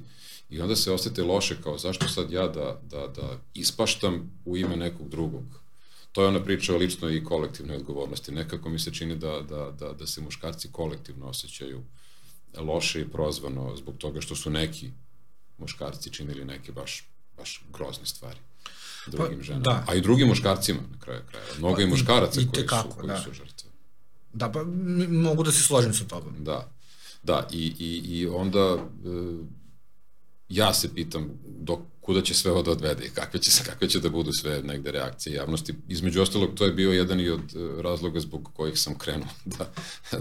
i 0.50 0.62
onda 0.62 0.76
se 0.76 0.92
osete 0.92 1.24
loše 1.24 1.58
kao 1.64 1.78
zašto 1.78 2.08
sad 2.08 2.32
ja 2.32 2.48
da, 2.48 2.80
da, 2.90 3.08
da 3.08 3.40
ispaštam 3.54 4.32
u 4.46 4.58
ime 4.58 4.76
nekog 4.76 5.10
drugog. 5.10 5.44
To 6.12 6.22
je 6.22 6.28
ona 6.28 6.44
priča 6.44 6.74
o 6.74 6.78
ličnoj 6.78 7.16
i 7.16 7.24
kolektivnoj 7.24 7.78
odgovornosti. 7.78 8.32
Nekako 8.32 8.70
mi 8.70 8.80
se 8.80 8.94
čini 8.94 9.16
da, 9.16 9.42
da, 9.50 9.72
da, 9.80 9.94
da 9.94 10.08
se 10.08 10.22
muškarci 10.22 10.72
kolektivno 10.72 11.28
osjećaju 11.28 11.84
loše 12.58 13.02
i 13.02 13.08
prozvano 13.08 13.76
zbog 13.76 13.98
toga 13.98 14.22
što 14.22 14.36
su 14.36 14.50
neki 14.50 14.92
muškarci 15.58 16.14
činili 16.14 16.46
neke 16.46 16.72
baš 16.72 17.08
baš 17.38 17.64
grozne 17.74 18.06
stvari 18.06 18.40
drugim 19.08 19.38
pa, 19.38 19.44
ženama. 19.44 19.64
Da. 19.64 19.84
A 19.88 19.96
i 19.96 20.02
drugim 20.02 20.28
muškarcima 20.28 20.80
na 20.92 21.00
kraju 21.00 21.22
kraja. 21.30 21.46
Mnogo 21.58 21.76
pa, 21.76 21.82
i 21.82 21.88
muškaraca 21.88 22.42
i, 22.42 22.48
koji, 22.48 22.68
kako, 22.68 22.90
su, 22.92 22.98
koji 22.98 23.08
da. 23.08 23.22
su 23.22 23.34
žrtve. 23.34 23.70
Da, 24.34 24.52
pa 24.52 24.64
mogu 25.10 25.44
da 25.44 25.52
se 25.52 25.64
složim 25.64 25.94
sa 25.94 26.06
tobom. 26.06 26.34
Da. 26.40 26.75
Da, 27.26 27.48
i, 27.52 27.74
i, 27.80 28.20
i 28.20 28.28
onda 28.28 28.60
e, 28.60 28.80
ja 30.50 30.74
se 30.74 30.94
pitam 30.96 31.40
do 31.46 31.80
kuda 32.02 32.22
će 32.22 32.34
sve 32.34 32.52
ovo 32.52 32.62
da 32.62 32.72
odvede 32.72 33.06
i 33.06 33.10
kakve 33.10 33.40
će, 33.40 33.52
kakve 33.66 33.90
će 33.90 34.00
da 34.00 34.10
budu 34.10 34.32
sve 34.34 34.62
negde 34.62 34.92
reakcije 34.92 35.36
javnosti. 35.36 35.74
Između 35.88 36.22
ostalog, 36.22 36.50
to 36.56 36.66
je 36.66 36.74
bio 36.74 36.92
jedan 36.92 37.20
i 37.20 37.30
od 37.30 37.56
e, 37.56 37.82
razloga 37.82 38.20
zbog 38.20 38.50
kojih 38.54 38.80
sam 38.80 38.98
krenuo 38.98 39.28
da, 39.58 39.72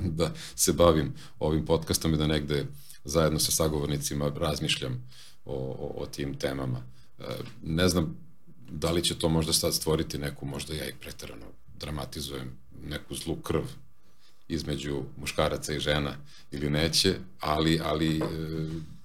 da 0.01 0.33
se 0.57 0.73
bavim 0.73 1.15
ovim 1.39 1.67
podcastom 1.67 2.15
i 2.15 2.17
da 2.17 2.27
negde 2.27 2.67
zajedno 3.05 3.39
sa 3.39 3.53
sagovornicima 3.53 4.33
razmišljam 4.37 5.09
o, 5.45 5.55
o, 5.55 6.03
o 6.03 6.07
tim 6.07 6.39
temama. 6.39 6.83
Ne 7.63 7.89
znam 7.89 8.17
da 8.71 8.91
li 8.91 9.05
će 9.05 9.19
to 9.19 9.29
možda 9.29 9.53
sad 9.53 9.75
stvoriti 9.75 10.19
neku, 10.19 10.47
možda 10.47 10.75
ja 10.75 10.89
i 10.89 10.95
pretarano 11.01 11.47
dramatizujem, 11.79 12.59
neku 12.83 13.15
zlu 13.15 13.37
krv 13.37 13.65
između 14.49 15.03
muškaraca 15.17 15.73
i 15.75 15.81
žena 15.81 16.17
ili 16.51 16.71
neće, 16.71 17.15
ali, 17.41 17.81
ali 17.85 18.19
e, 18.19 18.23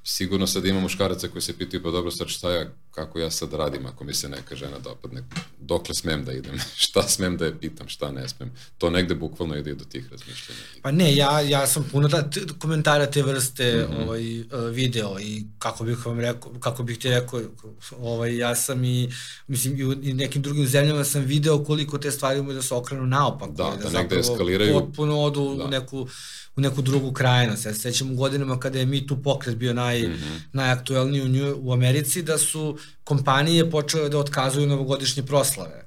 sigurno 0.03 0.47
sad 0.47 0.65
ima 0.65 0.79
muškaraca 0.79 1.27
koji 1.27 1.41
se 1.41 1.57
pitaju, 1.57 1.83
pa 1.83 1.91
dobro, 1.91 2.11
sad 2.11 2.27
šta 2.27 2.51
ja, 2.51 2.65
kako 2.91 3.19
ja 3.19 3.31
sad 3.31 3.53
radim 3.53 3.85
ako 3.85 4.03
mi 4.03 4.13
se 4.13 4.29
neka 4.29 4.55
žena 4.55 4.79
dopadne, 4.79 5.23
dokle 5.59 5.95
smem 5.95 6.25
da 6.25 6.31
idem, 6.31 6.59
šta 6.85 7.01
smem 7.07 7.37
da 7.37 7.45
je 7.45 7.59
pitam, 7.59 7.87
šta 7.87 8.11
ne 8.11 8.29
smem. 8.29 8.51
To 8.77 8.89
negde 8.89 9.15
bukvalno 9.15 9.55
ide 9.55 9.75
do 9.75 9.85
tih 9.85 10.11
razmišljanja. 10.11 10.59
Pa 10.81 10.91
ne, 10.91 11.15
ja, 11.15 11.41
ja 11.41 11.67
sam 11.67 11.89
puno 11.91 12.07
da, 12.07 12.29
komentara 12.59 13.05
te 13.05 13.23
vrste 13.23 13.87
mm 13.89 13.93
-hmm. 13.93 14.03
ovaj, 14.03 14.39
e, 14.39 14.45
video 14.71 15.19
i 15.19 15.43
kako 15.59 15.83
bih 15.83 16.05
vam 16.05 16.19
rekao, 16.19 16.51
kako 16.59 16.83
bih 16.83 16.97
ti 16.97 17.09
rekao, 17.09 17.41
ovaj, 17.99 18.37
ja 18.37 18.55
sam 18.55 18.83
i, 18.83 19.09
mislim, 19.47 19.79
i 19.79 19.85
u 19.85 19.93
i 20.03 20.13
nekim 20.13 20.41
drugim 20.41 20.67
zemljama 20.67 21.03
sam 21.03 21.21
video 21.21 21.63
koliko 21.63 21.97
te 21.97 22.11
stvari 22.11 22.39
ume 22.39 22.53
da 22.53 22.61
se 22.61 22.75
okrenu 22.75 23.05
naopako. 23.05 23.51
Da, 23.51 23.77
da, 23.83 23.89
da 23.89 23.99
negde 23.99 24.19
eskaliraju. 24.19 24.73
Potpuno 24.73 25.21
odu 25.21 25.55
da. 25.55 25.63
u 25.63 25.67
neku 25.67 26.07
u 26.59 26.61
neku 26.61 26.81
drugu 26.81 27.11
krajnost. 27.13 27.65
Ja 27.65 27.73
se 27.73 27.79
sećam 27.79 28.11
u 28.11 28.15
godinama 28.15 28.59
kada 28.59 28.79
je 28.79 28.85
Mi 28.85 29.07
tu 29.07 29.23
pokret 29.23 29.55
bio 29.55 29.73
naj, 29.73 30.01
mm 30.01 30.11
-hmm. 30.11 30.39
najaktuelniji 30.53 31.21
u, 31.21 31.27
Nju, 31.27 31.55
u 31.61 31.73
Americi, 31.73 32.21
da 32.21 32.37
su 32.37 32.77
kompanije 33.03 33.71
počele 33.71 34.09
da 34.09 34.17
otkazuju 34.17 34.67
novogodišnje 34.67 35.23
proslave. 35.23 35.85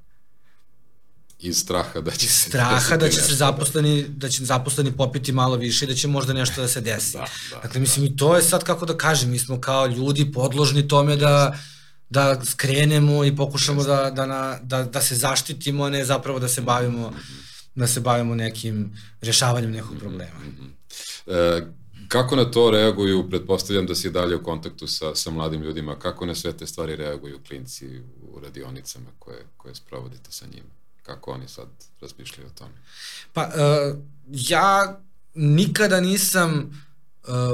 Iz 1.39 1.59
straha 1.59 2.01
da 2.01 2.11
će 2.11 2.27
se 2.27 2.49
straha 2.49 2.97
da 2.97 3.09
će 3.09 3.21
se 3.21 3.35
zaposleni 3.35 4.05
da 4.09 4.29
će 4.29 4.45
zaposleni 4.45 4.93
popiti 4.93 5.33
malo 5.33 5.57
više 5.57 5.85
i 5.85 5.89
da 5.89 5.95
će 5.95 6.09
možda 6.09 6.33
nešto 6.33 6.61
da 6.61 6.69
se 6.69 6.81
desi. 6.81 7.13
da, 7.13 7.27
da, 7.51 7.61
dakle 7.63 7.81
mislim 7.81 8.07
da. 8.07 8.13
i 8.13 8.17
to 8.17 8.37
je 8.37 8.43
sad 8.43 8.65
kako 8.65 8.87
da 8.87 8.97
kažem, 8.97 9.31
mi 9.31 9.39
smo 9.39 9.61
kao 9.61 9.87
ljudi 9.87 10.33
podložni 10.33 10.89
tome 10.89 11.17
da 11.17 11.59
da 12.11 12.45
skrenemo 12.45 13.25
i 13.25 13.37
pokušamo 13.37 13.85
da, 13.85 14.11
da, 14.11 14.27
na, 14.27 14.59
da, 14.63 14.83
da 14.85 15.01
se 15.01 15.15
zaštitimo, 15.15 15.85
a 15.85 15.91
ne 15.91 16.05
zapravo 16.05 16.39
da 16.39 16.49
se 16.49 16.61
bavimo 16.61 17.11
mm 17.11 17.15
-hmm 17.15 17.52
da 17.75 17.87
se 17.87 18.01
bavimo 18.01 18.35
nekim 18.35 18.99
rešavanjem 19.21 19.71
nekog 19.71 19.99
problema. 19.99 20.39
Mm 20.39 20.57
-hmm. 20.59 20.71
e, 21.27 21.67
kako 22.09 22.37
na 22.37 22.45
to 22.45 22.71
reaguju, 22.71 23.31
pretpostavljam 23.31 23.87
da 23.87 23.95
si 23.95 24.11
dalje 24.11 24.37
u 24.37 24.43
kontaktu 24.43 24.87
sa, 24.87 25.15
sa 25.15 25.31
mladim 25.31 25.63
ljudima, 25.63 25.99
kako 25.99 26.27
na 26.27 26.35
sve 26.35 26.53
te 26.53 26.67
stvari 26.67 26.97
reaguju 26.97 27.41
klinci 27.49 28.01
u 28.23 28.41
radionicama 28.41 29.07
koje, 29.19 29.45
koje 29.57 29.75
sprovodite 29.75 30.33
sa 30.33 30.47
njima? 30.47 30.69
Kako 31.03 31.31
oni 31.31 31.49
sad 31.49 31.69
razmišljaju 32.01 32.49
o 32.49 32.59
tome? 32.59 32.75
Pa, 33.33 33.47
uh, 33.47 33.99
ja 34.33 35.01
nikada 35.35 36.01
nisam 36.01 36.51
Uh, 36.53 36.92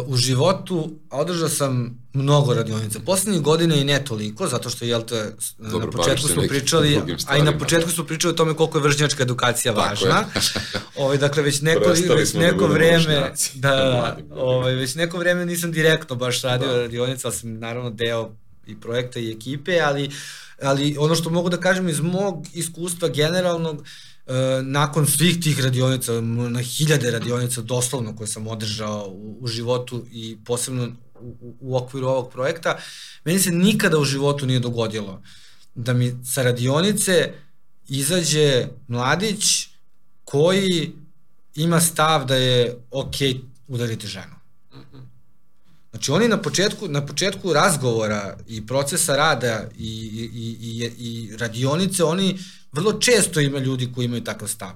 u 0.06 0.16
životu 0.16 0.90
održao 1.10 1.48
sam 1.48 1.98
mnogo 2.12 2.54
radionica. 2.54 3.00
Poslednjih 3.06 3.42
godine 3.42 3.80
i 3.80 3.84
ne 3.84 4.04
toliko, 4.04 4.46
zato 4.46 4.70
što, 4.70 4.84
jel 4.84 5.02
te, 5.02 5.32
Dobro, 5.58 5.86
na 5.86 5.90
početku 5.90 6.28
smo 6.28 6.42
pričali, 6.48 7.02
a 7.26 7.36
i 7.36 7.42
na 7.42 7.58
početku 7.58 7.90
smo 7.90 8.04
pričali 8.04 8.32
o 8.32 8.36
tome 8.36 8.54
koliko 8.54 8.78
je 8.78 8.82
vršnjačka 8.82 9.22
edukacija 9.22 9.74
Tako 9.74 9.88
važna. 9.88 10.24
ovaj, 11.02 11.18
dakle, 11.18 11.42
već 11.42 11.60
neko, 11.60 11.88
već 11.88 12.32
da 12.32 12.40
neko 12.40 12.66
da 12.68 12.72
vreme, 12.74 13.32
da, 13.54 14.16
ovaj, 14.30 14.74
već 14.74 14.94
neko 14.94 15.18
vreme 15.18 15.46
nisam 15.46 15.72
direktno 15.72 16.16
baš 16.16 16.42
radio 16.42 16.68
da. 16.68 16.78
radionica, 16.78 17.28
ali 17.28 17.36
sam 17.36 17.58
naravno 17.58 17.90
deo 17.90 18.30
i 18.66 18.80
projekta 18.80 19.20
i 19.20 19.30
ekipe, 19.30 19.80
ali, 19.80 20.10
ali 20.62 20.96
ono 20.98 21.14
što 21.14 21.30
mogu 21.30 21.48
da 21.48 21.56
kažem 21.56 21.88
iz 21.88 22.00
mog 22.00 22.46
iskustva 22.54 23.08
generalnog, 23.08 23.84
nakon 24.62 25.06
svih 25.06 25.40
tih 25.40 25.60
radionica, 25.60 26.20
na 26.20 26.60
hiljade 26.60 27.10
radionica 27.10 27.60
doslovno 27.60 28.16
koje 28.16 28.28
sam 28.28 28.46
održao 28.46 29.08
u, 29.08 29.38
u 29.40 29.46
životu 29.46 30.04
i 30.12 30.36
posebno 30.44 30.88
u, 31.20 31.54
u 31.60 31.76
okviru 31.76 32.06
ovog 32.06 32.32
projekta, 32.32 32.78
meni 33.24 33.38
se 33.38 33.50
nikada 33.50 33.98
u 33.98 34.04
životu 34.04 34.46
nije 34.46 34.60
dogodilo 34.60 35.22
da 35.74 35.92
mi 35.92 36.14
sa 36.24 36.42
radionice 36.42 37.32
izađe 37.88 38.66
mladić 38.88 39.68
koji 40.24 40.92
ima 41.54 41.80
stav 41.80 42.24
da 42.26 42.34
je 42.34 42.76
ok 42.90 43.14
udariti 43.68 44.06
ženu. 44.06 44.38
Znači 45.90 46.10
oni 46.10 46.28
na 46.28 46.42
početku, 46.42 46.88
na 46.88 47.06
početku 47.06 47.52
razgovora 47.52 48.36
i 48.48 48.66
procesa 48.66 49.16
rada 49.16 49.68
i, 49.78 49.88
i, 50.34 50.56
i, 50.60 50.90
i 50.98 51.36
radionice, 51.36 52.04
oni 52.04 52.38
vrlo 52.72 52.92
često 52.92 53.40
ima 53.40 53.58
ljudi 53.58 53.92
koji 53.94 54.04
imaju 54.04 54.24
takav 54.24 54.48
stav 54.48 54.72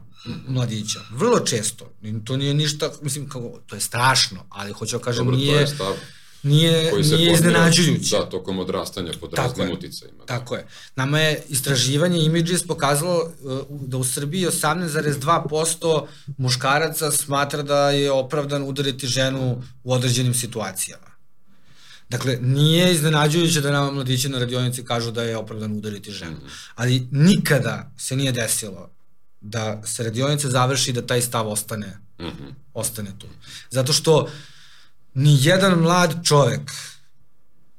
mladića. 0.48 1.00
Vrlo 1.10 1.40
često. 1.40 1.92
To 2.24 2.36
nije 2.36 2.54
ništa, 2.54 2.90
mislim, 3.02 3.28
kao, 3.28 3.60
to 3.66 3.74
je 3.74 3.80
strašno, 3.80 4.46
ali 4.48 4.72
hoću 4.72 4.98
da 4.98 5.04
kažem, 5.04 5.24
Dobro, 5.24 5.36
nije... 5.38 5.54
to 5.54 5.60
je 5.60 5.66
stav 5.66 5.94
nije, 6.42 6.90
koji 6.90 7.04
se 7.04 7.16
nije 7.16 7.32
iznenađujuće. 7.32 8.16
Da, 8.16 8.30
tokom 8.30 8.58
odrastanja 8.58 9.12
pod 9.20 9.30
Tako 9.30 9.48
raznim 9.48 9.68
je. 9.68 9.74
uticajima. 9.74 10.24
Tako 10.26 10.54
je. 10.54 10.66
Nama 10.96 11.20
je 11.20 11.42
istraživanje 11.48 12.24
Images 12.24 12.66
pokazalo 12.66 13.32
uh, 13.42 13.60
da 13.70 13.96
u 13.96 14.04
Srbiji 14.04 14.46
18,2% 14.46 16.06
muškaraca 16.38 17.10
smatra 17.10 17.62
da 17.62 17.90
je 17.90 18.10
opravdan 18.10 18.62
udariti 18.62 19.06
ženu 19.06 19.62
u 19.84 19.92
određenim 19.92 20.34
situacijama. 20.34 21.11
Dakle, 22.12 22.38
nije 22.40 22.92
iznenađujuće 22.92 23.60
da 23.60 23.70
nama 23.72 23.90
mladići 23.90 24.28
na 24.28 24.38
radionici 24.38 24.84
kažu 24.84 25.10
da 25.10 25.22
je 25.22 25.36
opravdan 25.36 25.72
udariti 25.72 26.12
ženu. 26.12 26.36
Ali 26.74 27.08
nikada 27.10 27.92
se 27.98 28.16
nije 28.16 28.32
desilo 28.32 28.90
da 29.40 29.82
se 29.86 30.04
radionica 30.04 30.50
završi 30.50 30.92
da 30.92 31.06
taj 31.06 31.22
stav 31.22 31.48
ostane, 31.48 31.98
Mm 32.18 32.24
-hmm. 32.24 32.52
ostane 32.74 33.10
tu. 33.18 33.26
Zato 33.70 33.92
što 33.92 34.28
ni 35.14 35.38
jedan 35.40 35.78
mlad 35.78 36.24
čovek 36.24 36.70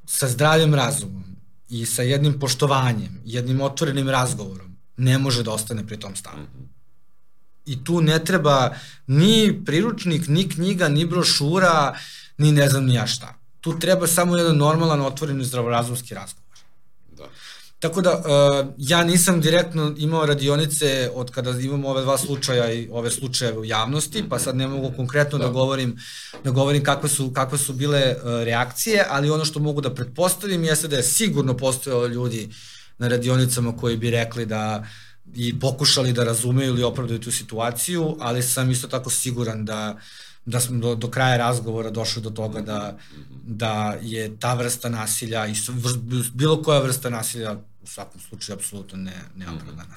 sa 0.06 0.28
zdravim 0.28 0.76
razumom 0.76 1.24
i 1.70 1.86
sa 1.86 2.02
jednim 2.02 2.40
poštovanjem, 2.40 3.22
jednim 3.26 3.62
otvorenim 3.62 4.10
razgovorom 4.10 4.78
ne 4.98 5.18
može 5.18 5.44
da 5.44 5.52
ostane 5.52 5.88
pri 5.88 6.00
tom 6.00 6.16
stavu. 6.16 6.48
I 7.66 7.84
tu 7.84 8.02
ne 8.02 8.26
treba 8.26 8.76
ni 9.08 9.62
priručnik, 9.66 10.28
ni 10.28 10.50
knjiga, 10.50 10.90
ni 10.90 11.06
brošura, 11.06 12.00
ni 12.38 12.52
ne 12.52 12.70
znam 12.70 12.86
ni 12.86 12.94
ja 12.94 13.08
šta. 13.08 13.43
Tu 13.64 13.80
treba 13.80 14.08
samo 14.08 14.38
jedan 14.38 14.58
normalan, 14.58 15.02
otvoren 15.02 15.42
i 15.42 15.46
zdravorazumski 15.46 16.14
razgovor. 16.14 16.58
Da. 17.18 17.30
Tako 17.80 18.02
da, 18.02 18.12
uh, 18.18 18.68
ja 18.78 19.04
nisam 19.04 19.42
direktno 19.42 19.94
imao 19.98 20.26
radionice 20.26 21.12
od 21.16 21.32
kada 21.32 21.52
imamo 21.52 21.90
ove 21.90 22.02
dva 22.02 22.18
slučaja 22.18 22.74
i 22.74 22.90
ove 22.92 23.12
slučajeve 23.12 23.58
u 23.58 23.66
javnosti, 23.66 24.24
pa 24.30 24.40
sad 24.40 24.56
ne 24.56 24.68
mogu 24.68 24.92
konkretno 24.96 25.38
da, 25.38 25.46
da 25.46 25.52
govorim, 25.52 25.96
da 26.44 26.52
govorim 26.52 26.84
kakve 26.84 27.10
su, 27.10 27.32
kakve 27.34 27.58
su 27.58 27.74
bile 27.74 28.16
uh, 28.16 28.44
reakcije, 28.44 29.06
ali 29.10 29.30
ono 29.30 29.46
što 29.46 29.60
mogu 29.60 29.82
da 29.82 29.94
pretpostavim 29.96 30.64
jeste 30.64 30.88
da 30.88 30.96
je 30.96 31.04
sigurno 31.04 31.58
postojalo 31.58 32.08
ljudi 32.08 32.50
na 32.98 33.08
radionicama 33.08 33.78
koji 33.78 33.98
bi 33.98 34.12
rekli 34.12 34.46
da 34.46 34.84
i 35.36 35.60
pokušali 35.60 36.14
da 36.14 36.24
razumeju 36.24 36.74
ili 36.74 36.84
opravdaju 36.84 37.20
tu 37.20 37.32
situaciju, 37.32 38.18
ali 38.20 38.44
sam 38.44 38.72
isto 38.72 38.88
tako 38.88 39.10
siguran 39.10 39.66
da 39.66 39.98
da 40.46 40.60
smo 40.60 40.80
do, 40.80 40.96
do 40.96 41.10
kraja 41.10 41.38
razgovora 41.38 41.90
došli 41.90 42.22
do 42.22 42.30
toga 42.30 42.62
da, 42.62 42.98
da 43.44 43.98
je 44.02 44.40
ta 44.40 44.54
vrsta 44.54 44.90
nasilja 44.90 45.48
i 45.48 45.54
bilo 46.34 46.62
koja 46.64 46.80
vrsta 46.80 47.10
nasilja 47.10 47.58
u 47.84 47.88
svakom 47.88 48.22
slučaju 48.22 48.58
apsolutno 48.58 48.98
ne, 48.98 49.16
neopravdana. 49.36 49.96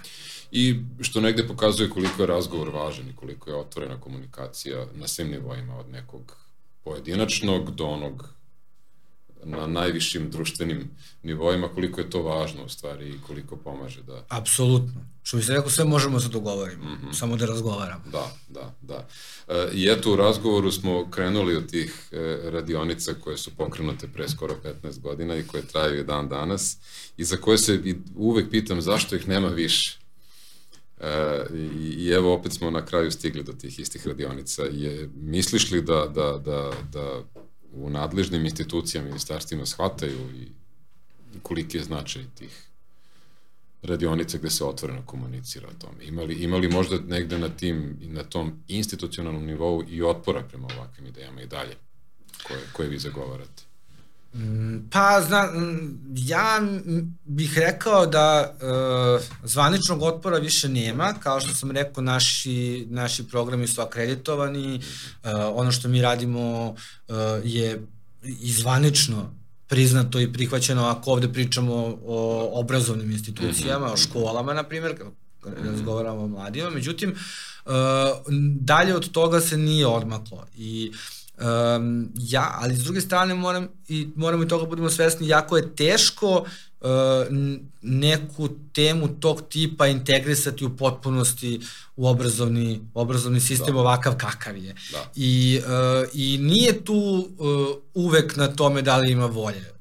I 0.51 0.81
što 1.01 1.21
negde 1.21 1.49
pokazuje 1.49 1.91
koliko 1.91 2.23
je 2.23 2.27
razgovor 2.27 2.69
važan 2.69 3.09
i 3.09 3.17
koliko 3.17 3.51
je 3.51 3.57
otvorena 3.57 4.01
komunikacija 4.01 4.87
na 4.95 5.09
svim 5.09 5.31
nivoima 5.31 5.79
od 5.79 5.89
nekog 5.89 6.37
pojedinačnog 6.85 7.75
do 7.75 7.87
onog 7.87 8.36
na 9.47 9.67
najvišim 9.67 10.31
društvenim 10.31 10.91
nivoima, 11.23 11.69
koliko 11.69 12.01
je 12.01 12.11
to 12.11 12.23
važno 12.23 12.65
u 12.65 12.69
stvari 12.69 13.09
i 13.09 13.21
koliko 13.27 13.57
pomaže 13.57 14.03
da... 14.03 14.25
Apsolutno. 14.29 15.07
Što 15.23 15.37
bi 15.37 15.43
se 15.43 15.53
rekao, 15.53 15.71
sve 15.71 15.85
možemo 15.85 16.17
da 16.17 16.23
se 16.23 16.29
dogovorimo, 16.29 16.85
mm 16.85 16.99
-hmm. 17.03 17.13
samo 17.13 17.37
da 17.37 17.47
razgovaramo. 17.47 18.05
Da, 18.13 18.33
da, 18.49 18.75
da. 18.83 19.09
E, 19.49 19.69
I 19.73 19.89
eto, 19.91 20.13
u 20.13 20.17
razgovoru 20.17 20.73
smo 20.73 21.11
krenuli 21.11 21.57
od 21.57 21.71
tih 21.71 22.09
e, 22.13 22.39
radionica 22.51 23.15
koje 23.15 23.37
su 23.37 23.51
pokrenute 23.57 24.09
pre 24.09 24.29
skoro 24.29 24.57
15 24.83 25.01
godina 25.01 25.37
i 25.37 25.47
koje 25.47 25.63
traju 25.63 26.05
dan 26.05 26.29
danas 26.29 26.77
i 27.17 27.25
za 27.25 27.37
koje 27.37 27.59
se 27.59 27.95
uvek 28.17 28.51
pitam 28.51 28.81
zašto 28.81 29.17
ih 29.17 29.29
nema 29.29 29.49
više. 29.49 29.99
E, 31.01 31.45
i, 31.55 31.95
I 31.99 32.09
evo 32.09 32.35
opet 32.35 32.53
smo 32.53 32.71
na 32.71 32.87
kraju 32.87 33.11
stigli 33.11 33.43
do 33.43 33.53
tih 33.53 33.79
istih 33.79 34.07
radionica. 34.07 34.63
Je, 34.63 35.11
misliš 35.17 35.71
li 35.71 35.83
da, 35.83 36.07
da, 36.15 36.39
da, 36.45 36.73
da 36.93 37.23
u 37.77 37.91
nadležnim 37.91 38.45
institucijama, 38.45 39.09
ministarstvima 39.09 39.67
shvataju 39.67 40.31
i 40.35 40.49
koliki 41.43 41.77
je 41.77 41.85
značaj 41.85 42.25
tih 42.35 42.67
radionica 43.83 44.39
gde 44.39 44.51
se 44.51 44.65
otvoreno 44.65 45.03
komunicira 45.07 45.69
o 45.69 45.79
tome. 45.79 46.05
Imali, 46.05 46.35
imali 46.35 46.69
možda 46.69 46.99
negde 46.99 47.39
na 47.39 47.49
tim, 47.49 47.99
na 48.01 48.23
tom 48.23 48.63
institucionalnom 48.69 49.47
nivou 49.47 49.85
i 49.89 50.03
otpora 50.03 50.43
prema 50.43 50.69
ovakvim 50.77 51.07
idejama 51.07 51.43
i 51.43 51.47
dalje 51.47 51.77
koje, 52.49 52.61
koje 52.73 52.89
vi 52.89 52.99
zagovarate? 52.99 53.63
Pa, 54.91 55.23
zna, 55.27 55.49
ja 56.15 56.61
bih 57.25 57.59
rekao 57.59 58.07
da 58.07 58.53
e, 58.53 58.67
zvaničnog 59.45 60.03
otpora 60.03 60.39
više 60.39 60.69
nema, 60.69 61.15
kao 61.23 61.41
što 61.41 61.55
sam 61.55 61.71
rekao, 61.71 62.03
naši, 62.03 62.87
naši 62.91 63.29
programi 63.29 63.67
su 63.67 63.81
akreditovani, 63.81 64.77
e, 64.77 64.81
ono 65.35 65.73
što 65.73 65.89
mi 65.89 66.03
radimo 66.03 66.75
e, 67.09 67.13
je 67.45 67.87
i 68.23 68.53
zvanično 68.53 69.35
priznato 69.67 70.21
i 70.21 70.33
prihvaćeno 70.33 70.85
ako 70.85 71.11
ovde 71.11 71.33
pričamo 71.33 71.99
o 72.07 72.51
obrazovnim 72.61 73.11
institucijama, 73.11 73.93
o 73.93 73.97
školama, 73.97 74.55
na 74.55 74.63
primjer, 74.63 74.95
razgovaramo 75.65 76.23
o 76.23 76.29
mladima, 76.29 76.71
međutim, 76.71 77.15
dalje 78.61 78.95
od 78.95 79.11
toga 79.11 79.41
se 79.41 79.57
nije 79.57 79.87
odmaklo 79.87 80.47
i 80.57 80.93
Um, 81.41 82.09
ja, 82.15 82.57
ali 82.61 82.77
s 82.77 82.85
druge 82.85 83.01
strane 83.01 83.35
moram 83.35 83.69
i 83.89 84.09
moramo 84.17 84.43
i 84.43 84.49
toga 84.49 84.67
budemo 84.67 84.91
svesni, 84.91 85.29
jako 85.29 85.57
je 85.57 85.77
teško 85.77 86.45
uh, 86.81 86.89
neku 87.83 88.49
temu 88.73 89.09
tog 89.09 89.43
tipa 89.49 89.87
integrisati 89.87 90.65
u 90.65 90.77
potpunosti 90.77 91.61
u 91.97 92.07
obrazovni, 92.09 92.81
obrazovni 92.95 93.41
sistem 93.41 93.75
da. 93.75 93.81
ovakav 93.81 94.17
kakav 94.17 94.57
je. 94.57 94.75
Da. 94.93 95.11
I, 95.17 95.61
uh, 95.65 96.09
I 96.13 96.39
nije 96.39 96.85
tu 96.85 96.95
uh, 96.95 97.77
uvek 97.95 98.37
na 98.37 98.49
tome 98.49 98.83
da 98.83 98.97
li 98.97 99.13
ima 99.13 99.27
volje. 99.27 99.73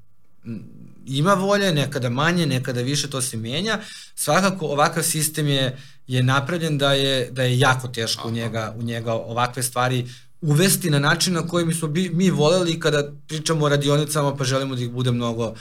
Ima 1.06 1.34
volje, 1.34 1.74
nekada 1.74 2.10
manje, 2.10 2.46
nekada 2.46 2.82
više, 2.82 3.10
to 3.10 3.22
se 3.22 3.38
menja. 3.38 3.80
Svakako 4.16 4.66
ovakav 4.66 5.04
sistem 5.04 5.48
je 5.48 5.78
je 6.08 6.24
napravljen 6.24 6.78
da 6.78 6.94
je 6.94 7.32
da 7.32 7.44
je 7.44 7.60
jako 7.60 7.88
teško 7.88 8.22
Aha. 8.22 8.30
u 8.30 8.32
njega 8.32 8.76
u 8.80 8.84
njega 8.84 9.14
ovakve 9.14 9.64
stvari 9.64 10.06
uvesti 10.46 10.90
na 10.90 11.00
način 11.00 11.34
na 11.34 11.48
koji 11.48 11.66
mi 11.66 11.74
smo 11.74 11.88
bi, 11.88 12.10
mi 12.10 12.30
voleli 12.30 12.80
kada 12.80 13.12
pričamo 13.28 13.66
o 13.66 13.70
radionicama 13.70 14.36
pa 14.36 14.44
želimo 14.44 14.76
da 14.76 14.82
ih 14.82 14.92
bude 14.92 15.12
mnogo, 15.12 15.54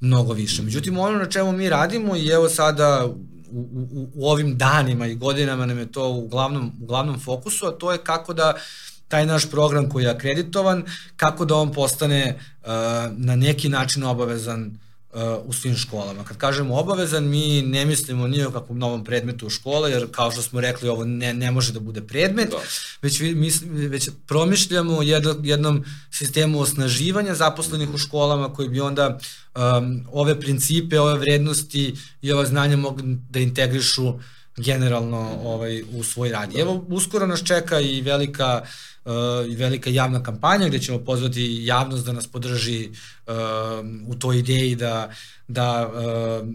mnogo 0.00 0.32
više. 0.32 0.62
Međutim, 0.62 0.98
ono 0.98 1.18
na 1.18 1.26
čemu 1.26 1.52
mi 1.52 1.68
radimo 1.68 2.16
i 2.16 2.26
evo 2.26 2.48
sada 2.48 3.06
u, 3.50 3.58
u, 3.92 4.08
u 4.14 4.30
ovim 4.30 4.58
danima 4.58 5.06
i 5.06 5.14
godinama 5.14 5.66
nam 5.66 5.78
je 5.78 5.92
to 5.92 6.08
u 6.10 6.28
glavnom, 6.28 6.72
u 6.82 6.86
glavnom 6.86 7.20
fokusu, 7.20 7.66
a 7.66 7.72
to 7.72 7.92
je 7.92 7.98
kako 7.98 8.34
da 8.34 8.54
taj 9.08 9.26
naš 9.26 9.50
program 9.50 9.88
koji 9.88 10.04
je 10.04 10.10
akreditovan, 10.10 10.84
kako 11.16 11.44
da 11.44 11.54
on 11.54 11.72
postane 11.72 12.38
uh, 12.62 12.68
na 13.16 13.36
neki 13.36 13.68
način 13.68 14.04
obavezan 14.04 14.70
Uh, 14.70 14.89
u 15.44 15.52
svim 15.52 15.76
školama. 15.76 16.24
Kad 16.24 16.36
kažemo 16.36 16.76
obavezan, 16.76 17.28
mi 17.28 17.62
ne 17.62 17.84
mislimo 17.84 18.26
ni 18.26 18.44
o 18.44 18.50
kakvom 18.50 18.78
novom 18.78 19.04
predmetu 19.04 19.46
u 19.46 19.50
škole, 19.50 19.90
jer 19.90 20.06
kao 20.10 20.30
što 20.30 20.42
smo 20.42 20.60
rekli, 20.60 20.88
ovo 20.88 21.04
ne, 21.04 21.34
ne 21.34 21.50
može 21.50 21.72
da 21.72 21.80
bude 21.80 22.02
predmet, 22.02 22.50
da. 22.50 22.56
već, 23.02 23.20
mi, 23.20 23.50
već 23.88 24.10
promišljamo 24.26 25.02
jedno, 25.02 25.36
jednom 25.42 25.84
sistemu 26.10 26.60
osnaživanja 26.60 27.34
zaposlenih 27.34 27.94
u 27.94 27.98
školama 27.98 28.52
koji 28.52 28.68
bi 28.68 28.80
onda 28.80 29.18
um, 29.54 30.06
ove 30.12 30.40
principe, 30.40 31.00
ove 31.00 31.18
vrednosti 31.18 31.94
i 32.22 32.32
ova 32.32 32.46
znanja 32.46 32.76
mogli 32.76 33.18
da 33.30 33.38
integrišu 33.38 34.14
generalno 34.56 35.38
ovaj, 35.42 35.82
u 35.82 36.04
svoj 36.04 36.30
rad. 36.30 36.52
Da. 36.52 36.60
Evo, 36.60 36.84
uskoro 36.88 37.26
nas 37.26 37.42
čeka 37.44 37.80
i 37.80 38.00
velika 38.00 38.60
uh, 38.62 38.68
i 39.48 39.56
velika 39.56 39.90
javna 39.90 40.22
kampanja 40.22 40.68
gde 40.68 40.78
ćemo 40.78 40.98
pozvati 40.98 41.58
javnost 41.64 42.06
da 42.06 42.12
nas 42.12 42.26
podrži 42.26 42.88
uh, 42.88 43.34
u 44.06 44.14
toj 44.14 44.38
ideji 44.38 44.74
da, 44.76 45.10
da 45.48 45.88
uh, 45.88 46.48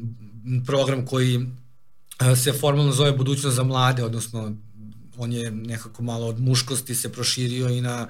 program 0.65 1.05
koji 1.05 1.37
uh, 1.37 2.37
se 2.37 2.53
formalno 2.53 2.91
zove 2.91 3.11
Budućnost 3.11 3.55
za 3.55 3.63
mlade, 3.63 4.03
odnosno 4.03 4.55
on 5.17 5.33
je 5.33 5.51
nekako 5.51 6.03
malo 6.03 6.27
od 6.27 6.39
muškosti 6.39 6.95
se 6.95 7.11
proširio 7.11 7.69
i 7.69 7.81
na 7.81 8.07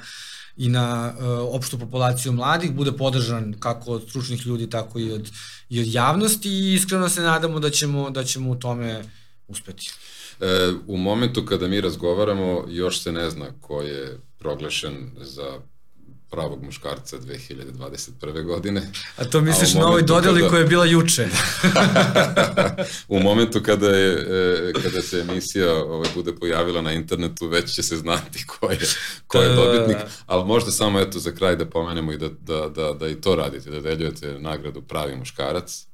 i 0.58 0.70
na 0.70 1.14
uh, 1.18 1.26
opštu 1.56 1.80
populaciju 1.80 2.32
mladih 2.32 2.72
bude 2.72 2.92
podržan 2.92 3.56
kako 3.60 3.92
od 3.92 4.10
stručnih 4.10 4.46
ljudi 4.46 4.70
tako 4.70 5.00
i 5.00 5.12
od 5.12 5.32
i 5.70 5.80
od 5.80 5.88
javnosti 5.88 6.50
i 6.50 6.74
iskreno 6.74 7.10
se 7.10 7.22
nadamo 7.22 7.60
da 7.60 7.70
ćemo 7.70 8.10
da 8.10 8.24
ćemo 8.24 8.52
u 8.52 8.56
tome 8.56 9.04
uspeti. 9.48 9.92
E, 10.42 10.72
u 10.88 10.98
momentu 10.98 11.46
kada 11.46 11.68
mi 11.68 11.82
razgovaramo, 11.82 12.66
još 12.70 13.02
se 13.02 13.12
ne 13.12 13.30
zna 13.30 13.46
ko 13.62 13.82
je 13.82 14.20
proglašen 14.46 15.12
za 15.22 15.60
pravog 16.32 16.64
muškarca 16.64 17.18
2021. 17.18 18.44
godine. 18.44 18.92
A 19.18 19.26
to 19.26 19.42
misliš 19.42 19.74
na 19.74 19.88
ovoj 19.88 20.02
dodeli 20.02 20.40
kada... 20.40 20.50
koja 20.50 20.60
je 20.60 20.68
bila 20.68 20.86
juče? 20.86 21.28
u 23.16 23.20
momentu 23.20 23.62
kada, 23.64 23.90
je, 23.90 24.12
e, 24.70 24.74
kada 24.84 25.02
se 25.02 25.20
emisija 25.20 25.74
ovaj, 25.74 26.10
bude 26.16 26.36
pojavila 26.36 26.82
na 26.82 26.94
internetu, 26.94 27.48
već 27.48 27.74
će 27.76 27.84
se 27.84 27.98
znati 27.98 28.46
ko 28.48 28.72
je, 28.72 28.80
ko 29.28 29.42
je 29.42 29.56
dobitnik, 29.56 29.98
ali 30.26 30.46
možda 30.46 30.72
samo 30.72 31.00
eto 31.00 31.20
za 31.20 31.32
kraj 31.32 31.56
da 31.56 31.66
pomenemo 31.66 32.12
i 32.12 32.18
da, 32.18 32.30
da, 32.30 32.70
da, 32.70 32.94
da 32.94 33.08
i 33.08 33.22
to 33.22 33.36
radite, 33.36 33.70
da 33.70 33.80
deljujete 33.80 34.40
nagradu 34.40 34.82
pravi 34.82 35.16
muškarac. 35.16 35.86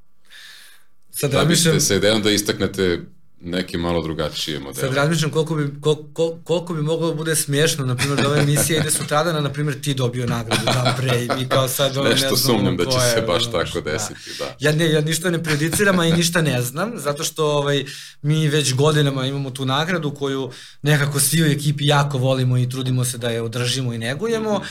Sad 1.11 1.31
da 1.31 1.45
biste 1.45 1.79
sa 1.79 1.95
idejom 1.95 2.21
da 2.21 2.31
istaknete 2.31 3.01
neki 3.43 3.77
malo 3.77 4.01
drugačije 4.01 4.59
modele. 4.59 4.87
Sad 4.87 4.93
razmišljam 4.93 5.31
koliko 5.31 5.55
bi, 5.55 5.81
koliko, 5.81 6.37
koliko 6.43 6.73
bi 6.73 6.81
moglo 6.81 7.07
da 7.07 7.15
bude 7.15 7.35
smiješno, 7.35 7.85
na 7.85 7.95
primjer, 7.95 8.21
da 8.21 8.27
ova 8.27 8.37
emisija 8.37 8.79
ide 8.79 8.91
sutradana, 8.91 9.41
na 9.41 9.49
primjer, 9.49 9.81
ti 9.81 9.93
dobio 9.93 10.25
nagradu 10.25 10.65
dan 10.65 10.93
pre 10.97 11.23
i 11.23 11.29
mi 11.39 11.49
kao 11.49 11.67
sad 11.67 11.97
ono, 11.97 12.09
Nešto 12.09 12.29
ne 12.29 12.35
znam 12.35 12.37
sumnjam 12.37 12.77
da 12.77 12.85
će 12.85 12.99
se 13.15 13.21
baš 13.27 13.43
ono, 13.43 13.51
tako 13.51 13.81
da. 13.81 13.91
desiti, 13.91 14.29
da. 14.39 14.45
da. 14.45 14.55
Ja, 14.59 14.71
ne, 14.71 14.91
ja 14.91 15.01
ništa 15.01 15.29
ne 15.29 15.43
prejudiciram, 15.43 15.99
a 15.99 16.05
i 16.05 16.13
ništa 16.13 16.41
ne 16.41 16.61
znam, 16.61 16.91
zato 16.95 17.23
što 17.23 17.45
ovaj, 17.45 17.85
mi 18.21 18.47
već 18.47 18.73
godinama 18.73 19.25
imamo 19.25 19.49
tu 19.49 19.65
nagradu 19.65 20.11
koju 20.11 20.51
nekako 20.81 21.19
svi 21.19 21.43
u 21.43 21.45
ekipi 21.45 21.87
jako 21.87 22.17
volimo 22.17 22.57
i 22.57 22.69
trudimo 22.69 23.05
se 23.05 23.17
da 23.17 23.29
je 23.29 23.41
održimo 23.41 23.93
i 23.93 23.97
negujemo. 23.97 24.57
Mm 24.57 24.61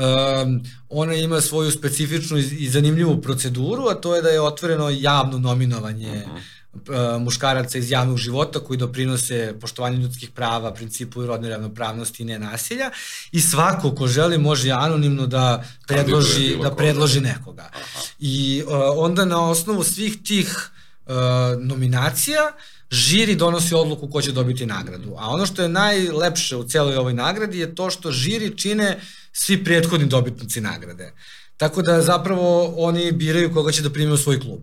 -hmm. 0.00 0.42
um, 0.42 0.60
ona 0.88 1.14
ima 1.14 1.40
svoju 1.40 1.70
specifičnu 1.70 2.38
i 2.38 2.68
zanimljivu 2.68 3.20
proceduru, 3.22 3.86
a 3.86 3.94
to 3.94 4.16
je 4.16 4.22
da 4.22 4.28
je 4.28 4.40
otvoreno 4.40 4.90
javno 4.90 5.38
nominovanje 5.38 6.24
mm 6.26 6.30
-hmm 6.30 6.59
muškaraca 7.20 7.78
iz 7.78 7.90
javnog 7.90 8.18
života 8.18 8.60
koji 8.60 8.76
doprinose 8.76 9.54
poštovanju 9.60 10.00
ljudskih 10.00 10.30
prava, 10.30 10.74
principu 10.74 11.26
rodne 11.26 11.48
ravnopravnosti 11.48 12.22
i 12.22 12.26
nenasilja 12.26 12.90
i 13.32 13.40
svako 13.40 13.94
ko 13.94 14.06
želi 14.06 14.38
može 14.38 14.70
anonimno 14.70 15.26
da 15.26 15.64
predloži, 15.86 16.56
da 16.62 16.74
predloži 16.74 17.20
nekoga. 17.20 17.70
I 18.18 18.62
uh, 18.66 18.72
onda 18.96 19.24
na 19.24 19.50
osnovu 19.50 19.84
svih 19.84 20.22
tih 20.22 20.70
uh, 21.06 21.14
nominacija 21.60 22.52
žiri 22.90 23.36
donosi 23.36 23.74
odluku 23.74 24.10
ko 24.10 24.22
će 24.22 24.32
dobiti 24.32 24.66
nagradu. 24.66 25.14
A 25.18 25.28
ono 25.28 25.46
što 25.46 25.62
je 25.62 25.68
najlepše 25.68 26.56
u 26.56 26.68
celoj 26.68 26.96
ovoj 26.96 27.14
nagradi 27.14 27.58
je 27.58 27.74
to 27.74 27.90
što 27.90 28.12
žiri 28.12 28.58
čine 28.58 29.00
svi 29.32 29.64
prethodni 29.64 30.06
dobitnici 30.06 30.60
nagrade. 30.60 31.12
Tako 31.56 31.82
da 31.82 32.02
zapravo 32.02 32.74
oni 32.76 33.12
biraju 33.12 33.54
koga 33.54 33.72
će 33.72 33.82
da 33.82 33.90
primi 33.90 34.12
u 34.12 34.16
svoj 34.16 34.40
klub. 34.40 34.60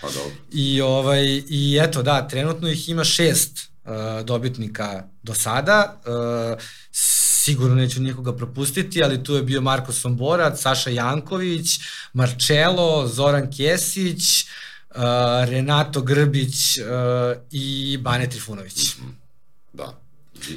Pa 0.00 0.06
dobro. 0.06 0.32
I, 0.52 0.80
ovaj, 0.80 1.42
I 1.48 1.78
eto, 1.82 2.02
da, 2.02 2.28
trenutno 2.28 2.68
ih 2.68 2.88
ima 2.88 3.04
šest 3.04 3.58
uh, 3.84 3.92
dobitnika 4.24 5.04
do 5.22 5.34
sada. 5.34 6.00
Uh, 6.04 6.62
sigurno 6.92 7.74
neću 7.74 8.02
nikoga 8.02 8.36
propustiti, 8.36 9.02
ali 9.04 9.24
tu 9.24 9.34
je 9.34 9.42
bio 9.42 9.60
Marko 9.60 9.92
Somborac, 9.92 10.60
Saša 10.60 10.90
Janković, 10.90 11.80
Marčelo, 12.12 13.08
Zoran 13.08 13.50
Kesić, 13.56 14.44
uh, 14.90 15.02
Renato 15.48 16.02
Grbić 16.02 16.78
uh, 16.78 16.84
i 17.50 17.98
Bane 18.02 18.30
Trifunović. 18.30 18.96
Mm 18.96 19.02
-hmm. 19.02 19.12
Da. 19.72 20.00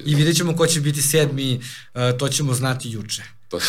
I 0.06 0.16
vidjet 0.16 0.38
ćemo 0.38 0.56
ko 0.56 0.68
će 0.68 0.82
biti 0.82 1.02
sedmi, 1.02 1.56
uh, 1.94 2.18
to 2.20 2.30
ćemo 2.30 2.54
znati 2.54 2.90
juče. 2.90 3.24
To 3.54 3.60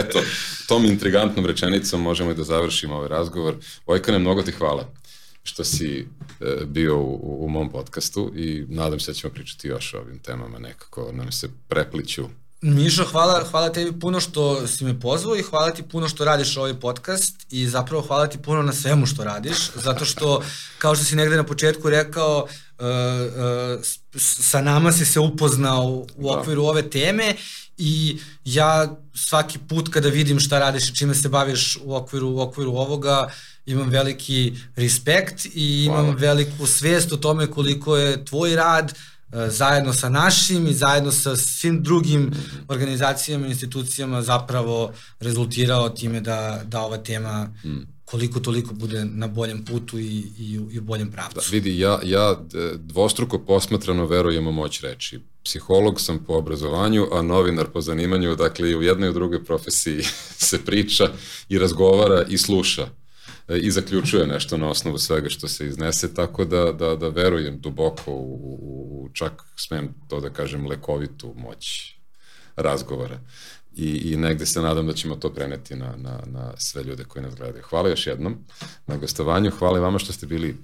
Eto, 0.00 0.22
tom 0.68 0.84
intrigantnom 0.84 1.46
rečenicom 1.46 2.02
možemo 2.02 2.30
i 2.30 2.34
da 2.34 2.44
završimo 2.44 2.94
ovaj 2.94 3.08
razgovor. 3.08 3.54
Vojkane, 3.86 4.18
mnogo 4.18 4.42
ti 4.42 4.52
hvala 4.52 4.88
što 5.42 5.64
si 5.64 6.08
e, 6.40 6.64
bio 6.64 6.98
u, 6.98 7.44
u 7.44 7.48
mom 7.48 7.70
podcastu 7.70 8.32
i 8.36 8.64
nadam 8.68 9.00
se 9.00 9.10
da 9.10 9.14
ćemo 9.14 9.32
pričati 9.32 9.68
još 9.68 9.94
o 9.94 9.98
ovim 9.98 10.18
temama 10.18 10.58
nekako, 10.58 11.10
nam 11.12 11.32
se 11.32 11.48
prepliću 11.68 12.28
Mišo, 12.60 13.04
hvala, 13.04 13.44
hvala 13.50 13.72
tebi 13.72 14.00
puno 14.00 14.20
što 14.20 14.66
si 14.66 14.84
me 14.84 15.00
pozvao 15.00 15.36
i 15.36 15.42
hvala 15.42 15.70
ti 15.70 15.82
puno 15.82 16.08
što 16.08 16.24
radiš 16.24 16.56
ovaj 16.56 16.80
podcast 16.80 17.46
i 17.50 17.66
zapravo 17.66 18.02
hvala 18.02 18.26
ti 18.26 18.38
puno 18.38 18.62
na 18.62 18.72
svemu 18.72 19.06
što 19.06 19.24
radiš, 19.24 19.70
zato 19.74 20.04
što, 20.04 20.42
kao 20.78 20.94
što 20.94 21.04
si 21.04 21.16
negde 21.16 21.36
na 21.36 21.44
početku 21.44 21.90
rekao, 21.90 22.44
uh, 22.44 22.50
uh, 22.78 23.80
sa 24.16 24.60
nama 24.60 24.92
si 24.92 25.04
se 25.04 25.20
upoznao 25.20 26.06
u 26.16 26.22
da. 26.22 26.38
okviru 26.38 26.62
da. 26.62 26.68
ove 26.68 26.90
teme 26.90 27.34
i 27.78 28.18
ja 28.44 28.96
svaki 29.14 29.58
put 29.58 29.88
kada 29.88 30.08
vidim 30.08 30.40
šta 30.40 30.58
radiš 30.58 30.88
i 30.88 30.96
čime 30.96 31.14
se 31.14 31.28
baviš 31.28 31.78
u 31.84 31.94
okviru, 31.94 32.28
u 32.28 32.40
okviru 32.40 32.70
ovoga, 32.70 33.28
imam 33.66 33.88
veliki 33.88 34.52
respekt 34.76 35.46
i 35.54 35.84
imam 35.84 36.04
Hvala. 36.04 36.16
veliku 36.18 36.66
svest 36.66 37.12
o 37.12 37.16
tome 37.16 37.46
koliko 37.46 37.96
je 37.96 38.24
tvoj 38.24 38.56
rad 38.56 38.92
e, 39.32 39.50
zajedno 39.50 39.92
sa 39.92 40.08
našim 40.08 40.66
i 40.66 40.74
zajedno 40.74 41.12
sa 41.12 41.36
svim 41.36 41.82
drugim 41.82 42.30
organizacijama 42.68 43.46
i 43.46 43.50
institucijama 43.50 44.22
zapravo 44.22 44.92
rezultirao 45.20 45.88
time 45.88 46.20
da, 46.20 46.60
da 46.64 46.80
ova 46.80 46.96
tema 46.96 47.48
mm 47.64 47.95
koliko 48.06 48.40
toliko 48.40 48.74
bude 48.74 49.04
na 49.04 49.26
boljem 49.26 49.64
putu 49.64 49.98
i, 49.98 50.24
i, 50.38 50.60
i 50.72 50.78
u 50.78 50.82
boljem 50.82 51.10
pravcu. 51.10 51.34
Da, 51.34 51.42
vidi, 51.50 51.78
ja, 51.78 52.00
ja 52.04 52.40
dvostruko 52.76 53.38
posmatrano 53.38 54.06
verujem 54.06 54.46
u 54.46 54.52
moć 54.52 54.80
reči. 54.80 55.20
Psiholog 55.44 56.00
sam 56.00 56.24
po 56.24 56.34
obrazovanju, 56.34 57.06
a 57.12 57.22
novinar 57.22 57.66
po 57.72 57.80
zanimanju, 57.80 58.36
dakle 58.36 58.70
i 58.70 58.76
u 58.76 58.82
jednoj 58.82 59.06
i 59.08 59.10
u 59.10 59.14
drugoj 59.14 59.44
profesiji 59.44 60.02
se 60.48 60.64
priča 60.64 61.08
i 61.48 61.58
razgovara 61.58 62.22
i 62.28 62.38
sluša 62.38 62.88
e, 63.48 63.58
i 63.58 63.70
zaključuje 63.70 64.26
nešto 64.26 64.56
na 64.56 64.68
osnovu 64.68 64.98
svega 64.98 65.28
što 65.28 65.48
se 65.48 65.66
iznese, 65.66 66.14
tako 66.14 66.44
da, 66.44 66.72
da, 66.72 66.96
da 66.96 67.08
verujem 67.08 67.60
duboko 67.60 68.12
u, 68.12 68.34
u, 68.42 69.04
u 69.04 69.08
čak 69.12 69.32
smem 69.56 69.94
to 70.08 70.20
da 70.20 70.30
kažem 70.30 70.66
lekovitu 70.66 71.34
moć 71.36 71.94
razgovora 72.56 73.20
i, 73.76 74.12
i 74.12 74.16
negde 74.16 74.46
se 74.46 74.60
nadam 74.60 74.86
da 74.86 74.92
ćemo 74.92 75.16
to 75.16 75.30
preneti 75.30 75.76
na, 75.76 75.96
na, 75.96 76.20
na 76.26 76.52
sve 76.56 76.82
ljude 76.82 77.04
koji 77.04 77.24
nas 77.24 77.34
gledaju. 77.34 77.64
Hvala 77.70 77.88
još 77.88 78.06
jednom 78.06 78.36
na 78.86 78.96
gostovanju, 78.96 79.50
hvala 79.50 79.80
vama 79.80 79.98
što 79.98 80.12
ste 80.12 80.26
bili 80.26 80.56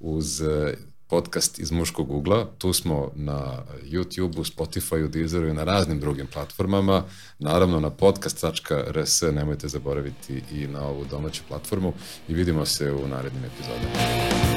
uz 0.00 0.40
eh, 0.40 0.74
podcast 1.08 1.58
iz 1.58 1.70
muškog 1.70 2.10
ugla. 2.10 2.48
Tu 2.58 2.72
smo 2.72 3.10
na 3.14 3.62
YouTube-u, 3.82 4.44
Spotify-u, 4.44 5.08
Deezeru 5.08 5.48
i 5.48 5.54
na 5.54 5.64
raznim 5.64 6.00
drugim 6.00 6.26
platformama. 6.26 7.04
Naravno 7.38 7.80
na 7.80 7.90
podcast.rs 7.90 9.22
nemojte 9.22 9.68
zaboraviti 9.68 10.42
i 10.52 10.66
na 10.66 10.86
ovu 10.86 11.04
domaću 11.10 11.42
platformu 11.48 11.92
i 12.28 12.34
vidimo 12.34 12.66
se 12.66 12.92
u 12.92 13.08
narednim 13.08 13.44
epizodama. 13.44 14.47